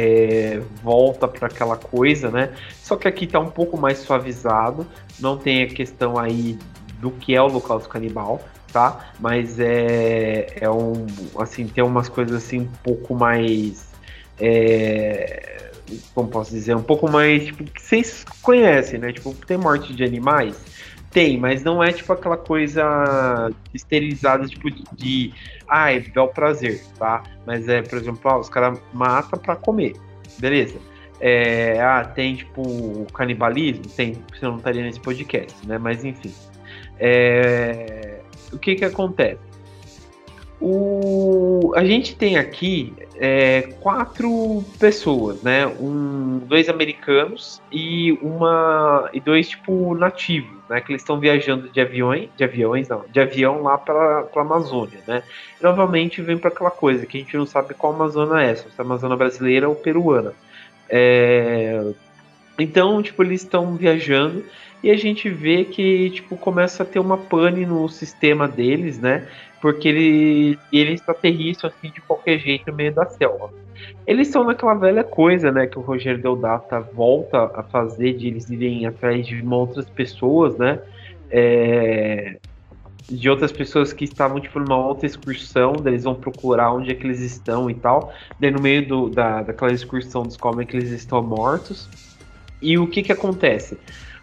é, 0.00 0.62
volta 0.80 1.26
para 1.26 1.48
aquela 1.48 1.76
coisa, 1.76 2.30
né? 2.30 2.54
Só 2.80 2.94
que 2.94 3.08
aqui 3.08 3.26
tá 3.26 3.40
um 3.40 3.50
pouco 3.50 3.76
mais 3.76 3.98
suavizado, 3.98 4.86
não 5.18 5.36
tem 5.36 5.64
a 5.64 5.66
questão 5.66 6.16
aí 6.16 6.56
do 7.00 7.10
que 7.10 7.34
é 7.34 7.42
o 7.42 7.46
Holocausto 7.46 7.88
Canibal, 7.88 8.40
tá? 8.72 9.10
Mas 9.18 9.58
é, 9.58 10.54
é 10.60 10.70
um, 10.70 11.04
assim, 11.36 11.66
tem 11.66 11.82
umas 11.82 12.08
coisas 12.08 12.36
assim 12.36 12.60
um 12.60 12.68
pouco 12.84 13.12
mais, 13.12 13.88
é, 14.38 15.72
como 16.14 16.28
posso 16.28 16.52
dizer, 16.52 16.76
um 16.76 16.82
pouco 16.82 17.10
mais, 17.10 17.46
tipo, 17.46 17.64
que 17.64 17.82
vocês 17.82 18.24
conhecem, 18.40 19.00
né? 19.00 19.12
Tipo, 19.12 19.34
tem 19.34 19.58
morte 19.58 19.92
de 19.92 20.04
animais? 20.04 20.54
Tem, 21.10 21.38
mas 21.38 21.62
não 21.62 21.82
é 21.82 21.90
tipo 21.90 22.12
aquela 22.12 22.36
coisa 22.36 23.50
esterilizada, 23.72 24.46
tipo 24.46 24.70
de, 24.94 25.32
ah, 25.66 25.90
é 25.92 26.20
o 26.20 26.28
prazer, 26.28 26.82
tá? 26.98 27.22
Mas 27.46 27.66
é, 27.68 27.80
por 27.80 27.98
exemplo, 27.98 28.30
ah, 28.30 28.38
os 28.38 28.48
caras 28.48 28.78
matam 28.92 29.38
pra 29.38 29.56
comer, 29.56 29.94
beleza. 30.38 30.76
É, 31.20 31.80
ah, 31.80 32.04
tem 32.04 32.36
tipo 32.36 33.06
canibalismo? 33.12 33.84
Tem, 33.96 34.22
você 34.32 34.44
não 34.44 34.58
estaria 34.58 34.82
nesse 34.82 35.00
podcast, 35.00 35.66
né? 35.66 35.78
Mas 35.78 36.04
enfim. 36.04 36.32
É, 37.00 38.20
o 38.52 38.58
que 38.58 38.74
que 38.76 38.84
acontece? 38.84 39.40
O, 40.60 41.72
a 41.74 41.84
gente 41.84 42.16
tem 42.16 42.36
aqui 42.36 42.92
é, 43.20 43.62
quatro 43.80 44.64
pessoas, 44.78 45.42
né? 45.42 45.66
Um, 45.66 46.40
dois 46.46 46.68
americanos 46.68 47.60
e 47.70 48.12
uma 48.22 49.10
e 49.12 49.20
dois 49.20 49.48
tipo 49.48 49.94
nativos, 49.94 50.56
né? 50.68 50.80
Que 50.80 50.92
eles 50.92 51.02
estão 51.02 51.18
viajando 51.18 51.68
de 51.68 51.80
aviões, 51.80 52.28
de 52.36 52.44
aviões 52.44 52.88
não, 52.88 53.04
de 53.10 53.20
avião 53.20 53.62
lá 53.62 53.76
para 53.76 54.26
a 54.34 54.40
Amazônia, 54.40 55.00
né? 55.06 55.22
E, 55.60 55.62
novamente 55.62 56.22
vem 56.22 56.38
para 56.38 56.48
aquela 56.48 56.70
coisa 56.70 57.04
que 57.06 57.18
a 57.18 57.20
gente 57.20 57.36
não 57.36 57.46
sabe 57.46 57.74
qual 57.74 57.92
Amazônia 57.92 58.40
é, 58.40 58.54
se 58.54 58.66
é 58.66 58.82
Amazônia 58.82 59.16
brasileira 59.16 59.68
ou 59.68 59.74
peruana. 59.74 60.32
É, 60.88 61.92
então, 62.58 63.02
tipo, 63.02 63.22
eles 63.22 63.42
estão 63.42 63.74
viajando 63.74 64.44
e 64.82 64.90
a 64.90 64.96
gente 64.96 65.28
vê 65.28 65.64
que 65.64 66.10
tipo 66.10 66.36
começa 66.36 66.84
a 66.84 66.86
ter 66.86 67.00
uma 67.00 67.18
pane 67.18 67.66
no 67.66 67.88
sistema 67.88 68.46
deles, 68.46 68.98
né? 68.98 69.26
Porque 69.60 69.88
ele, 69.88 70.58
eles 70.72 71.02
aterrissam 71.08 71.70
assim 71.70 71.90
de 71.90 72.00
qualquer 72.00 72.38
jeito 72.38 72.70
no 72.70 72.76
meio 72.76 72.92
da 72.94 73.06
selva. 73.06 73.50
Eles 74.06 74.28
são 74.28 74.44
naquela 74.44 74.74
velha 74.74 75.04
coisa, 75.04 75.52
né, 75.52 75.66
que 75.66 75.78
o 75.78 75.82
Rogério 75.82 76.20
Deodata 76.20 76.80
volta 76.80 77.50
a 77.54 77.62
fazer 77.62 78.14
de 78.14 78.28
eles 78.28 78.48
irem 78.50 78.86
atrás 78.86 79.26
de 79.26 79.44
outras 79.46 79.88
pessoas, 79.90 80.56
né? 80.56 80.80
É, 81.30 82.38
de 83.10 83.28
outras 83.28 83.52
pessoas 83.52 83.92
que 83.92 84.04
estavam 84.04 84.38
tipo 84.40 84.58
numa 84.60 84.76
outra 84.76 85.06
excursão, 85.06 85.74
eles 85.84 86.04
vão 86.04 86.14
procurar 86.14 86.72
onde 86.72 86.90
é 86.90 86.94
que 86.94 87.06
eles 87.06 87.20
estão 87.20 87.70
e 87.70 87.74
tal. 87.74 88.12
Daí 88.38 88.50
no 88.50 88.60
meio 88.60 88.86
do, 88.86 89.08
da, 89.08 89.42
daquela 89.42 89.72
excursão 89.72 90.24
descobrem 90.24 90.66
que 90.66 90.76
eles 90.76 90.90
estão 90.90 91.22
mortos. 91.22 91.88
E 92.60 92.76
o 92.76 92.86
que 92.86 93.02
que 93.02 93.12
acontece? 93.12 93.78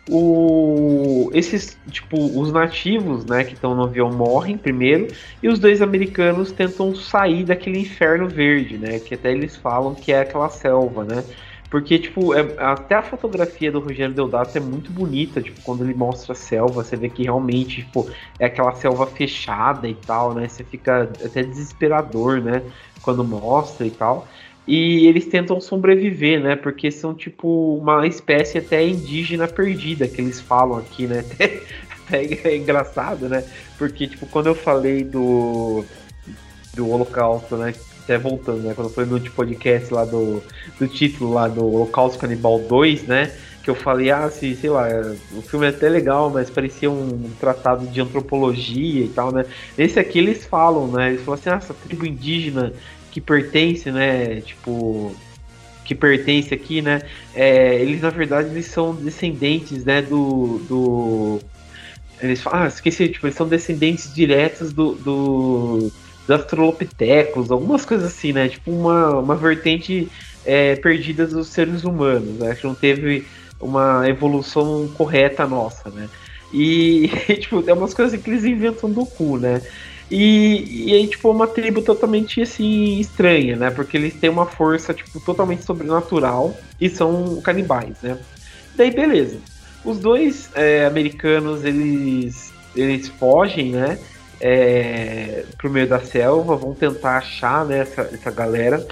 O, 0.08 1.30
esses, 1.34 1.80
tipo, 1.90 2.40
os 2.40 2.52
nativos, 2.52 3.26
né, 3.26 3.44
que 3.44 3.54
estão 3.54 3.76
no 3.76 3.84
avião 3.84 4.12
morrem 4.14 4.58
primeiro, 4.58 5.12
e 5.42 5.48
os 5.48 5.60
dois 5.60 5.82
americanos 5.82 6.52
tentam 6.52 6.94
sair 6.94 7.44
daquele 7.44 7.80
inferno 7.80 8.28
verde, 8.30 8.78
né, 8.78 9.00
que 9.00 9.16
até 9.16 9.32
eles 9.32 9.56
falam 9.56 9.96
que 9.96 10.12
é 10.12 10.20
aquela 10.22 10.50
selva, 10.50 11.04
né, 11.04 11.24
porque, 11.70 11.98
tipo, 11.98 12.34
é, 12.34 12.42
até 12.58 12.96
a 12.96 13.02
fotografia 13.02 13.72
do 13.72 13.80
Rogério 13.80 14.14
Deodato 14.14 14.58
é 14.58 14.62
muito 14.62 14.94
bonita, 14.94 15.42
tipo, 15.42 15.62
quando 15.64 15.84
ele 15.84 15.96
mostra 15.96 16.34
a 16.34 16.36
selva, 16.36 16.84
você 16.84 16.96
vê 16.96 17.10
que 17.10 17.24
realmente, 17.24 17.84
tipo, 17.84 18.08
é 18.40 18.46
aquela 18.46 18.74
selva 18.76 19.08
fechada 19.08 19.88
e 19.88 19.96
tal, 19.96 20.34
né, 20.36 20.48
você 20.48 20.64
fica 20.64 21.04
até 21.24 21.44
desesperador, 21.44 22.42
né, 22.42 22.62
quando 23.02 23.24
mostra 23.24 23.86
e 23.86 23.92
tal. 23.92 24.28
E 24.68 25.06
eles 25.06 25.26
tentam 25.26 25.62
sobreviver, 25.62 26.42
né? 26.42 26.56
Porque 26.56 26.90
são 26.90 27.14
tipo 27.14 27.78
uma 27.78 28.08
espécie 28.08 28.58
até 28.58 28.86
indígena 28.86 29.48
perdida 29.48 30.08
que 30.08 30.20
eles 30.20 30.42
falam 30.42 30.80
aqui, 30.80 31.06
né? 31.08 31.24
Até, 32.06 32.24
até 32.36 32.50
é 32.50 32.58
engraçado, 32.58 33.28
né? 33.28 33.44
Porque, 33.80 34.06
tipo, 34.06 34.28
quando 34.28 34.46
eu 34.46 34.54
falei 34.54 35.04
do, 35.04 35.84
do 36.76 36.88
Holocausto, 36.88 37.58
né? 37.58 37.74
Até 38.04 38.16
voltando, 38.16 38.62
né? 38.62 38.74
Quando 38.76 38.92
foi 38.92 39.06
no 39.06 39.16
último 39.16 39.34
podcast 39.36 39.92
lá 39.92 40.06
do, 40.06 40.44
do 40.78 40.88
título 40.88 41.34
lá 41.34 41.48
do 41.48 41.66
Holocausto 41.66 42.20
Canibal 42.20 42.60
2, 42.60 43.04
né? 43.04 43.36
Que 43.64 43.72
eu 43.72 43.76
falei, 43.76 44.12
ah, 44.12 44.30
se, 44.30 44.56
sei 44.56 44.70
lá, 44.70 44.86
o 45.36 45.42
filme 45.42 45.66
é 45.66 45.70
até 45.70 45.90
legal, 45.90 46.30
mas 46.30 46.52
parecia 46.52 46.92
um 46.92 47.28
tratado 47.40 47.88
de 47.88 48.00
antropologia 48.00 49.06
e 49.06 49.10
tal, 49.10 49.32
né? 49.32 49.44
Nesse 49.76 50.00
aqui 50.00 50.20
eles 50.20 50.46
falam, 50.46 50.88
né? 50.88 51.10
Eles 51.10 51.22
falam 51.22 51.40
assim, 51.40 51.50
ah, 51.50 51.56
essa 51.56 51.74
tribo 51.74 52.06
indígena 52.06 52.72
que 53.16 53.22
pertence, 53.22 53.90
né? 53.94 54.42
Tipo, 54.42 55.16
que 55.86 55.96
pertence 55.96 56.54
aqui, 56.54 56.82
né? 56.82 57.02
É, 57.34 57.76
eles 57.76 58.02
na 58.02 58.10
verdade 58.10 58.50
eles 58.50 58.66
são 58.66 58.94
descendentes, 58.94 59.86
né? 59.86 60.02
Do, 60.02 60.60
do 60.68 61.42
eles 62.22 62.46
ah, 62.48 62.68
esqueci, 62.68 63.08
tipo, 63.08 63.26
eles 63.26 63.38
são 63.38 63.48
descendentes 63.48 64.14
diretos 64.14 64.74
do, 64.74 64.96
do 64.96 65.92
dos 66.28 66.30
Australopithecus, 66.30 67.52
algumas 67.52 67.86
coisas 67.86 68.08
assim, 68.08 68.34
né? 68.34 68.50
Tipo 68.50 68.70
uma, 68.72 69.20
uma 69.20 69.36
vertente 69.38 70.12
é, 70.44 70.76
perdida 70.76 71.26
dos 71.26 71.48
seres 71.48 71.86
humanos, 71.86 72.38
né? 72.38 72.54
Que 72.54 72.68
não 72.68 72.76
teve 72.76 73.26
uma 73.62 74.10
evolução 74.10 74.90
correta 74.94 75.48
nossa, 75.48 75.90
né? 75.90 76.10
E, 76.52 77.10
tipo, 77.40 77.64
tem 77.64 77.74
umas 77.74 77.94
coisas 77.94 78.22
que 78.22 78.30
eles 78.30 78.44
inventam 78.44 78.92
do 78.92 79.06
cu, 79.06 79.38
né? 79.38 79.62
E, 80.10 80.90
e 80.90 80.94
aí, 80.94 81.08
tipo, 81.08 81.28
é 81.30 81.32
uma 81.32 81.48
tribo 81.48 81.82
totalmente, 81.82 82.42
assim, 82.42 83.00
estranha, 83.00 83.56
né? 83.56 83.72
Porque 83.72 83.98
eles 83.98 84.14
têm 84.14 84.30
uma 84.30 84.46
força, 84.46 84.94
tipo, 84.94 85.20
totalmente 85.20 85.64
sobrenatural 85.64 86.56
e 86.80 86.90
são 86.90 87.42
canibais, 87.42 87.96
né? 88.02 88.18
Daí, 88.76 88.92
beleza. 88.92 89.38
Os 89.84 90.00
dois 90.00 90.50
é, 90.54 90.86
americanos, 90.86 91.64
eles, 91.64 92.54
eles 92.76 93.08
fogem, 93.08 93.72
né? 93.72 93.98
É, 94.40 95.46
pro 95.58 95.70
meio 95.70 95.88
da 95.88 96.00
selva, 96.00 96.56
vão 96.56 96.74
tentar 96.74 97.18
achar, 97.18 97.66
né, 97.66 97.80
essa, 97.80 98.02
essa 98.02 98.30
galera. 98.30 98.86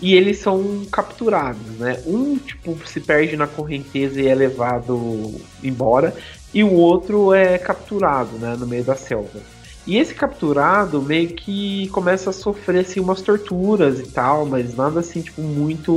E 0.00 0.14
eles 0.14 0.38
são 0.38 0.84
capturados, 0.90 1.78
né? 1.78 2.00
Um, 2.04 2.36
tipo, 2.36 2.76
se 2.86 2.98
perde 3.00 3.36
na 3.36 3.46
correnteza 3.46 4.20
e 4.20 4.26
é 4.26 4.34
levado 4.34 5.40
embora. 5.62 6.12
E 6.52 6.64
o 6.64 6.72
outro 6.72 7.32
é 7.32 7.56
capturado, 7.58 8.36
né, 8.38 8.56
no 8.58 8.66
meio 8.66 8.82
da 8.82 8.96
selva. 8.96 9.40
E 9.86 9.98
esse 9.98 10.14
capturado 10.14 11.02
meio 11.02 11.28
que 11.30 11.88
começa 11.88 12.30
a 12.30 12.32
sofrer 12.32 12.80
assim, 12.80 13.00
umas 13.00 13.20
torturas 13.20 13.98
e 13.98 14.04
tal, 14.04 14.46
mas 14.46 14.76
nada 14.76 15.00
assim, 15.00 15.20
tipo, 15.22 15.42
muito 15.42 15.92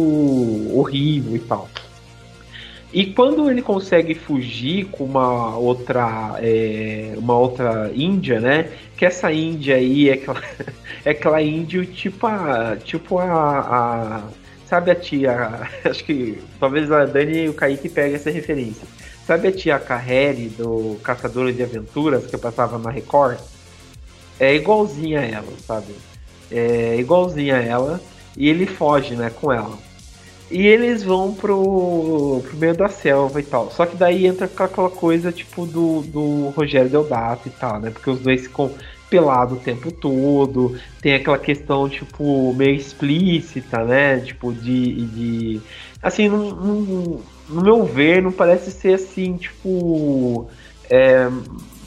horrível 0.75 1.35
e 1.35 1.39
tal. 1.39 1.69
E 2.91 3.07
quando 3.07 3.49
ele 3.51 3.61
consegue 3.61 4.15
fugir 4.15 4.85
com 4.85 5.03
uma 5.03 5.57
outra 5.57 6.37
é, 6.39 7.13
uma 7.17 7.37
outra 7.37 7.91
índia, 7.93 8.39
né? 8.39 8.71
Que 8.95 9.05
essa 9.05 9.31
índia 9.31 9.75
aí 9.75 10.09
é 10.09 10.13
aquela, 10.13 10.41
é 11.03 11.09
aquela 11.11 11.41
índia 11.41 11.85
tipo 11.85 12.25
a 12.25 12.77
tipo 12.77 13.19
a, 13.19 13.59
a 13.59 14.23
sabe 14.65 14.91
a 14.91 14.95
tia, 14.95 15.69
acho 15.83 16.05
que 16.05 16.39
talvez 16.59 16.91
a 16.91 17.05
Dani 17.05 17.43
e 17.43 17.49
o 17.49 17.53
Kaique 17.53 17.89
peguem 17.89 18.15
essa 18.15 18.31
referência. 18.31 18.87
Sabe 19.27 19.49
a 19.49 19.51
tia 19.51 19.77
Carreri 19.77 20.49
do 20.49 20.97
Caçadora 21.03 21.51
de 21.51 21.63
Aventuras 21.63 22.25
que 22.25 22.35
eu 22.35 22.39
passava 22.39 22.77
na 22.77 22.89
Record? 22.89 23.37
É 24.39 24.55
igualzinha 24.55 25.21
a 25.21 25.25
ela, 25.25 25.53
sabe? 25.65 25.93
é, 26.51 26.95
igualzinha 26.97 27.57
a 27.57 27.61
ela, 27.61 28.01
e 28.37 28.47
ele 28.47 28.65
foge, 28.65 29.15
né, 29.15 29.29
com 29.29 29.51
ela. 29.51 29.77
E 30.51 30.65
eles 30.67 31.01
vão 31.01 31.33
pro, 31.33 32.43
pro 32.47 32.57
meio 32.57 32.75
da 32.75 32.87
selva 32.87 33.39
e 33.39 33.43
tal. 33.43 33.71
Só 33.71 33.85
que 33.85 33.95
daí 33.95 34.27
entra 34.27 34.45
aquela 34.45 34.91
coisa 34.91 35.31
tipo 35.31 35.65
do, 35.65 36.01
do 36.01 36.49
Rogério 36.49 36.89
Deodato 36.89 37.47
e 37.47 37.51
tal, 37.51 37.79
né? 37.79 37.89
Porque 37.89 38.11
os 38.11 38.19
dois 38.19 38.41
ficam 38.43 38.71
pelados 39.09 39.57
o 39.57 39.61
tempo 39.61 39.91
todo. 39.91 40.77
Tem 41.01 41.15
aquela 41.15 41.39
questão, 41.39 41.89
tipo, 41.89 42.53
meio 42.53 42.75
explícita, 42.75 43.83
né? 43.83 44.19
Tipo, 44.19 44.53
de. 44.53 45.05
de 45.07 45.61
assim, 45.99 46.29
no, 46.29 46.53
no, 46.53 47.21
no 47.49 47.61
meu 47.63 47.83
ver, 47.83 48.21
não 48.21 48.31
parece 48.31 48.69
ser 48.69 48.93
assim, 48.93 49.37
tipo. 49.37 50.47
É, 50.91 51.27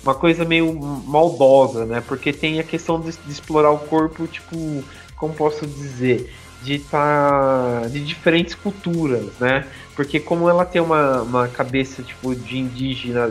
uma 0.09 0.15
coisa 0.15 0.45
meio 0.45 0.73
maldosa, 0.75 1.85
né? 1.85 2.03
Porque 2.07 2.33
tem 2.33 2.59
a 2.59 2.65
questão 2.65 3.01
de, 3.01 3.13
de 3.13 3.33
explorar 3.33 3.71
o 3.71 3.79
corpo, 3.79 4.27
tipo, 4.27 4.83
como 5.17 5.35
posso 5.35 5.67
dizer? 5.67 6.33
de 6.63 6.79
tá, 6.79 7.83
de 7.91 8.01
diferentes 8.01 8.55
culturas, 8.55 9.27
né? 9.39 9.67
Porque 9.95 10.19
como 10.19 10.49
ela 10.49 10.65
tem 10.65 10.81
uma, 10.81 11.23
uma 11.23 11.49
cabeça 11.49 12.03
tipo 12.03 12.35
de 12.35 12.59
indígena 12.59 13.31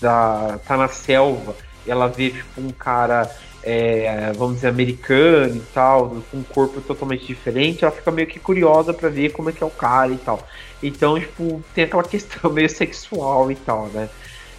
da 0.00 0.58
tá 0.66 0.76
na 0.76 0.88
selva, 0.88 1.54
ela 1.86 2.06
vê 2.08 2.30
tipo 2.30 2.60
um 2.60 2.70
cara 2.70 3.30
é, 3.62 4.32
vamos 4.36 4.56
dizer 4.56 4.68
americano 4.68 5.56
e 5.56 5.62
tal, 5.74 6.22
com 6.30 6.38
um 6.38 6.42
corpo 6.42 6.80
totalmente 6.80 7.26
diferente, 7.26 7.84
ela 7.84 7.92
fica 7.92 8.10
meio 8.10 8.26
que 8.26 8.38
curiosa 8.38 8.94
para 8.94 9.08
ver 9.08 9.32
como 9.32 9.50
é 9.50 9.52
que 9.52 9.62
é 9.62 9.66
o 9.66 9.70
cara 9.70 10.12
e 10.12 10.18
tal. 10.18 10.40
Então, 10.82 11.18
tipo, 11.18 11.62
tem 11.74 11.84
aquela 11.84 12.04
questão 12.04 12.50
meio 12.50 12.70
sexual 12.70 13.50
e 13.50 13.56
tal, 13.56 13.86
né? 13.88 14.08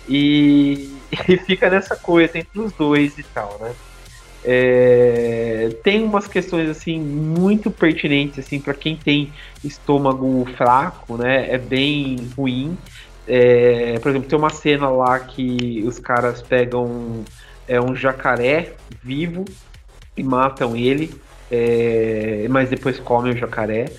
E, 0.10 0.92
e 1.30 1.38
fica 1.38 1.70
nessa 1.70 1.96
coisa 1.96 2.38
entre 2.38 2.60
os 2.60 2.74
dois 2.74 3.18
e 3.18 3.24
tal, 3.24 3.58
né? 3.62 3.74
É, 4.44 5.70
tem 5.84 6.04
umas 6.04 6.26
questões 6.26 6.70
assim 6.70 6.98
muito 6.98 7.70
pertinentes 7.70 8.40
assim 8.40 8.58
para 8.58 8.74
quem 8.74 8.96
tem 8.96 9.34
estômago 9.64 10.46
fraco, 10.58 11.18
né? 11.18 11.54
É 11.54 11.58
bem 11.58 12.30
ruim. 12.36 12.78
É, 13.28 14.00
por 14.00 14.10
exemplo, 14.10 14.28
tem 14.28 14.40
uma 14.40 14.50
cena 14.50 14.90
lá 14.90 15.20
que 15.20 15.84
os 15.86 16.00
caras 16.00 16.42
pegam 16.42 17.24
é, 17.68 17.80
um 17.80 17.96
jacaré 17.96 18.74
vivo 19.04 19.46
e 20.18 20.24
matam 20.24 20.76
ele, 20.76 21.14
é, 21.52 22.48
mas 22.50 22.70
depois 22.70 23.00
comem 23.00 23.34
o 23.34 23.38
jacaré. 23.38 23.92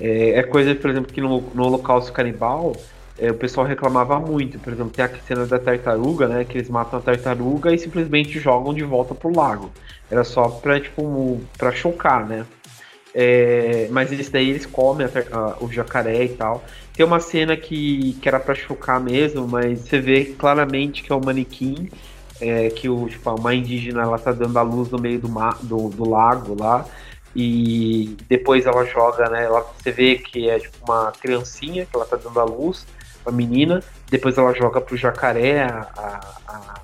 É, 0.00 0.38
é, 0.38 0.42
coisa, 0.44 0.74
por 0.74 0.90
exemplo, 0.90 1.12
que 1.12 1.20
no, 1.20 1.40
no 1.54 1.64
Holocausto 1.64 2.12
Canibal 2.12 2.76
é, 3.18 3.30
o 3.30 3.34
pessoal 3.34 3.66
reclamava 3.66 4.18
muito. 4.20 4.58
Por 4.58 4.72
exemplo, 4.72 4.92
tem 4.92 5.04
a 5.04 5.10
cena 5.26 5.46
da 5.46 5.58
tartaruga, 5.58 6.28
né? 6.28 6.44
Que 6.44 6.58
eles 6.58 6.68
matam 6.68 6.98
a 6.98 7.02
tartaruga 7.02 7.72
e 7.72 7.78
simplesmente 7.78 8.38
jogam 8.38 8.74
de 8.74 8.84
volta 8.84 9.14
pro 9.14 9.34
lago. 9.34 9.70
Era 10.10 10.22
só 10.22 10.48
pra, 10.48 10.78
tipo, 10.78 11.40
pra 11.56 11.72
chocar, 11.72 12.26
né? 12.26 12.44
É, 13.14 13.88
mas 13.90 14.12
eles 14.12 14.28
daí 14.28 14.50
eles 14.50 14.66
comem 14.66 15.06
a, 15.06 15.36
a, 15.36 15.64
o 15.64 15.72
jacaré 15.72 16.24
e 16.24 16.28
tal. 16.28 16.62
Tem 16.92 17.04
uma 17.04 17.20
cena 17.20 17.56
que, 17.56 18.12
que 18.20 18.28
era 18.28 18.38
para 18.38 18.54
chocar 18.54 19.00
mesmo, 19.00 19.48
mas 19.48 19.80
você 19.80 19.98
vê 19.98 20.26
claramente 20.26 21.02
que 21.02 21.10
é 21.10 21.14
o 21.14 21.18
um 21.18 21.24
manequim, 21.24 21.88
é, 22.40 22.68
que 22.68 22.88
o, 22.88 23.08
tipo, 23.08 23.30
uma 23.30 23.54
indígena 23.54 24.02
ela 24.02 24.18
tá 24.18 24.32
dando 24.32 24.58
a 24.58 24.62
luz 24.62 24.90
no 24.90 24.98
meio 24.98 25.18
do, 25.18 25.28
mar, 25.28 25.58
do, 25.62 25.88
do 25.88 26.08
lago 26.08 26.54
lá. 26.60 26.84
E 27.34 28.16
depois 28.28 28.66
ela 28.66 28.84
joga, 28.84 29.28
né? 29.30 29.44
Ela, 29.44 29.60
você 29.60 29.90
vê 29.90 30.16
que 30.16 30.48
é 30.48 30.58
tipo 30.58 30.76
uma 30.86 31.12
criancinha 31.12 31.86
que 31.86 31.94
ela 31.94 32.06
tá 32.06 32.16
dando 32.16 32.38
a 32.40 32.44
luz 32.44 32.86
a 33.26 33.32
menina, 33.32 33.82
depois 34.10 34.38
ela 34.38 34.52
joga 34.54 34.80
pro 34.80 34.96
jacaré 34.96 35.62
a, 35.62 35.88
a, 35.96 36.80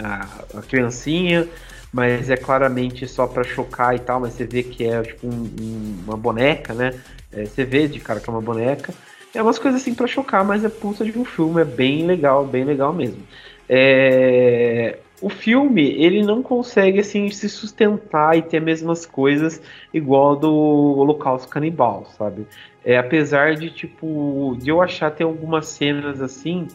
a, 0.00 0.58
a 0.58 0.62
criancinha, 0.62 1.48
mas 1.92 2.30
é 2.30 2.36
claramente 2.36 3.06
só 3.06 3.26
para 3.26 3.44
chocar 3.44 3.94
e 3.94 3.98
tal, 3.98 4.20
mas 4.20 4.32
você 4.32 4.44
vê 4.44 4.62
que 4.62 4.84
é 4.84 5.02
tipo 5.02 5.26
um, 5.26 5.50
um, 5.60 6.04
uma 6.06 6.16
boneca, 6.16 6.72
né? 6.72 6.94
É, 7.30 7.44
você 7.44 7.64
vê 7.64 7.86
de 7.86 8.00
cara 8.00 8.20
que 8.20 8.28
é 8.28 8.32
uma 8.32 8.40
boneca. 8.40 8.94
É 9.34 9.42
umas 9.42 9.58
coisas 9.58 9.80
assim 9.80 9.94
para 9.94 10.06
chocar, 10.06 10.44
mas 10.44 10.64
é 10.64 10.68
puta 10.68 11.04
de 11.04 11.18
um 11.18 11.24
filme, 11.24 11.60
é 11.60 11.64
bem 11.64 12.06
legal, 12.06 12.46
bem 12.46 12.64
legal 12.64 12.92
mesmo. 12.92 13.22
É... 13.68 14.98
O 15.20 15.30
filme, 15.30 15.82
ele 16.02 16.22
não 16.22 16.42
consegue 16.42 16.98
assim 16.98 17.30
se 17.30 17.48
sustentar 17.48 18.36
e 18.36 18.42
ter 18.42 18.58
as 18.58 18.64
mesmas 18.64 19.06
coisas 19.06 19.62
igual 19.94 20.34
do 20.34 20.52
Holocausto 20.52 21.48
Canibal, 21.48 22.10
sabe? 22.18 22.44
É, 22.84 22.96
apesar 22.96 23.54
de, 23.54 23.70
tipo, 23.70 24.56
de 24.60 24.70
eu 24.70 24.82
achar 24.82 25.10
tem 25.10 25.24
algumas 25.24 25.66
cenas 25.66 26.20
assim, 26.20 26.66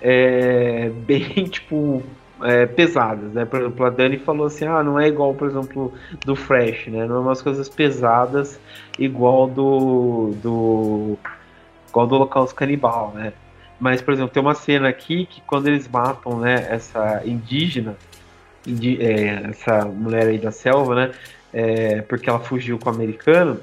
é, 0.00 0.90
bem, 1.06 1.44
tipo, 1.46 2.02
é, 2.42 2.66
pesadas, 2.66 3.32
né? 3.32 3.44
Por 3.44 3.60
exemplo, 3.60 3.86
a 3.86 3.90
Dani 3.90 4.18
falou 4.18 4.46
assim, 4.46 4.66
ah, 4.66 4.82
não 4.82 4.98
é 4.98 5.08
igual, 5.08 5.34
por 5.34 5.48
exemplo, 5.48 5.92
do 6.24 6.36
Fresh, 6.36 6.86
né? 6.88 7.06
Não 7.06 7.16
é 7.16 7.18
umas 7.20 7.42
coisas 7.42 7.68
pesadas 7.68 8.60
igual 8.98 9.48
do, 9.48 10.34
do 10.42 11.18
igual 11.88 12.06
do 12.06 12.14
Holocausto 12.14 12.54
Canibal, 12.54 13.12
né? 13.14 13.32
Mas, 13.78 14.02
por 14.02 14.12
exemplo, 14.12 14.32
tem 14.32 14.42
uma 14.42 14.54
cena 14.54 14.88
aqui 14.88 15.26
que 15.26 15.40
quando 15.42 15.66
eles 15.66 15.88
matam, 15.88 16.38
né, 16.38 16.66
essa 16.70 17.22
indígena, 17.24 17.96
indi 18.66 19.02
é, 19.02 19.48
essa 19.48 19.86
mulher 19.86 20.26
aí 20.26 20.38
da 20.38 20.50
selva, 20.50 20.94
né? 20.94 21.10
É, 21.52 22.02
porque 22.02 22.28
ela 22.28 22.38
fugiu 22.38 22.78
com 22.78 22.90
o 22.90 22.94
americano, 22.94 23.58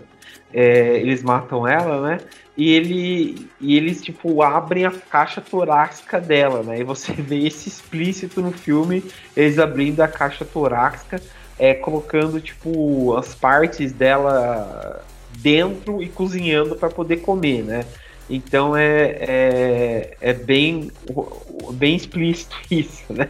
é, 0.54 0.98
eles 0.98 1.24
matam 1.24 1.68
ela, 1.68 2.02
né? 2.02 2.20
E, 2.56 2.72
ele, 2.72 3.48
e 3.62 3.78
eles, 3.78 4.02
tipo, 4.02 4.42
abrem 4.42 4.86
a 4.86 4.92
caixa 4.92 5.40
torácica 5.40 6.20
dela, 6.20 6.64
né? 6.64 6.80
E 6.80 6.84
você 6.84 7.14
vê 7.22 7.46
esse 7.46 7.70
explícito 7.70 8.42
no 8.42 8.52
filme, 8.52 9.04
eles 9.36 9.60
abrindo 9.60 10.02
a 10.02 10.08
caixa 10.08 10.44
torácica, 10.44 11.22
é, 11.60 11.74
colocando, 11.74 12.42
tipo, 12.42 13.16
as 13.16 13.36
partes 13.36 13.92
dela 13.92 15.06
dentro 15.38 16.02
e 16.02 16.08
cozinhando 16.08 16.76
para 16.76 16.90
poder 16.90 17.18
comer, 17.18 17.64
né? 17.64 17.86
Então 18.30 18.76
é, 18.76 19.16
é, 19.20 20.18
é, 20.20 20.34
bem, 20.34 20.92
bem 21.74 21.96
explícito 21.96 22.56
isso, 22.70 23.14
né? 23.14 23.30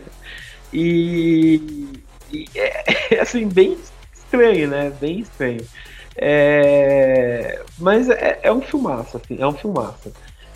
E, 0.74 1.88
e 2.32 2.45
é, 2.55 3.20
assim, 3.20 3.47
bem 3.47 3.78
estranho, 4.13 4.70
né? 4.70 4.91
Bem 4.99 5.20
estranho. 5.20 5.65
É, 6.18 7.61
mas 7.78 8.09
é, 8.09 8.39
é, 8.41 8.51
um 8.51 8.61
filmaço, 8.61 9.18
assim, 9.18 9.38
é 9.39 9.45
um 9.45 9.53
filmaço. 9.53 10.11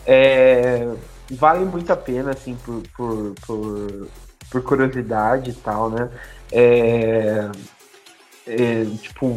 É, 0.08 0.92
vale 1.30 1.66
muito 1.66 1.92
a 1.94 1.96
pena, 1.96 2.32
assim, 2.32 2.56
por, 2.66 2.82
por, 2.98 3.36
por, 3.46 4.08
por 4.50 4.64
curiosidade 4.64 5.52
e 5.52 5.54
tal, 5.54 5.92
né? 5.92 6.10
É, 6.52 7.50
é, 8.48 8.86
tipo, 9.02 9.28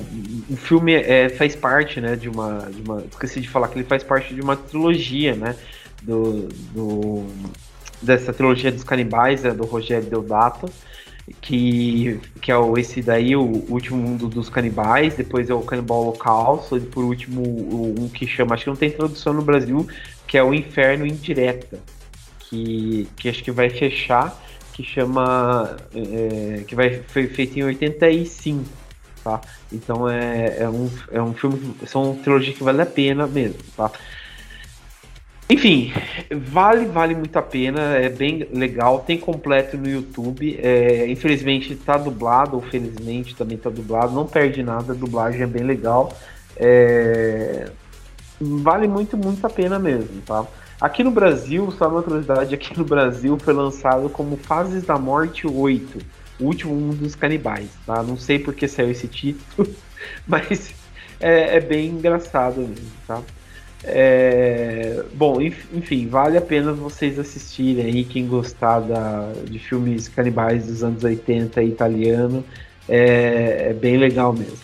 o 0.51 0.57
filme 0.57 0.95
é, 0.95 1.29
faz 1.29 1.55
parte, 1.55 2.01
né, 2.01 2.17
de 2.17 2.29
uma, 2.29 2.71
de 2.71 2.81
uma. 2.81 3.05
Esqueci 3.05 3.41
de 3.43 3.49
falar 3.49 3.69
que 3.69 3.79
ele 3.79 3.87
faz 3.87 4.03
parte 4.03 4.35
de 4.35 4.41
uma 4.41 4.57
trilogia, 4.57 5.35
né? 5.35 5.55
Do, 6.03 6.49
do, 6.73 7.27
dessa 8.01 8.33
trilogia 8.33 8.73
dos 8.73 8.85
canibais, 8.85 9.43
né, 9.43 9.51
do 9.53 9.65
Rogério 9.65 10.09
Deodato 10.09 10.71
que, 11.41 12.21
que 12.41 12.53
é 12.53 12.57
o, 12.57 12.77
esse 12.77 13.01
daí, 13.01 13.35
o 13.35 13.65
último 13.69 13.97
mundo 13.97 14.29
dos 14.29 14.49
canibais, 14.49 15.15
depois 15.15 15.49
é 15.49 15.55
o 15.55 15.63
Canibal 15.63 16.03
Holocausto, 16.03 16.77
e 16.77 16.81
por 16.81 17.05
último 17.05 17.43
um 17.99 18.09
que 18.09 18.27
chama, 18.27 18.55
acho 18.55 18.65
que 18.65 18.71
não 18.71 18.77
tem 18.77 18.91
tradução 18.91 19.33
no 19.33 19.43
Brasil, 19.43 19.87
que 20.27 20.37
é 20.37 20.43
o 20.43 20.53
Inferno 20.53 21.07
Indireta, 21.07 21.81
que, 22.41 23.09
que 23.17 23.29
acho 23.29 23.43
que 23.43 23.51
vai 23.51 23.71
fechar, 23.71 24.39
que 24.75 24.83
chama, 24.83 25.77
é, 25.95 26.63
que 26.67 26.75
vai, 26.75 27.01
foi 27.07 27.27
feito 27.29 27.59
em 27.59 27.63
85, 27.63 28.65
tá? 29.23 29.41
Então 29.73 30.09
é, 30.09 30.59
é, 30.59 30.69
um, 30.69 30.91
é 31.11 31.23
um 31.23 31.33
filme, 31.33 31.75
são 31.87 32.17
trilogias 32.17 32.57
que 32.57 32.65
vale 32.65 32.83
a 32.83 32.87
pena 32.87 33.27
mesmo, 33.27 33.59
tá? 33.77 33.91
Enfim, 35.49 35.93
vale, 36.31 36.87
vale 36.87 37.15
muito 37.15 37.37
a 37.37 37.43
pena, 37.43 37.81
é 37.97 38.09
bem 38.09 38.49
legal, 38.51 39.01
tem 39.01 39.19
completo 39.19 39.77
no 39.77 39.89
YouTube. 39.89 40.59
É, 40.63 41.07
infelizmente 41.09 41.77
tá 41.77 41.99
dublado, 41.99 42.57
ou 42.57 42.63
felizmente 42.63 43.37
também 43.37 43.59
tá 43.59 43.69
dublado, 43.69 44.15
não 44.15 44.27
perde 44.27 44.63
nada, 44.63 44.93
a 44.93 44.97
dublagem 44.97 45.43
é 45.43 45.47
bem 45.47 45.63
legal. 45.63 46.17
É, 46.57 47.71
vale 48.41 48.89
muito, 48.89 49.17
muito 49.17 49.47
a 49.47 49.51
pena 49.51 49.79
mesmo, 49.79 50.23
tá? 50.23 50.47
Aqui 50.81 51.05
no 51.05 51.11
Brasil, 51.11 51.71
só 51.73 51.89
uma 51.89 52.03
curiosidade, 52.03 52.55
aqui 52.55 52.77
no 52.77 52.85
Brasil 52.85 53.39
foi 53.39 53.55
lançado 53.55 54.09
como 54.09 54.37
Fases 54.37 54.85
da 54.85 54.99
Morte 54.99 55.47
8, 55.47 55.99
o 56.41 56.45
último 56.45 56.75
mundo 56.75 56.97
dos 56.97 57.15
canibais, 57.15 57.69
tá? 57.87 58.03
Não 58.03 58.17
sei 58.17 58.39
por 58.39 58.55
que 58.55 58.67
saiu 58.67 58.91
esse 58.91 59.09
título, 59.09 59.69
mas 60.27 60.75
é, 61.21 61.57
é 61.57 61.61
bem 61.61 61.91
engraçado 61.91 62.61
mesmo, 62.61 62.91
tá? 63.07 63.23
É, 63.87 65.05
bom, 65.13 65.41
enfim, 65.41 66.09
vale 66.09 66.39
a 66.39 66.41
pena 66.41 66.73
vocês 66.73 67.19
assistirem 67.19 67.85
aí, 67.85 68.05
quem 68.05 68.27
gostar 68.27 68.81
da, 68.81 69.31
de 69.45 69.59
filmes 69.59 70.09
canibais 70.09 70.67
dos 70.67 70.83
anos 70.83 71.05
80 71.05 71.63
italiano, 71.63 72.43
é, 72.89 73.69
é 73.71 73.73
bem 73.75 73.99
legal 73.99 74.33
mesmo. 74.33 74.59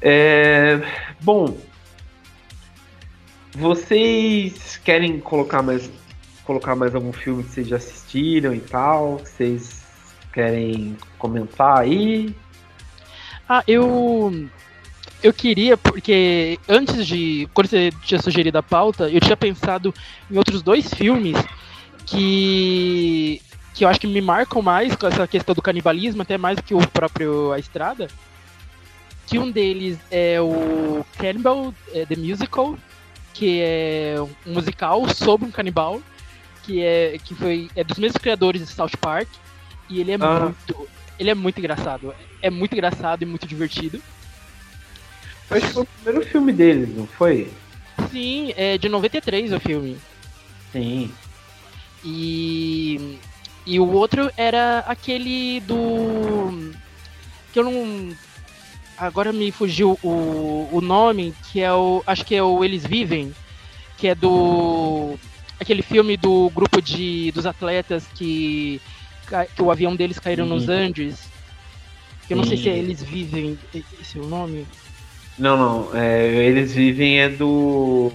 É, 0.00 0.80
bom, 1.22 1.56
vocês 3.54 4.78
querem 4.84 5.18
colocar 5.18 5.62
mais, 5.62 5.90
colocar 6.44 6.76
mais 6.76 6.94
algum 6.94 7.12
filme 7.12 7.44
que 7.44 7.50
vocês 7.50 7.68
já 7.68 7.76
assistiram 7.76 8.54
e 8.54 8.60
tal? 8.60 9.18
Vocês 9.18 9.82
querem 10.32 10.96
comentar 11.18 11.78
aí? 11.78 12.34
Ah, 13.48 13.62
eu. 13.66 14.48
Eu 15.22 15.32
queria, 15.32 15.76
porque 15.76 16.58
antes 16.68 17.06
de. 17.06 17.48
Quando 17.54 17.68
você 17.68 17.92
tinha 18.02 18.20
sugerido 18.20 18.58
a 18.58 18.62
pauta, 18.62 19.08
eu 19.08 19.20
tinha 19.20 19.36
pensado 19.36 19.94
em 20.30 20.36
outros 20.36 20.62
dois 20.62 20.92
filmes 20.92 21.36
que. 22.04 23.40
que 23.72 23.84
eu 23.84 23.88
acho 23.88 24.00
que 24.00 24.06
me 24.06 24.20
marcam 24.20 24.60
mais 24.60 24.96
com 24.96 25.06
essa 25.06 25.26
questão 25.26 25.54
do 25.54 25.62
canibalismo, 25.62 26.22
até 26.22 26.36
mais 26.36 26.56
do 26.56 26.62
que 26.62 26.74
o 26.74 26.86
próprio 26.88 27.52
A 27.52 27.58
Estrada. 27.58 28.08
Que 29.26 29.38
um 29.38 29.50
deles 29.50 29.98
é 30.10 30.40
o 30.40 31.04
Cannibal 31.16 31.72
é, 31.94 32.04
The 32.04 32.16
Musical, 32.16 32.76
que 33.32 33.60
é 33.62 34.16
um 34.46 34.52
musical 34.52 35.08
sobre 35.08 35.46
um 35.46 35.50
canibal, 35.50 36.02
que 36.64 36.82
é 36.82 37.16
que 37.24 37.34
foi 37.34 37.70
é 37.76 37.84
dos 37.84 37.98
mesmos 37.98 38.20
criadores 38.20 38.60
de 38.60 38.66
South 38.72 38.96
Park, 39.00 39.28
e 39.88 40.00
ele 40.00 40.10
é 40.12 40.16
Ah. 40.20 40.40
muito 40.40 40.88
ele 41.18 41.30
é 41.30 41.34
muito 41.34 41.58
engraçado. 41.58 42.12
É 42.42 42.50
muito 42.50 42.72
engraçado 42.72 43.22
e 43.22 43.26
muito 43.26 43.46
divertido. 43.46 44.02
Acho 45.52 45.66
que 45.66 45.72
foi 45.72 45.82
o 45.82 45.86
primeiro 45.86 46.26
filme 46.26 46.52
deles, 46.52 46.96
não 46.96 47.06
foi? 47.06 47.50
Sim, 48.10 48.52
é 48.56 48.78
de 48.78 48.88
93 48.88 49.52
o 49.52 49.60
filme. 49.60 49.96
Sim. 50.72 51.10
E 52.04 53.18
e 53.64 53.78
o 53.78 53.88
outro 53.92 54.30
era 54.36 54.80
aquele 54.80 55.60
do 55.60 56.72
que 57.52 57.58
eu 57.58 57.64
não 57.64 58.16
agora 58.96 59.32
me 59.32 59.52
fugiu 59.52 59.98
o, 60.02 60.68
o 60.72 60.80
nome, 60.80 61.34
que 61.50 61.60
é 61.60 61.72
o 61.72 62.02
acho 62.06 62.24
que 62.24 62.34
é 62.34 62.42
o 62.42 62.64
Eles 62.64 62.84
Vivem, 62.84 63.32
que 63.98 64.08
é 64.08 64.14
do 64.14 65.16
aquele 65.60 65.82
filme 65.82 66.16
do 66.16 66.50
grupo 66.50 66.80
de 66.82 67.30
dos 67.32 67.46
atletas 67.46 68.04
que 68.14 68.80
que 69.54 69.62
o 69.62 69.70
avião 69.70 69.94
deles 69.94 70.18
caíram 70.18 70.46
nos 70.46 70.64
Sim. 70.64 70.72
Andes. 70.72 71.32
Eu 72.28 72.36
não 72.36 72.44
sei 72.44 72.56
se 72.56 72.68
é. 72.68 72.76
Eles 72.78 73.02
Vivem, 73.02 73.58
esse 73.74 74.18
é 74.18 74.20
o 74.20 74.26
nome. 74.26 74.66
Não, 75.38 75.56
não. 75.56 75.96
é, 75.96 76.26
eles 76.26 76.72
vivem 76.74 77.20
é 77.20 77.28
do. 77.28 78.12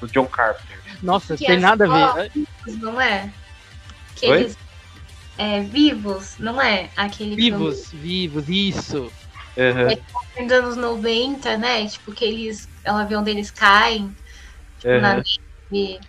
do 0.00 0.06
John 0.08 0.26
Carpenter. 0.26 0.78
Nossa, 1.02 1.36
Que 1.36 1.46
tem 1.46 1.56
é 1.56 1.58
nada 1.58 1.84
a 1.86 2.12
ver. 2.14 2.32
Não 2.80 3.00
é? 3.00 3.30
Que 4.16 4.26
Oi? 4.28 4.40
eles. 4.40 4.58
É, 5.36 5.60
vivos, 5.60 6.34
não 6.38 6.60
é? 6.60 6.90
Aquele 6.96 7.36
Vivos, 7.36 7.92
vivos, 7.92 8.48
isso. 8.48 9.12
Filme 9.54 10.48
dos 10.48 10.58
anos 10.58 10.76
90, 10.76 11.56
né? 11.56 11.86
Tipo, 11.86 12.12
que 12.12 12.24
eles. 12.24 12.68
O 12.84 12.90
avião 12.90 13.22
deles 13.22 13.50
caem. 13.50 14.14
Tipo, 14.80 14.98
na 15.00 15.12
aham. 15.12 15.22
neve. 15.70 16.00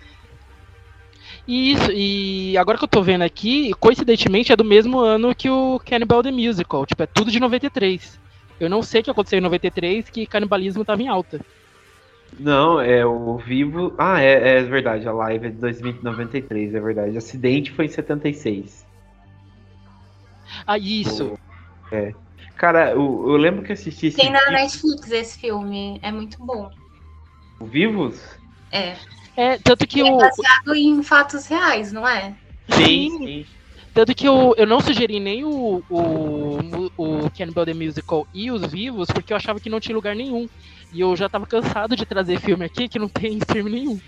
Isso, 1.48 1.92
e 1.92 2.56
agora 2.58 2.78
que 2.78 2.84
eu 2.84 2.88
tô 2.88 3.02
vendo 3.02 3.24
aqui, 3.24 3.74
coincidentemente 3.80 4.52
é 4.52 4.56
do 4.56 4.64
mesmo 4.64 5.00
ano 5.00 5.34
que 5.34 5.50
o 5.50 5.80
Cannibal 5.84 6.22
the 6.22 6.32
Musical, 6.32 6.86
tipo, 6.86 7.02
é 7.02 7.08
tudo 7.08 7.32
de 7.32 7.40
93. 7.40 8.20
Eu 8.60 8.70
não 8.70 8.82
sei 8.82 9.02
o 9.02 9.04
que 9.04 9.12
aconteceu 9.12 9.40
em 9.40 9.44
93, 9.44 10.10
que 10.10 10.26
canibalismo 10.26 10.84
tava 10.84 11.02
em 11.02 11.08
alta. 11.08 11.40
Não, 12.38 12.80
é 12.80 13.06
o 13.06 13.38
Vivo. 13.38 13.94
Ah, 13.98 14.22
é, 14.22 14.60
é 14.60 14.64
verdade. 14.64 15.08
A 15.08 15.12
live 15.12 15.48
é 15.48 15.50
de 15.50 15.58
2093, 15.58 16.76
é 16.76 16.80
verdade. 16.80 17.16
O 17.16 17.18
acidente 17.18 17.72
foi 17.72 17.86
em 17.86 17.90
76. 17.90 18.86
Ah, 20.68 20.78
isso. 20.78 21.38
Cara, 22.56 22.92
eu, 22.92 23.26
eu 23.28 23.38
lembro 23.38 23.64
que 23.64 23.72
assisti 23.72 24.08
esse 24.08 24.18
Tem 24.18 24.30
na 24.30 24.40
filme, 24.40 24.54
Netflix 24.58 25.12
esse 25.12 25.40
filme. 25.40 26.00
É 26.04 26.12
muito 26.12 26.38
bom. 26.44 26.70
o 27.60 27.66
Vivos? 27.66 28.22
É. 28.72 28.96
É, 29.36 29.58
tanto 29.58 29.88
que 29.88 30.02
É 30.02 30.04
o. 30.04 30.18
baseado 30.18 30.76
em 30.76 31.02
fatos 31.02 31.48
reais, 31.48 31.94
não 31.94 32.08
é? 32.08 32.36
Sim, 32.70 33.18
sim. 33.18 33.46
Tanto 33.94 34.14
que 34.14 34.28
eu, 34.28 34.54
eu 34.58 34.68
não 34.68 34.82
sugeri 34.82 35.20
nem 35.20 35.44
o, 35.44 35.84
o, 35.90 36.89
o 37.00 37.30
Cannibal 37.32 37.66
the 37.66 37.74
Musical 37.74 38.28
e 38.34 38.52
os 38.52 38.66
vivos, 38.66 39.08
porque 39.10 39.32
eu 39.32 39.38
achava 39.38 39.60
que 39.60 39.70
não 39.70 39.80
tinha 39.80 39.96
lugar 39.96 40.14
nenhum. 40.14 40.50
E 40.92 41.00
eu 41.00 41.16
já 41.16 41.30
tava 41.30 41.46
cansado 41.46 41.96
de 41.96 42.06
trazer 42.06 42.40
filme 42.42 42.66
aqui 42.66 42.90
que 42.90 43.00
não 43.00 43.08
tem 43.08 43.40
filme 43.50 43.72
nenhum. 43.72 44.00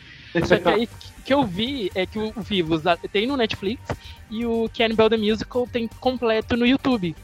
Só 0.45 0.57
que 0.57 0.67
aí 0.67 0.89
que 1.23 1.33
eu 1.33 1.43
vi 1.43 1.89
é 1.95 2.05
que 2.05 2.19
o 2.19 2.33
Vivos 2.37 2.85
ah, 2.87 2.97
tem 2.97 3.27
no 3.27 3.37
Netflix 3.37 3.81
e 4.29 4.45
o 4.45 4.69
Cannibal 4.75 5.09
the 5.09 5.17
Musical 5.17 5.67
tem 5.71 5.87
completo 5.99 6.57
no 6.57 6.65
YouTube. 6.65 7.15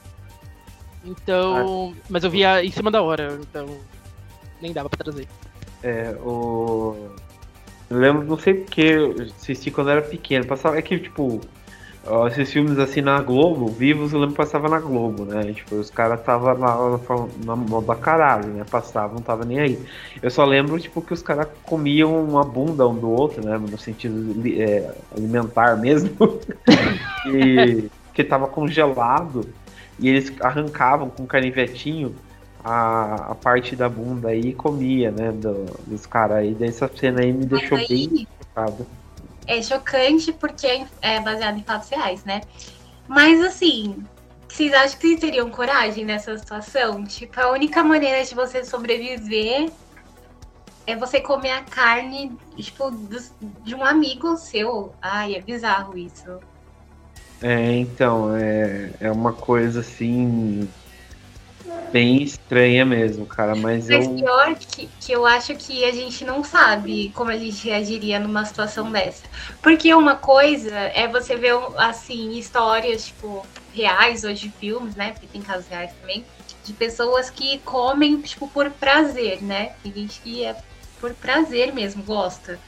Então. 1.04 1.94
Mas 2.10 2.24
eu 2.24 2.30
via 2.30 2.64
em 2.64 2.72
cima 2.72 2.90
da 2.90 3.02
hora, 3.02 3.38
então. 3.42 3.78
Nem 4.62 4.72
dava 4.72 4.90
pra 4.90 5.04
trazer. 5.04 5.28
É, 5.84 6.12
o. 6.22 6.96
Eu 7.90 7.98
lembro, 7.98 8.26
não 8.26 8.38
sei 8.38 8.56
porque 8.56 8.82
eu 8.82 9.16
assisti 9.38 9.72
quando 9.72 9.88
eu 9.88 9.98
era 9.98 10.02
pequeno. 10.02 10.46
Passava, 10.46 10.78
é 10.78 10.82
que, 10.82 11.00
tipo, 11.00 11.40
ó, 12.08 12.28
esses 12.28 12.52
filmes 12.52 12.78
assim 12.80 13.02
na 13.02 13.22
Globo, 13.22 13.68
vivos, 13.68 14.14
eu 14.14 14.20
lembro 14.20 14.34
que 14.36 14.42
passava 14.42 14.68
na 14.70 14.80
Globo, 14.80 15.26
né? 15.26 15.54
Tipo, 15.54 15.76
os 15.76 15.90
caras 15.90 16.24
tava 16.24 16.54
lá 16.54 17.00
na 17.46 17.56
mão 17.56 17.84
da 17.84 17.96
caralho, 17.96 18.48
né? 18.54 18.64
Passavam, 18.70 19.16
não 19.18 19.22
tava 19.24 19.46
nem 19.46 19.60
aí. 19.60 19.80
Eu 20.22 20.30
só 20.32 20.46
lembro, 20.46 20.80
tipo, 20.80 21.02
que 21.02 21.14
os 21.14 21.22
caras 21.22 21.48
comiam 21.64 22.24
uma 22.24 22.44
bunda 22.44 22.88
um 22.88 22.96
do 22.96 23.10
outro, 23.10 23.44
né? 23.46 23.58
No 23.58 23.78
sentido 23.78 24.34
é, 24.60 24.92
alimentar 25.16 25.76
mesmo. 25.78 26.10
e 27.26 27.90
que 28.14 28.24
tava 28.24 28.48
congelado. 28.48 29.48
E 30.00 30.10
eles 30.10 30.32
arrancavam 30.42 31.10
com 31.10 31.24
um 31.24 31.28
canivetinho 31.28 32.16
a, 32.64 33.32
a 33.32 33.36
parte 33.36 33.76
da 33.76 33.90
bunda 33.90 34.30
aí 34.30 34.50
e 34.50 34.54
comia, 34.54 35.12
né? 35.12 35.32
do- 35.32 35.66
dos 35.86 36.06
caras 36.06 36.38
aí. 36.38 36.54
Daí 36.54 36.70
essa 36.70 36.90
cena 36.94 37.22
aí 37.22 37.32
me 37.34 37.46
deixou 37.46 37.78
Mas 37.78 37.88
bem 37.88 38.10
aí 38.12 38.28
chocado. 38.40 38.86
É 39.48 39.62
chocante 39.62 40.32
porque 40.34 40.86
é 41.02 41.20
baseado 41.20 41.58
em 41.58 41.64
fatos 41.64 41.90
reais, 41.90 42.24
né? 42.26 42.42
Mas 43.08 43.42
assim, 43.42 44.04
vocês 44.48 44.74
acham 44.74 45.00
que 45.00 45.08
vocês 45.08 45.20
teriam 45.20 45.50
coragem 45.50 46.06
nessa 46.06 46.38
situação? 46.38 47.04
Tipo, 47.06 47.40
a 47.40 47.52
única 47.52 47.84
maneira 47.84 48.24
de 48.24 48.36
você 48.36 48.64
sobreviver 48.64 49.72
é 50.86 50.96
você 50.96 51.20
comer 51.20 51.52
a 51.52 51.62
carne, 51.62 52.32
tipo, 52.56 52.92
de 53.64 53.76
um 53.76 53.84
amigo 53.84 54.36
seu. 54.38 54.94
Ai, 55.02 55.36
é 55.36 55.42
bizarro 55.42 55.98
isso. 55.98 56.40
É, 57.42 57.74
então, 57.74 58.36
é, 58.36 58.92
é 59.00 59.12
uma 59.12 59.34
coisa 59.34 59.82
assim. 59.82 60.68
Bem 61.92 62.22
estranha 62.22 62.86
mesmo, 62.86 63.26
cara. 63.26 63.56
Mas 63.56 63.88
Mas 63.88 64.06
eu. 64.06 64.16
pior 64.16 64.56
que, 64.56 64.90
que 65.00 65.12
eu 65.12 65.26
acho 65.26 65.56
que 65.56 65.86
a 65.86 65.92
gente 65.92 66.26
não 66.26 66.44
sabe 66.44 67.12
como 67.16 67.32
a 67.32 67.38
gente 67.38 67.66
reagiria 67.66 68.20
numa 68.20 68.44
situação 68.46 68.92
dessa. 68.92 69.24
Porque 69.62 69.94
uma 69.94 70.16
coisa 70.16 70.76
é 70.76 71.08
você 71.08 71.36
ver, 71.36 71.54
assim, 71.78 72.38
histórias, 72.38 73.08
tipo, 73.08 73.46
reais 73.74 74.24
ou 74.24 74.34
de 74.34 74.50
filmes, 74.50 74.96
né? 74.96 75.12
Porque 75.12 75.28
tem 75.28 75.42
casos 75.42 75.68
reais 75.68 75.94
também. 76.02 76.26
De 76.64 76.74
pessoas 76.74 77.30
que 77.30 77.60
comem, 77.60 78.22
tipo, 78.22 78.48
por 78.50 78.70
prazer, 78.72 79.42
né? 79.42 79.74
Tem 79.82 79.94
gente 79.94 80.20
que 80.22 80.44
é 80.44 80.56
por 81.00 81.14
prazer 81.14 81.74
mesmo, 81.74 82.04
gosta. 82.04 82.60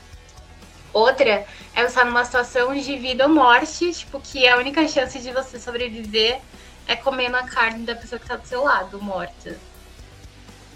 Outra 0.94 1.30
é 1.30 1.46
você 1.76 1.86
estar 1.88 2.06
numa 2.06 2.26
situação 2.26 2.74
de 2.76 2.98
vida 2.98 3.26
ou 3.26 3.30
morte, 3.30 3.92
tipo, 3.92 4.20
que 4.20 4.48
a 4.48 4.58
única 4.58 4.88
chance 4.88 5.20
de 5.20 5.32
você 5.32 5.60
sobreviver 5.60 6.40
é 6.90 6.96
comendo 6.96 7.38
a 7.38 7.44
carne 7.44 7.86
da 7.86 7.94
pessoa 7.94 8.18
que 8.18 8.26
tá 8.26 8.36
do 8.36 8.48
seu 8.48 8.64
lado, 8.64 9.00
morta. 9.00 9.56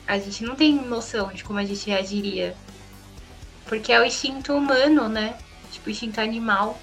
A 0.06 0.20
gente 0.20 0.44
não 0.44 0.56
tem 0.56 0.76
noção 0.76 1.30
de 1.30 1.44
como 1.44 1.58
a 1.58 1.66
gente 1.66 1.90
reagiria. 1.90 2.54
Porque 3.66 3.92
é 3.92 4.00
o 4.00 4.06
instinto 4.06 4.54
humano, 4.54 5.10
né? 5.10 5.36
Tipo, 5.72 5.88
o 5.88 5.90
instinto 5.90 6.22
animal. 6.22 6.78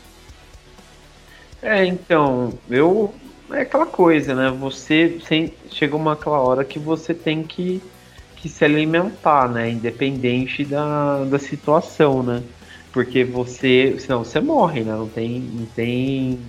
É, 1.62 1.84
então, 1.84 2.58
eu. 2.68 3.14
É 3.52 3.60
aquela 3.60 3.86
coisa, 3.86 4.34
né? 4.34 4.50
Você 4.50 5.20
sem, 5.24 5.54
chega 5.70 5.94
uma 5.94 6.14
aquela 6.14 6.40
hora 6.40 6.64
que 6.64 6.78
você 6.80 7.14
tem 7.14 7.44
que, 7.44 7.80
que 8.34 8.48
se 8.48 8.64
alimentar, 8.64 9.48
né? 9.48 9.70
Independente 9.70 10.64
da, 10.64 11.24
da 11.24 11.38
situação, 11.38 12.20
né? 12.20 12.42
Porque 12.92 13.22
você. 13.22 13.94
Senão 14.00 14.24
você 14.24 14.40
morre, 14.40 14.80
né? 14.80 14.92
Não 14.92 15.08
tem. 15.08 15.40
Não 15.40 15.66
tem. 15.66 16.40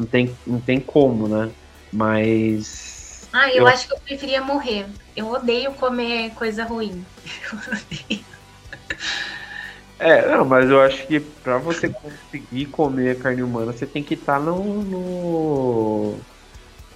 Não 0.00 0.06
tem, 0.06 0.36
não 0.44 0.60
tem 0.60 0.80
como, 0.80 1.28
né? 1.28 1.52
Mas. 1.92 3.30
Ah, 3.32 3.50
eu, 3.52 3.66
Eu- 3.66 3.66
acho 3.66 3.86
que 3.86 3.94
eu 3.94 4.00
preferia 4.02 4.42
morrer. 4.42 4.94
Eu 5.16 5.26
odeio 5.28 5.74
comer 5.76 6.34
coisa 6.34 6.64
ruim. 6.64 7.10
Eu 7.52 7.58
odeio. 7.72 8.26
É, 9.98 10.26
não, 10.28 10.44
mas 10.44 10.68
eu 10.70 10.80
acho 10.80 11.06
que 11.06 11.20
pra 11.20 11.58
você 11.58 11.88
conseguir 11.88 12.66
comer 12.66 13.18
carne 13.20 13.42
humana, 13.42 13.72
você 13.72 13.86
tem 13.86 14.02
que 14.04 14.14
estar 14.14 14.40
no. 14.40 14.82
no, 14.84 16.26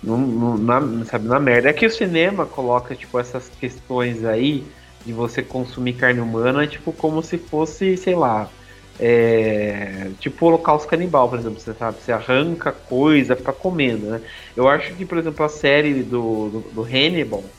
no- 0.02 0.18
no- 0.18 0.58
na, 0.58 1.06
sabe, 1.06 1.28
na 1.28 1.40
merda. 1.40 1.70
É 1.70 1.74
que 1.74 1.86
o 1.86 1.90
cinema 1.90 2.46
coloca, 2.48 2.96
tipo, 2.96 3.18
essas 3.20 3.50
questões 3.50 4.24
aí 4.24 4.74
de 5.04 5.12
você 5.14 5.42
consumir 5.44 5.96
carne 5.96 6.20
humana, 6.20 6.68
tipo, 6.68 6.94
como 6.94 7.22
se 7.22 7.38
fosse, 7.38 7.96
sei 7.98 8.16
lá. 8.16 8.55
É, 8.98 10.14
tipo 10.14 10.44
o 10.46 10.48
holocausto 10.48 10.88
canibal, 10.88 11.28
por 11.28 11.38
exemplo, 11.38 11.58
você 11.60 11.74
sabe, 11.74 12.02
você 12.02 12.12
arranca 12.12 12.72
coisa 12.72 13.36
pra 13.36 13.52
comendo, 13.52 14.08
né? 14.10 14.22
Eu 14.56 14.68
acho 14.68 14.96
que, 14.96 15.04
por 15.06 15.18
exemplo, 15.18 15.44
a 15.44 15.48
série 15.48 16.02
do, 16.02 16.50
do, 16.50 16.70
do 16.72 16.82
Hannibal, 16.84 17.56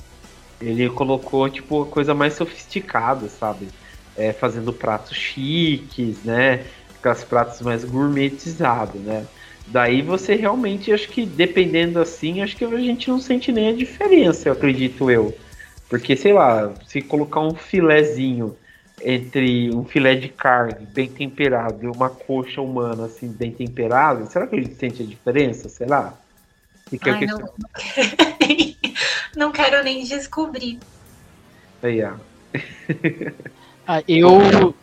ele 0.59 0.89
colocou, 0.89 1.49
tipo, 1.49 1.85
coisa 1.87 2.13
mais 2.15 2.33
sofisticada, 2.33 3.29
sabe? 3.29 3.73
é, 4.15 4.33
fazendo 4.33 4.73
pratos 4.73 5.15
chiques, 5.15 6.23
né? 6.23 6.71
Aquelas 6.99 7.23
pratos 7.23 7.61
mais 7.61 7.85
gourmetizados, 7.85 9.01
né? 9.03 9.29
Daí 9.65 10.01
você 10.01 10.35
realmente, 10.35 10.91
acho 10.91 11.09
que 11.09 11.25
dependendo 11.25 11.99
assim, 11.99 12.41
acho 12.41 12.57
que 12.57 12.65
a 12.65 12.77
gente 12.79 13.07
não 13.09 13.19
sente 13.19 13.51
nem 13.51 13.69
a 13.69 13.75
diferença, 13.75 14.49
eu 14.49 14.53
acredito 14.53 15.09
eu. 15.11 15.39
Porque, 15.87 16.15
sei 16.17 16.33
lá, 16.33 16.79
se 16.83 17.01
colocar 17.03 17.41
um 17.41 17.55
filézinho 17.55 18.57
entre 19.03 19.73
um 19.73 19.85
filé 19.85 20.15
de 20.15 20.29
carne 20.29 20.85
bem 20.87 21.07
temperado 21.07 21.85
e 21.85 21.87
uma 21.87 22.09
coxa 22.09 22.61
humana 22.61 23.05
assim 23.05 23.27
bem 23.27 23.51
temperada, 23.51 24.25
será 24.25 24.47
que 24.47 24.55
a 24.55 24.61
gente 24.61 24.75
sente 24.75 25.03
a 25.03 25.05
diferença? 25.05 25.69
Será? 25.69 26.13
Fica 26.89 27.11
Ai, 27.11 27.25
não, 27.25 27.53
não 29.35 29.51
quero 29.51 29.83
nem 29.83 30.03
descobrir. 30.03 30.79
Aí, 31.83 32.03
ó. 32.03 32.13
ah, 33.85 34.01
eu 34.07 34.73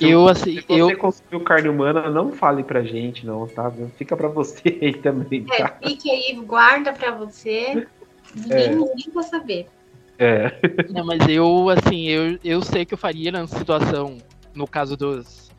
eu, 0.00 0.28
assim, 0.28 0.60
se 0.60 0.66
você 0.66 0.92
eu... 0.92 0.96
conseguiu 0.96 1.40
carne 1.40 1.68
humana, 1.68 2.08
não 2.08 2.32
fale 2.32 2.62
pra 2.62 2.82
gente, 2.82 3.26
não, 3.26 3.48
tá? 3.48 3.72
Fica 3.96 4.16
pra 4.16 4.28
você 4.28 4.78
aí 4.80 4.94
também, 4.94 5.44
é, 5.50 5.58
tá? 5.58 5.76
É, 5.80 5.88
fique 5.88 6.10
aí, 6.10 6.34
guarda 6.44 6.92
pra 6.92 7.10
você. 7.10 7.86
Ninguém, 8.34 8.64
é. 8.64 8.74
ninguém 8.74 9.10
vai 9.12 9.24
saber. 9.24 9.68
É. 10.18 10.52
Não, 10.90 11.04
mas 11.04 11.26
eu, 11.28 11.68
assim, 11.68 12.08
eu, 12.08 12.38
eu 12.42 12.60
sei 12.60 12.84
que 12.84 12.94
eu 12.94 12.98
faria 12.98 13.30
nessa 13.30 13.56
situação, 13.56 14.18
no 14.54 14.66
caso 14.66 14.96
dos, 14.96 15.50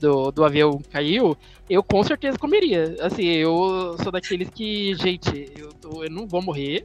do, 0.00 0.32
do 0.32 0.44
avião 0.44 0.80
caiu, 0.90 1.36
eu 1.68 1.82
com 1.82 2.02
certeza 2.02 2.36
comeria. 2.36 2.96
Assim, 3.00 3.26
eu 3.26 3.96
sou 4.02 4.10
daqueles 4.10 4.50
que, 4.50 4.94
gente, 4.96 5.52
eu, 5.56 6.02
eu 6.02 6.10
não 6.10 6.26
vou 6.26 6.42
morrer, 6.42 6.84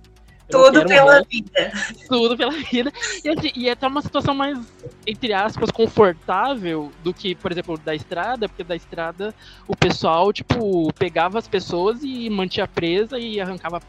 tudo 0.50 0.86
pela 0.86 1.06
morrer. 1.06 1.26
vida. 1.30 1.72
Tudo 2.08 2.38
pela 2.38 2.52
vida. 2.52 2.92
E, 3.24 3.30
assim, 3.30 3.52
e 3.56 3.68
é 3.68 3.72
até 3.72 3.88
uma 3.88 4.02
situação 4.02 4.36
mais, 4.36 4.60
entre 5.08 5.34
aspas, 5.34 5.72
confortável 5.72 6.92
do 7.04 7.14
que, 7.14 7.34
por 7.34 7.52
exemplo, 7.52 7.78
da 7.78 7.96
estrada, 7.96 8.48
porque 8.48 8.64
da 8.64 8.76
estrada 8.76 9.34
o 9.68 9.76
pessoal, 9.76 10.32
tipo, 10.32 10.94
pegava 10.94 11.40
as 11.40 11.48
pessoas 11.48 12.04
e 12.04 12.30
mantinha 12.30 12.68
presa 12.68 13.18
e 13.18 13.40
arrancava 13.42 13.82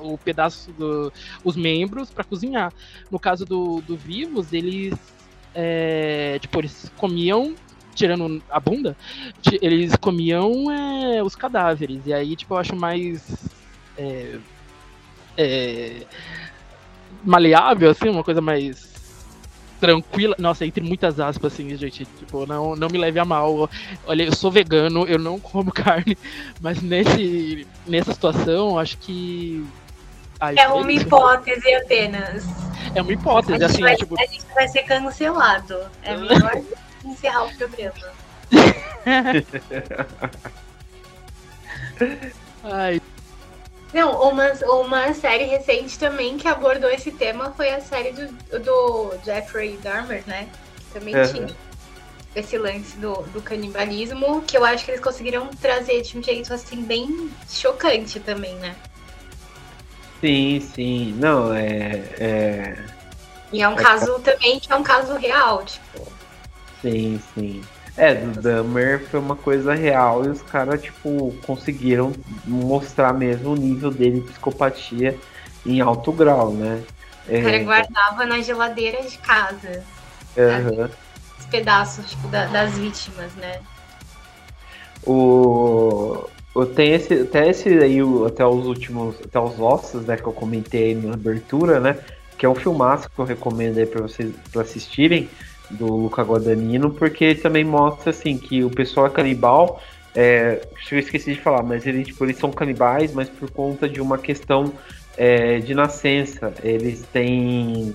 o 0.00 0.18
pedaço 0.18 0.70
dos 0.72 1.12
do, 1.44 1.60
membros 1.60 2.10
para 2.10 2.24
cozinhar. 2.24 2.72
No 3.10 3.18
caso 3.18 3.44
do, 3.44 3.80
do 3.82 3.96
Vivos, 3.96 4.52
eles 4.52 4.94
é, 5.54 6.38
tipo, 6.38 6.58
eles 6.58 6.92
comiam 6.96 7.54
tirando 7.94 8.42
a 8.50 8.60
bunda, 8.60 8.94
eles 9.62 9.96
comiam 9.96 10.70
é, 10.70 11.22
os 11.22 11.34
cadáveres. 11.34 12.06
E 12.06 12.12
aí, 12.12 12.36
tipo, 12.36 12.52
eu 12.52 12.58
acho 12.58 12.76
mais 12.76 13.48
é, 13.96 14.38
é, 15.36 16.02
maleável, 17.24 17.90
assim, 17.90 18.08
uma 18.08 18.22
coisa 18.22 18.40
mais 18.40 18.94
tranquila. 19.80 20.36
Nossa, 20.38 20.66
entre 20.66 20.82
muitas 20.84 21.18
aspas, 21.18 21.52
assim, 21.52 21.74
gente. 21.76 22.04
Tipo, 22.18 22.46
não, 22.46 22.76
não 22.76 22.88
me 22.88 22.98
leve 22.98 23.18
a 23.18 23.24
mal. 23.24 23.68
Olha, 24.06 24.24
eu 24.24 24.34
sou 24.34 24.50
vegano, 24.50 25.04
eu 25.04 25.18
não 25.18 25.38
como 25.40 25.72
carne, 25.72 26.16
mas 26.60 26.82
nesse, 26.82 27.66
nessa 27.86 28.12
situação, 28.12 28.78
acho 28.78 28.98
que. 28.98 29.64
Ai, 30.40 30.54
é 30.58 30.68
uma 30.68 30.92
hipótese 30.92 31.74
apenas. 31.74 32.44
É 32.94 33.02
uma 33.02 33.12
hipótese, 33.12 33.64
assim. 33.64 33.80
Vai, 33.80 33.96
tipo... 33.96 34.20
A 34.20 34.26
gente 34.26 34.46
vai 34.54 34.68
ser 34.68 34.84
cancelado. 34.84 35.78
É 36.02 36.16
melhor 36.16 36.62
encerrar 37.04 37.44
o 37.44 37.56
programa. 37.56 38.12
Ai, 42.64 43.00
não, 43.96 44.28
uma, 44.28 44.52
uma 44.64 45.14
série 45.14 45.44
recente 45.44 45.98
também 45.98 46.36
que 46.36 46.46
abordou 46.46 46.90
esse 46.90 47.10
tema 47.10 47.52
foi 47.52 47.70
a 47.70 47.80
série 47.80 48.12
do, 48.12 48.28
do 48.60 49.14
Jeffrey 49.24 49.78
Dahmer, 49.78 50.22
né? 50.26 50.48
Que 50.76 50.98
também 50.98 51.16
uhum. 51.16 51.32
tinha 51.32 51.56
esse 52.34 52.58
lance 52.58 52.94
do, 52.98 53.14
do 53.32 53.40
canibalismo, 53.40 54.42
que 54.42 54.56
eu 54.56 54.64
acho 54.64 54.84
que 54.84 54.90
eles 54.90 55.00
conseguiram 55.00 55.48
trazer 55.48 56.02
de 56.02 56.18
um 56.18 56.22
jeito 56.22 56.52
assim 56.52 56.82
bem 56.82 57.30
chocante 57.48 58.20
também, 58.20 58.54
né? 58.56 58.76
Sim, 60.20 60.60
sim. 60.60 61.14
Não, 61.18 61.52
é. 61.52 62.04
é... 62.18 62.76
E 63.52 63.62
é 63.62 63.68
um 63.68 63.78
é 63.78 63.82
caso 63.82 64.18
também 64.20 64.58
que 64.58 64.72
é 64.72 64.76
um 64.76 64.82
caso 64.82 65.14
real, 65.14 65.64
tipo. 65.64 66.06
Sim, 66.82 67.20
sim. 67.34 67.62
É, 67.96 68.14
do 68.14 68.42
Dahmer 68.42 69.06
foi 69.08 69.18
uma 69.18 69.36
coisa 69.36 69.74
real 69.74 70.24
e 70.24 70.28
os 70.28 70.42
caras, 70.42 70.82
tipo, 70.82 71.34
conseguiram 71.46 72.12
mostrar 72.44 73.14
mesmo 73.14 73.52
o 73.52 73.56
nível 73.56 73.90
dele 73.90 74.20
de 74.20 74.28
psicopatia 74.28 75.18
em 75.64 75.80
alto 75.80 76.12
grau, 76.12 76.52
né? 76.52 76.82
O 77.26 77.42
cara 77.42 77.56
é... 77.56 77.64
guardava 77.64 78.26
na 78.26 78.40
geladeira 78.40 79.02
de 79.02 79.16
casa. 79.18 79.82
Uhum. 80.36 80.90
Os 81.38 81.46
pedaços, 81.46 82.10
tipo, 82.10 82.28
da, 82.28 82.46
das 82.46 82.76
vítimas, 82.76 83.32
né? 83.34 83.60
O... 85.02 86.28
Tem 86.64 86.92
esse, 86.92 87.12
até 87.12 87.48
esse 87.50 87.68
aí, 87.68 87.98
até 88.26 88.46
os 88.46 88.66
últimos, 88.66 89.16
até 89.22 89.38
os 89.38 89.58
ossos, 89.60 90.06
né, 90.06 90.16
que 90.16 90.26
eu 90.26 90.32
comentei 90.32 90.94
na 90.94 91.14
abertura, 91.14 91.80
né? 91.80 91.98
Que 92.38 92.46
é 92.46 92.48
um 92.48 92.54
filmaço 92.54 93.10
que 93.10 93.18
eu 93.18 93.24
recomendo 93.24 93.78
aí 93.78 93.86
pra 93.86 94.02
vocês 94.02 94.32
pra 94.50 94.62
assistirem 94.62 95.28
do 95.70 95.86
Luca 95.86 96.22
Guadagnino, 96.22 96.90
porque 96.90 97.34
também 97.34 97.64
mostra 97.64 98.10
assim 98.10 98.38
que 98.38 98.62
o 98.62 98.70
pessoal 98.70 99.06
é 99.06 99.10
canibal. 99.10 99.82
É, 100.14 100.66
eu 100.90 100.98
esqueci 100.98 101.34
de 101.34 101.40
falar, 101.40 101.62
mas 101.62 101.86
eles, 101.86 102.06
tipo, 102.06 102.24
eles 102.24 102.38
são 102.38 102.50
canibais, 102.50 103.12
mas 103.12 103.28
por 103.28 103.50
conta 103.50 103.88
de 103.88 104.00
uma 104.00 104.16
questão 104.16 104.72
é, 105.16 105.58
de 105.58 105.74
nascença. 105.74 106.54
Eles 106.62 107.02
têm. 107.12 107.94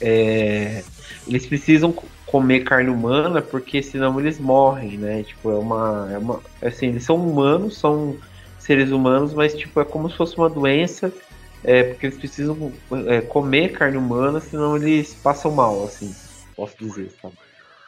É, 0.00 0.82
eles 1.26 1.46
precisam 1.46 1.94
comer 2.30 2.60
carne 2.60 2.90
humana 2.90 3.42
porque 3.42 3.82
senão 3.82 4.18
eles 4.18 4.38
morrem, 4.38 4.96
né? 4.98 5.22
Tipo, 5.22 5.50
é 5.50 5.56
uma, 5.56 6.08
é 6.12 6.18
uma. 6.18 6.40
Assim, 6.62 6.88
eles 6.88 7.04
são 7.04 7.16
humanos, 7.16 7.78
são 7.78 8.16
seres 8.58 8.90
humanos, 8.90 9.34
mas 9.34 9.54
tipo, 9.54 9.80
é 9.80 9.84
como 9.84 10.10
se 10.10 10.16
fosse 10.16 10.36
uma 10.36 10.48
doença. 10.48 11.12
É, 11.64 11.82
porque 11.82 12.06
eles 12.06 12.18
precisam 12.18 12.72
é, 13.08 13.20
comer 13.20 13.72
carne 13.72 13.96
humana, 13.96 14.38
senão 14.38 14.76
eles 14.76 15.12
passam 15.14 15.50
mal, 15.50 15.82
assim 15.84 16.14
posso 16.58 16.74
dizer, 16.80 17.12
sabe? 17.22 17.34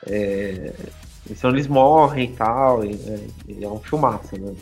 É, 0.06 0.72
então 1.28 1.50
eles 1.50 1.66
morrem 1.66 2.30
e 2.30 2.36
tal, 2.36 2.84
e, 2.84 2.92
é, 2.92 3.64
é 3.64 3.68
um 3.68 3.80
filmaço, 3.80 4.38
né? 4.38 4.54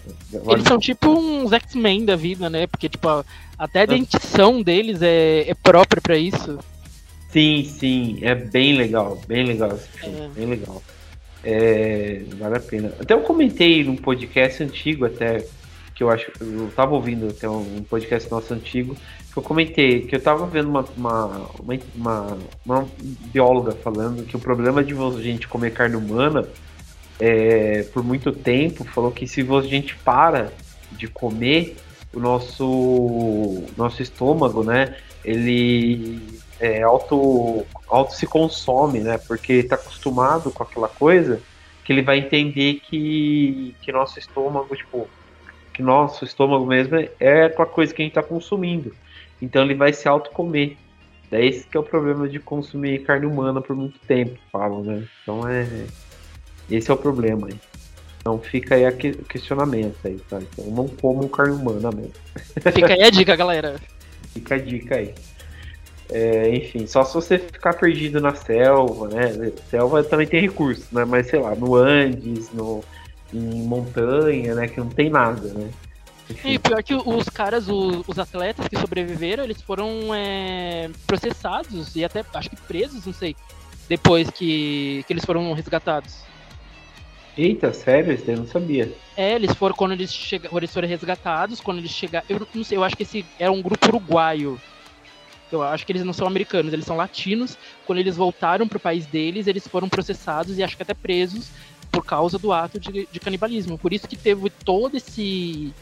Eles 0.49 0.65
são 0.67 0.79
tipo 0.79 1.11
uns 1.11 1.53
X-Men 1.53 2.07
da 2.07 2.17
vida, 2.17 2.49
né? 2.49 2.67
Porque, 2.67 2.89
tipo, 2.89 3.07
até 3.59 3.83
a 3.83 3.87
dentição 3.87 4.63
deles 4.63 5.03
é, 5.03 5.49
é 5.49 5.55
própria 5.55 6.01
para 6.01 6.17
isso. 6.17 6.59
Sim, 7.39 7.63
sim, 7.63 8.19
é 8.23 8.35
bem 8.35 8.75
legal, 8.75 9.23
bem 9.29 9.45
legal 9.45 9.71
esse 9.71 9.87
filme, 9.91 10.23
é. 10.23 10.29
bem 10.29 10.47
legal. 10.47 10.83
É, 11.45 12.23
vale 12.37 12.57
a 12.57 12.61
pena. 12.61 12.93
Até 12.99 13.15
eu 13.15 13.21
comentei 13.21 13.85
num 13.85 13.95
podcast 13.95 14.61
antigo, 14.61 15.05
até, 15.05 15.47
que 15.95 16.03
eu 16.03 16.11
acho, 16.11 16.33
eu 16.41 16.69
tava 16.75 16.97
ouvindo 16.97 17.29
até 17.29 17.49
um 17.49 17.85
podcast 17.89 18.29
nosso 18.29 18.53
antigo, 18.53 18.97
eu 19.37 19.41
comentei 19.41 20.01
que 20.01 20.17
eu 20.17 20.19
estava 20.19 20.45
vendo 20.47 20.69
uma, 20.69 20.85
uma, 20.97 21.51
uma, 21.95 22.39
uma, 22.67 22.89
bióloga 23.33 23.71
falando 23.71 24.27
que 24.27 24.35
o 24.35 24.41
problema 24.41 24.83
de 24.83 24.93
a 24.95 25.23
gente 25.23 25.47
comer 25.47 25.71
carne 25.73 25.95
humana 25.95 26.45
é, 27.21 27.85
por 27.95 28.03
muito 28.03 28.33
tempo 28.33 28.83
falou 28.83 29.13
que 29.13 29.29
se 29.29 29.47
a 29.49 29.61
gente 29.63 29.95
para 29.95 30.53
de 30.91 31.07
comer 31.07 31.77
o 32.13 32.19
nosso 32.19 33.63
nosso 33.77 34.03
estômago, 34.03 34.65
né, 34.65 34.97
ele 35.25 36.21
é, 36.61 36.83
auto, 36.83 37.65
auto 37.89 38.15
se 38.15 38.27
consome, 38.27 39.01
né, 39.01 39.19
porque 39.19 39.55
está 39.55 39.77
acostumado 39.77 40.51
com 40.51 40.63
aquela 40.63 40.89
coisa 40.89 41.41
que 41.85 41.93
ele 41.93 42.03
vai 42.03 42.19
entender 42.19 42.81
que, 42.81 43.75
que 43.81 43.91
nosso 43.91 44.19
estômago, 44.19 44.77
tipo, 44.77 45.09
que 45.73 45.83
nosso 45.83 46.25
estômago 46.25 46.67
mesmo 46.67 46.97
é 47.19 47.45
aquela 47.45 47.67
coisa 47.67 47.95
que 47.95 48.03
a 48.03 48.05
gente 48.05 48.11
está 48.11 48.23
consumindo. 48.23 48.95
Então 49.41 49.63
ele 49.63 49.75
vai 49.75 49.93
se 49.93 50.09
autocomer. 50.09 50.77
É 51.31 51.45
esse 51.45 51.67
que 51.67 51.77
é 51.77 51.81
o 51.81 51.85
problema 51.85 52.29
de 52.29 52.39
consumir 52.41 53.05
carne 53.05 53.27
humana 53.27 53.61
por 53.61 53.77
muito 53.77 53.99
tempo, 54.01 54.39
falam, 54.51 54.83
né? 54.83 55.05
Então 55.23 55.49
é. 55.49 55.87
Esse 56.71 56.91
é 56.91 56.95
o 56.95 56.97
problema 56.97 57.47
aí. 57.47 57.59
Então 58.21 58.39
fica 58.39 58.75
aí 58.75 58.87
o 58.87 59.25
questionamento 59.25 59.97
aí, 60.05 60.19
tá? 60.29 60.39
Então 60.41 60.67
não 60.67 60.89
comam 60.89 61.29
carne 61.29 61.55
humana 61.55 61.91
mesmo. 61.91 62.13
Fica 62.75 62.93
aí 62.93 63.03
a 63.03 63.11
dica, 63.11 63.37
galera. 63.37 63.77
Fica 64.35 64.57
a 64.57 64.59
dica 64.59 64.97
aí. 64.97 65.15
É, 66.11 66.55
enfim, 66.55 66.87
só 66.87 67.05
se 67.05 67.15
você 67.15 67.39
ficar 67.39 67.75
perdido 67.75 68.21
na 68.21 68.35
selva, 68.35 69.09
né? 69.09 69.53
Selva 69.69 70.03
também 70.03 70.27
tem 70.27 70.41
recursos, 70.41 70.91
né? 70.91 71.05
Mas 71.05 71.29
sei 71.29 71.39
lá, 71.39 71.55
no 71.55 71.75
Andes, 71.75 72.51
no, 72.53 72.83
em 73.33 73.63
montanha, 73.63 74.55
né? 74.55 74.69
Que 74.69 74.81
não 74.81 74.89
tem 74.89 75.11
nada, 75.11 75.53
né? 75.53 75.69
E 76.45 76.59
pior 76.59 76.83
que 76.83 76.95
os 76.95 77.29
caras, 77.29 77.69
os, 77.69 78.07
os 78.07 78.19
atletas 78.19 78.69
que 78.69 78.79
sobreviveram, 78.79 79.45
eles 79.45 79.63
foram 79.63 80.15
é, 80.15 80.91
processados 81.07 81.97
e 81.97 82.05
até 82.05 82.25
acho 82.35 82.51
que 82.51 82.57
presos, 82.57 83.07
não 83.07 83.15
sei, 83.15 83.35
depois 83.89 84.31
que, 84.31 85.05
que 85.07 85.13
eles 85.13 85.25
foram 85.25 85.53
resgatados. 85.53 86.29
Eita, 87.37 87.73
sério? 87.73 88.13
Isso 88.13 88.31
eu 88.31 88.37
não 88.39 88.47
sabia. 88.47 88.93
É, 89.17 89.35
eles 89.35 89.55
foram 89.55 89.75
quando 89.75 89.93
eles, 89.93 90.13
chega, 90.13 90.49
eles 90.53 90.73
foram 90.73 90.89
resgatados, 90.89 91.61
quando 91.61 91.79
eles 91.79 91.93
chegaram. 91.93 92.27
Eu 92.29 92.47
não 92.53 92.65
sei, 92.65 92.77
eu 92.77 92.83
acho 92.83 92.97
que 92.97 93.05
esse 93.05 93.25
era 93.39 93.53
um 93.53 93.63
grupo 93.63 93.87
uruguaio. 93.87 94.61
Eu 95.51 95.63
acho 95.63 95.85
que 95.87 95.93
eles 95.93 96.05
não 96.05 96.13
são 96.13 96.27
americanos, 96.27 96.73
eles 96.73 96.85
são 96.85 96.97
latinos. 96.97 97.57
Quando 97.87 97.99
eles 97.99 98.17
voltaram 98.17 98.69
pro 98.69 98.81
país 98.81 99.07
deles, 99.07 99.47
eles 99.47 99.67
foram 99.67 99.89
processados 99.89 100.59
e 100.59 100.63
acho 100.63 100.77
que 100.77 100.83
até 100.83 100.95
presos 100.95 101.51
por 101.91 102.05
causa 102.05 102.39
do 102.39 102.53
ato 102.53 102.79
de, 102.79 103.09
de 103.11 103.21
canibalismo. 103.21 103.79
Por 103.79 103.93
isso 103.93 104.07
que 104.07 104.17
teve 104.17 104.51
todo 104.51 104.97
esse 104.97 105.73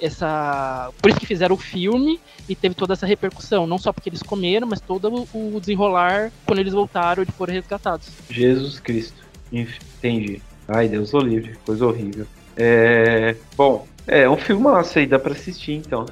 essa. 0.00 0.90
Por 1.00 1.10
isso 1.10 1.20
que 1.20 1.26
fizeram 1.26 1.54
o 1.54 1.58
filme 1.58 2.20
e 2.48 2.54
teve 2.54 2.74
toda 2.74 2.92
essa 2.92 3.06
repercussão. 3.06 3.66
Não 3.66 3.78
só 3.78 3.92
porque 3.92 4.08
eles 4.08 4.22
comeram, 4.22 4.66
mas 4.66 4.80
todo 4.80 5.26
o 5.32 5.60
desenrolar 5.60 6.30
quando 6.46 6.60
eles 6.60 6.72
voltaram 6.72 7.22
e 7.22 7.26
foram 7.26 7.52
resgatados. 7.52 8.08
Jesus 8.30 8.78
Cristo. 8.80 9.16
Entendi. 9.52 10.40
Ai, 10.66 10.88
Deus 10.88 11.14
o 11.14 11.18
livre. 11.18 11.56
Coisa 11.64 11.86
horrível. 11.86 12.26
É. 12.56 13.36
Bom, 13.56 13.86
é 14.06 14.28
um 14.28 14.36
filme 14.36 14.62
massa 14.62 15.00
aí, 15.00 15.06
dá 15.06 15.18
pra 15.18 15.32
assistir 15.32 15.72
então. 15.72 16.06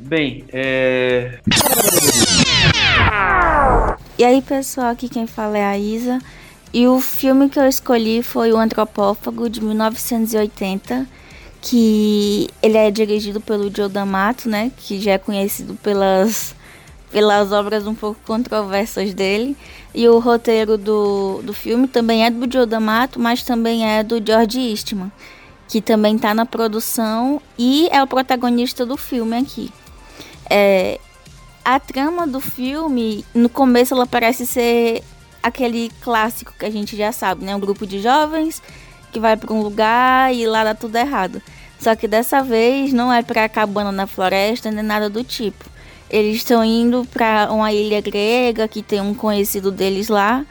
Bem, 0.00 0.44
é. 0.52 1.40
E 4.18 4.24
aí, 4.24 4.42
pessoal, 4.42 4.88
aqui 4.88 5.08
quem 5.08 5.26
fala 5.26 5.58
é 5.58 5.64
a 5.64 5.78
Isa. 5.78 6.18
E 6.72 6.86
o 6.86 7.00
filme 7.00 7.48
que 7.48 7.58
eu 7.58 7.66
escolhi 7.66 8.22
foi 8.22 8.52
O 8.52 8.58
Antropófago, 8.58 9.48
de 9.48 9.62
1980 9.62 11.06
que 11.60 12.48
ele 12.62 12.76
é 12.76 12.90
dirigido 12.90 13.40
pelo 13.40 13.74
Joe 13.74 13.88
D'Amato, 13.88 14.48
né, 14.48 14.70
que 14.76 15.00
já 15.00 15.12
é 15.12 15.18
conhecido 15.18 15.74
pelas 15.82 16.56
pelas 17.10 17.52
obras 17.52 17.86
um 17.86 17.94
pouco 17.94 18.20
controversas 18.26 19.14
dele. 19.14 19.56
E 19.94 20.06
o 20.08 20.18
roteiro 20.18 20.76
do, 20.76 21.40
do 21.42 21.54
filme 21.54 21.88
também 21.88 22.26
é 22.26 22.30
do 22.30 22.50
Joe 22.52 22.66
D'Amato, 22.66 23.18
mas 23.18 23.42
também 23.42 23.88
é 23.88 24.02
do 24.02 24.22
George 24.24 24.60
Eastman, 24.60 25.10
que 25.66 25.80
também 25.80 26.16
está 26.16 26.34
na 26.34 26.44
produção 26.44 27.40
e 27.58 27.88
é 27.90 28.02
o 28.02 28.06
protagonista 28.06 28.84
do 28.84 28.96
filme 28.98 29.38
aqui. 29.38 29.72
É, 30.50 31.00
a 31.64 31.78
trama 31.78 32.26
do 32.26 32.40
filme, 32.40 33.24
no 33.34 33.48
começo 33.48 33.94
ela 33.94 34.06
parece 34.06 34.46
ser 34.46 35.02
aquele 35.42 35.90
clássico 36.00 36.52
que 36.58 36.64
a 36.64 36.70
gente 36.70 36.96
já 36.96 37.12
sabe, 37.12 37.44
né? 37.44 37.54
Um 37.54 37.60
grupo 37.60 37.86
de 37.86 38.00
jovens 38.00 38.62
que 39.12 39.20
vai 39.20 39.36
para 39.36 39.52
um 39.52 39.62
lugar 39.62 40.34
e 40.34 40.46
lá 40.46 40.64
dá 40.64 40.74
tudo 40.74 40.96
errado. 40.96 41.42
Só 41.78 41.94
que 41.94 42.08
dessa 42.08 42.42
vez 42.42 42.92
não 42.92 43.12
é 43.12 43.22
para 43.22 43.48
cabana 43.48 43.92
na 43.92 44.06
floresta 44.06 44.70
nem 44.70 44.84
nada 44.84 45.08
do 45.08 45.22
tipo. 45.22 45.64
Eles 46.10 46.36
estão 46.36 46.64
indo 46.64 47.06
para 47.12 47.48
uma 47.52 47.72
ilha 47.72 48.00
grega 48.00 48.66
que 48.66 48.82
tem 48.82 49.00
um 49.00 49.14
conhecido 49.14 49.70
deles 49.70 50.08
lá. 50.08 50.44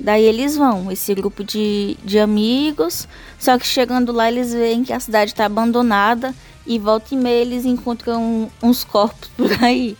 Daí 0.00 0.24
eles 0.24 0.56
vão, 0.56 0.90
esse 0.90 1.14
grupo 1.14 1.44
de, 1.44 1.96
de 2.02 2.18
amigos. 2.18 3.06
Só 3.38 3.58
que 3.58 3.66
chegando 3.66 4.10
lá 4.10 4.28
eles 4.28 4.52
veem 4.52 4.82
que 4.82 4.92
a 4.92 4.98
cidade 4.98 5.32
está 5.32 5.44
abandonada 5.44 6.34
e 6.66 6.78
volta 6.78 7.14
e 7.14 7.16
meia 7.16 7.42
eles 7.42 7.64
encontram 7.64 8.50
uns 8.62 8.84
corpos 8.84 9.28
por 9.36 9.52
aí. 9.62 9.96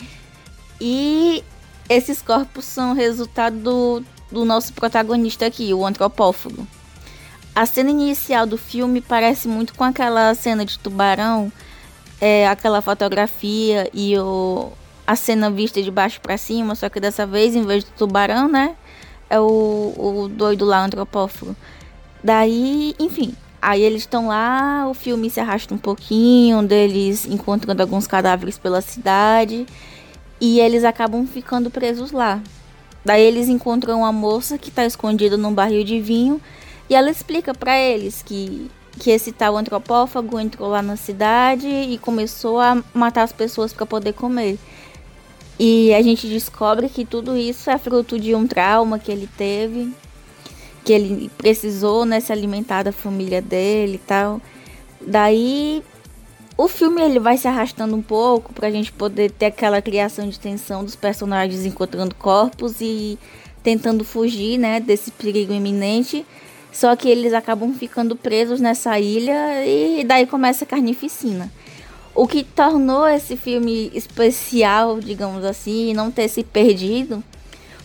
E 0.85 1.45
esses 1.89 2.21
corpos 2.21 2.65
são 2.65 2.93
resultado 2.93 3.57
do, 3.57 4.05
do 4.33 4.45
nosso 4.45 4.73
protagonista 4.73 5.47
aqui, 5.47 5.73
o 5.73 5.87
antropófago. 5.87 6.67
A 7.55 7.65
cena 7.65 7.91
inicial 7.91 8.47
do 8.47 8.59
filme 8.59 9.01
parece 9.01 9.47
muito 9.47 9.75
com 9.75 9.85
aquela 9.85 10.35
cena 10.35 10.65
de 10.65 10.77
tubarão, 10.81 11.53
é, 12.21 12.49
aquela 12.49 12.83
fotografia 12.83 13.89
e 13.95 14.19
o, 14.19 14.73
a 15.07 15.15
cena 15.15 15.53
vista 15.53 15.81
de 15.81 15.89
baixo 15.89 16.21
para 16.21 16.37
cima, 16.37 16.75
só 16.75 16.89
que 16.89 16.99
dessa 16.99 17.25
vez, 17.25 17.55
em 17.55 17.65
vez 17.65 17.85
do 17.85 17.91
tubarão, 17.93 18.49
né? 18.49 18.75
É 19.31 19.39
o, 19.39 19.45
o 19.97 20.29
doido 20.29 20.65
lá, 20.65 20.85
antropófago. 20.85 21.55
Daí, 22.25 22.97
enfim, 22.99 23.37
aí 23.61 23.83
eles 23.83 24.03
estão 24.03 24.27
lá, 24.27 24.89
o 24.89 24.95
filme 24.95 25.31
se 25.31 25.39
arrasta 25.39 25.73
um 25.73 25.79
pouquinho, 25.79 26.61
deles 26.61 27.25
encontrando 27.25 27.81
alguns 27.81 28.09
cadáveres 28.09 28.59
pela 28.59 28.81
cidade, 28.81 29.65
e 30.43 30.59
eles 30.59 30.83
acabam 30.83 31.25
ficando 31.25 31.71
presos 31.71 32.11
lá. 32.11 32.43
Daí 33.05 33.23
eles 33.23 33.49
encontram 33.49 34.01
uma 34.01 34.11
moça 34.11 34.59
que 34.59 34.71
está 34.71 34.85
escondida 34.85 35.37
num 35.37 35.55
barril 35.55 35.85
de 35.85 36.01
vinho 36.01 36.41
e 36.91 36.97
ela 36.97 37.09
explica 37.09 37.55
para 37.55 37.79
eles 37.79 38.23
que, 38.23 38.69
que 38.99 39.13
esse 39.13 39.31
tal 39.31 39.57
antropófago 39.57 40.41
entrou 40.41 40.69
lá 40.69 40.83
na 40.83 40.97
cidade 40.97 41.69
e 41.69 41.97
começou 41.97 42.59
a 42.59 42.83
matar 42.93 43.23
as 43.23 43.33
pessoas 43.33 43.73
para 43.73 43.87
poder 43.87 44.15
comer. 44.15 44.59
E 45.61 45.95
a 45.95 46.03
gente 46.03 46.27
descobre 46.27 46.89
que 46.89 47.05
tudo 47.05 47.37
isso 47.37 47.71
é 47.71 47.79
fruto 47.79 48.19
de 48.19 48.35
um 48.35 48.45
trauma 48.45 48.99
que 48.99 49.13
ele 49.13 49.29
teve, 49.39 49.93
que 50.85 50.93
ele 50.93 51.31
precisou 51.39 52.05
né, 52.05 52.19
se 52.19 52.33
alimentar 52.33 52.83
da 52.83 52.91
família 52.91 53.41
dele 53.41 53.95
e 53.95 54.07
tal. 54.09 54.41
Daí 55.01 55.85
o 56.57 56.69
filme 56.69 57.01
ele 57.01 57.19
vai 57.19 57.37
se 57.37 57.49
arrastando 57.49 57.97
um 57.97 58.03
pouco 58.03 58.53
para 58.53 58.69
a 58.69 58.71
gente 58.71 58.93
poder 58.93 59.31
ter 59.31 59.47
aquela 59.47 59.81
criação 59.81 60.29
de 60.29 60.39
tensão 60.39 60.85
dos 60.85 60.95
personagens 60.95 61.65
encontrando 61.65 62.15
corpos 62.15 62.81
e 62.81 63.19
tentando 63.63 64.05
fugir 64.05 64.59
né, 64.59 64.81
desse 64.81 65.11
perigo 65.11 65.53
iminente. 65.53 66.27
Só 66.73 66.97
que 66.97 67.09
eles 67.09 67.35
acabam 67.35 67.75
ficando 67.75 68.17
presos 68.17 68.61
nessa 68.61 68.99
ilha 68.99 69.65
e 69.67 70.05
daí 70.05 70.27
começa 70.27 70.65
a 70.65 70.67
carnificina. 70.67 71.53
O 72.15 72.27
que 72.27 72.43
tornou 72.43 73.07
esse 73.09 73.37
filme 73.37 73.91
especial, 73.95 75.01
digamos 75.01 75.45
assim, 75.45 75.91
e 75.91 75.95
não 75.95 76.11
ter 76.11 76.29
se 76.29 76.43
perdido, 76.43 77.23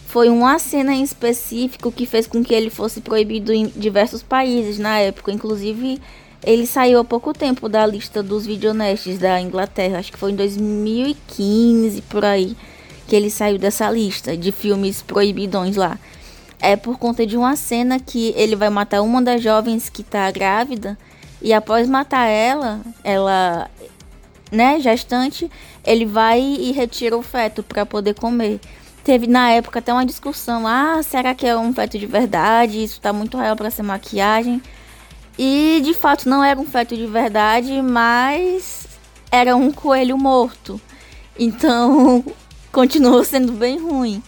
foi 0.06 0.30
uma 0.30 0.58
cena 0.58 0.94
em 0.94 1.04
específico 1.04 1.92
que 1.92 2.06
fez 2.06 2.28
com 2.28 2.44
que 2.44 2.54
ele 2.54 2.70
fosse 2.70 3.02
proibido 3.02 3.54
em 3.54 3.68
diversos 3.68 4.24
países 4.24 4.80
na 4.80 5.00
época. 5.00 5.32
Inclusive, 5.32 6.02
ele 6.44 6.66
saiu 6.66 7.00
há 7.00 7.04
pouco 7.04 7.34
tempo 7.34 7.68
da 7.68 7.86
lista 7.86 8.22
dos 8.24 8.46
videonestes 8.46 9.18
da 9.18 9.40
Inglaterra. 9.40 10.00
Acho 10.00 10.12
que 10.12 10.18
foi 10.18 10.32
em 10.32 10.36
2015 10.36 12.02
por 12.04 12.24
aí 12.24 12.56
que 13.08 13.16
ele 13.16 13.30
saiu 13.30 13.58
dessa 13.58 13.90
lista 13.90 14.36
de 14.36 14.52
filmes 14.52 15.02
proibidões 15.02 15.76
lá 15.76 15.98
é 16.60 16.76
por 16.76 16.98
conta 16.98 17.26
de 17.26 17.38
uma 17.38 17.56
cena 17.56 18.00
que 18.00 18.34
ele 18.36 18.56
vai 18.56 18.70
matar 18.70 19.02
uma 19.02 19.22
das 19.22 19.42
jovens 19.42 19.90
que 19.90 20.04
tá 20.04 20.30
grávida 20.32 20.98
e 21.42 21.54
após 21.54 21.88
matar 21.88 22.26
ela, 22.28 22.82
ela, 23.04 23.70
né, 24.52 24.80
gestante, 24.80 25.50
ele 25.86 26.06
vai 26.06 26.42
e 26.42 26.72
retira 26.72 27.16
o 27.16 27.22
feto 27.22 27.62
para 27.62 27.86
poder 27.86 28.16
comer. 28.16 28.60
Teve 29.04 29.28
na 29.28 29.52
época 29.52 29.80
até 29.80 29.94
uma 29.94 30.06
discussão, 30.06 30.68
ah, 30.68 31.02
será 31.04 31.34
que 31.36 31.46
é 31.46 31.56
um 31.56 31.74
feto 31.74 31.98
de 31.98 32.06
verdade? 32.06 32.84
Isso 32.84 33.00
tá 33.00 33.14
muito 33.14 33.38
real 33.38 33.56
para 33.56 33.70
ser 33.70 33.84
maquiagem. 33.84 34.62
E 35.38 35.82
de 35.84 35.94
fato 35.94 36.28
não 36.28 36.44
era 36.44 36.60
um 36.60 36.66
feto 36.66 36.96
de 36.96 37.06
verdade, 37.06 37.82
mas 37.82 38.88
era 39.32 39.56
um 39.56 39.72
coelho 39.72 40.18
morto. 40.18 40.82
Então, 41.38 42.26
continuou 42.72 43.24
sendo 43.24 43.54
bem 43.54 43.80
ruim. 43.80 44.24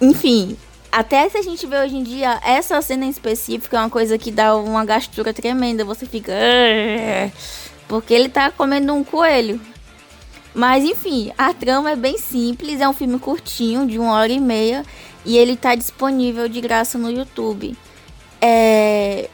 Enfim, 0.00 0.56
até 0.92 1.28
se 1.28 1.36
a 1.36 1.42
gente 1.42 1.66
vê 1.66 1.78
hoje 1.78 1.96
em 1.96 2.02
dia, 2.02 2.40
essa 2.44 2.80
cena 2.80 3.04
em 3.04 3.10
específico 3.10 3.74
é 3.74 3.78
uma 3.78 3.90
coisa 3.90 4.16
que 4.16 4.30
dá 4.30 4.56
uma 4.56 4.84
gastura 4.84 5.34
tremenda. 5.34 5.84
Você 5.84 6.06
fica. 6.06 6.32
Porque 7.88 8.14
ele 8.14 8.28
tá 8.28 8.50
comendo 8.50 8.94
um 8.94 9.04
coelho. 9.04 9.60
Mas 10.54 10.84
enfim, 10.84 11.32
a 11.36 11.52
trama 11.52 11.90
é 11.90 11.96
bem 11.96 12.16
simples, 12.16 12.80
é 12.80 12.88
um 12.88 12.94
filme 12.94 13.18
curtinho, 13.18 13.86
de 13.86 13.98
uma 13.98 14.14
hora 14.14 14.32
e 14.32 14.40
meia, 14.40 14.86
e 15.22 15.36
ele 15.36 15.54
tá 15.54 15.74
disponível 15.74 16.48
de 16.48 16.62
graça 16.62 16.96
no 16.96 17.10
YouTube. 17.10 17.76
É. 18.40 19.28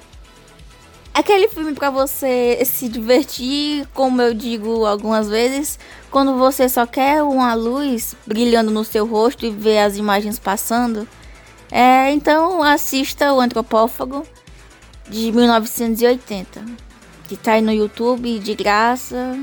Aquele 1.14 1.46
filme 1.46 1.74
para 1.74 1.90
você 1.90 2.62
se 2.64 2.88
divertir, 2.88 3.86
como 3.92 4.22
eu 4.22 4.32
digo 4.32 4.86
algumas 4.86 5.28
vezes, 5.28 5.78
quando 6.10 6.38
você 6.38 6.70
só 6.70 6.86
quer 6.86 7.22
uma 7.22 7.52
luz 7.52 8.16
brilhando 8.26 8.70
no 8.70 8.82
seu 8.82 9.06
rosto 9.06 9.44
e 9.44 9.50
ver 9.50 9.80
as 9.80 9.98
imagens 9.98 10.38
passando. 10.38 11.06
É, 11.70 12.10
então 12.12 12.62
assista 12.62 13.30
o 13.34 13.40
Antropófago 13.40 14.26
de 15.06 15.30
1980, 15.32 16.64
que 17.28 17.36
tá 17.36 17.52
aí 17.52 17.60
no 17.60 17.72
YouTube 17.72 18.38
de 18.38 18.54
graça. 18.54 19.38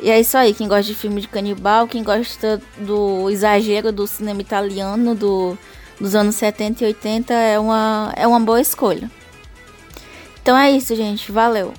E 0.00 0.10
é 0.10 0.18
isso 0.18 0.36
aí, 0.36 0.52
quem 0.52 0.66
gosta 0.66 0.82
de 0.82 0.96
filme 0.96 1.20
de 1.20 1.28
canibal, 1.28 1.86
quem 1.86 2.02
gosta 2.02 2.60
do 2.78 3.30
exagero 3.30 3.92
do 3.92 4.04
cinema 4.04 4.40
italiano 4.40 5.14
do, 5.14 5.56
dos 6.00 6.16
anos 6.16 6.34
70 6.34 6.82
e 6.82 6.86
80 6.88 7.32
é 7.32 7.56
uma, 7.56 8.12
é 8.16 8.26
uma 8.26 8.40
boa 8.40 8.60
escolha. 8.60 9.08
Então 10.42 10.58
é 10.58 10.72
isso, 10.72 10.94
gente. 10.96 11.30
Valeu! 11.30 11.72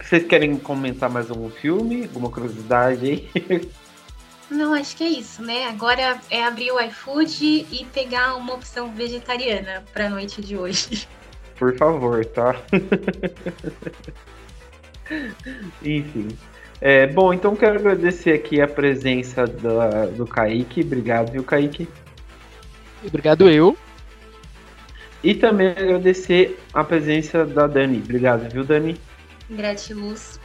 Vocês 0.00 0.24
querem 0.24 0.56
comentar 0.56 1.10
mais 1.10 1.28
algum 1.28 1.50
filme? 1.50 2.04
Alguma 2.04 2.30
curiosidade 2.30 3.04
aí? 3.04 3.28
Não, 4.48 4.72
acho 4.72 4.96
que 4.96 5.02
é 5.02 5.08
isso, 5.08 5.42
né? 5.42 5.66
Agora 5.66 6.20
é 6.30 6.44
abrir 6.44 6.70
o 6.70 6.80
iFood 6.80 7.66
e 7.72 7.84
pegar 7.92 8.36
uma 8.36 8.54
opção 8.54 8.94
vegetariana 8.94 9.84
para 9.92 10.06
a 10.06 10.10
noite 10.10 10.40
de 10.40 10.56
hoje. 10.56 11.08
Por 11.58 11.76
favor, 11.76 12.24
tá? 12.24 12.54
Enfim. 15.82 16.28
É, 16.80 17.06
bom, 17.06 17.32
então 17.32 17.56
quero 17.56 17.78
agradecer 17.78 18.32
aqui 18.32 18.60
a 18.60 18.68
presença 18.68 19.46
da, 19.46 20.06
do 20.06 20.26
Kaique. 20.26 20.82
Obrigado, 20.82 21.32
viu, 21.32 21.42
Kaique? 21.42 21.88
Obrigado 23.04 23.48
eu. 23.48 23.76
E 25.24 25.34
também 25.34 25.68
agradecer 25.68 26.58
a 26.72 26.84
presença 26.84 27.44
da 27.44 27.66
Dani. 27.66 27.98
Obrigado, 27.98 28.50
viu, 28.50 28.62
Dani? 28.62 28.96
Gratiluz. 29.48 30.38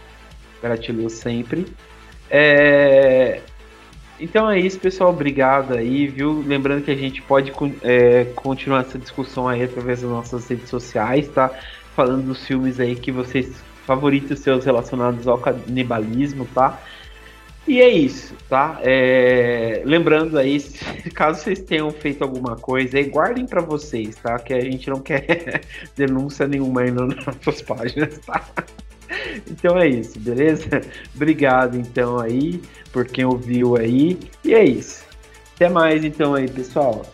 Gratiluz 0.61 1.13
sempre. 1.13 1.67
É... 2.29 3.41
Então 4.19 4.49
é 4.49 4.59
isso, 4.59 4.79
pessoal. 4.79 5.09
Obrigado 5.09 5.73
aí, 5.73 6.07
viu? 6.07 6.43
Lembrando 6.45 6.83
que 6.83 6.91
a 6.91 6.95
gente 6.95 7.21
pode 7.23 7.51
é, 7.81 8.25
continuar 8.35 8.81
essa 8.81 8.97
discussão 8.97 9.47
aí 9.47 9.63
através 9.63 10.01
das 10.01 10.09
nossas 10.09 10.47
redes 10.47 10.69
sociais, 10.69 11.27
tá? 11.27 11.51
Falando 11.95 12.27
dos 12.27 12.45
filmes 12.45 12.79
aí 12.79 12.95
que 12.95 13.11
vocês 13.11 13.61
favoritos 13.85 14.39
seus 14.39 14.65
relacionados 14.65 15.27
ao 15.27 15.37
canibalismo, 15.37 16.45
tá? 16.53 16.81
E 17.67 17.79
é 17.79 17.89
isso, 17.89 18.35
tá? 18.49 18.79
É... 18.81 19.83
Lembrando 19.85 20.37
aí, 20.37 20.59
caso 21.13 21.41
vocês 21.41 21.59
tenham 21.59 21.91
feito 21.91 22.23
alguma 22.23 22.55
coisa 22.55 22.97
aí, 22.97 23.03
guardem 23.05 23.45
para 23.45 23.61
vocês, 23.61 24.15
tá? 24.15 24.39
Que 24.39 24.53
a 24.53 24.61
gente 24.61 24.89
não 24.89 24.99
quer 24.99 25.61
denúncia 25.95 26.47
nenhuma 26.47 26.81
aí 26.81 26.91
nas 26.91 27.15
nossas 27.15 27.61
páginas, 27.63 28.17
tá? 28.19 28.43
Então 29.49 29.77
é 29.77 29.87
isso, 29.87 30.19
beleza? 30.19 30.81
Obrigado 31.15 31.77
então 31.77 32.19
aí 32.19 32.61
por 32.91 33.05
quem 33.05 33.25
ouviu 33.25 33.77
aí. 33.77 34.17
E 34.43 34.53
é 34.53 34.63
isso. 34.63 35.03
Até 35.55 35.69
mais 35.69 36.03
então 36.03 36.33
aí, 36.33 36.49
pessoal. 36.49 37.05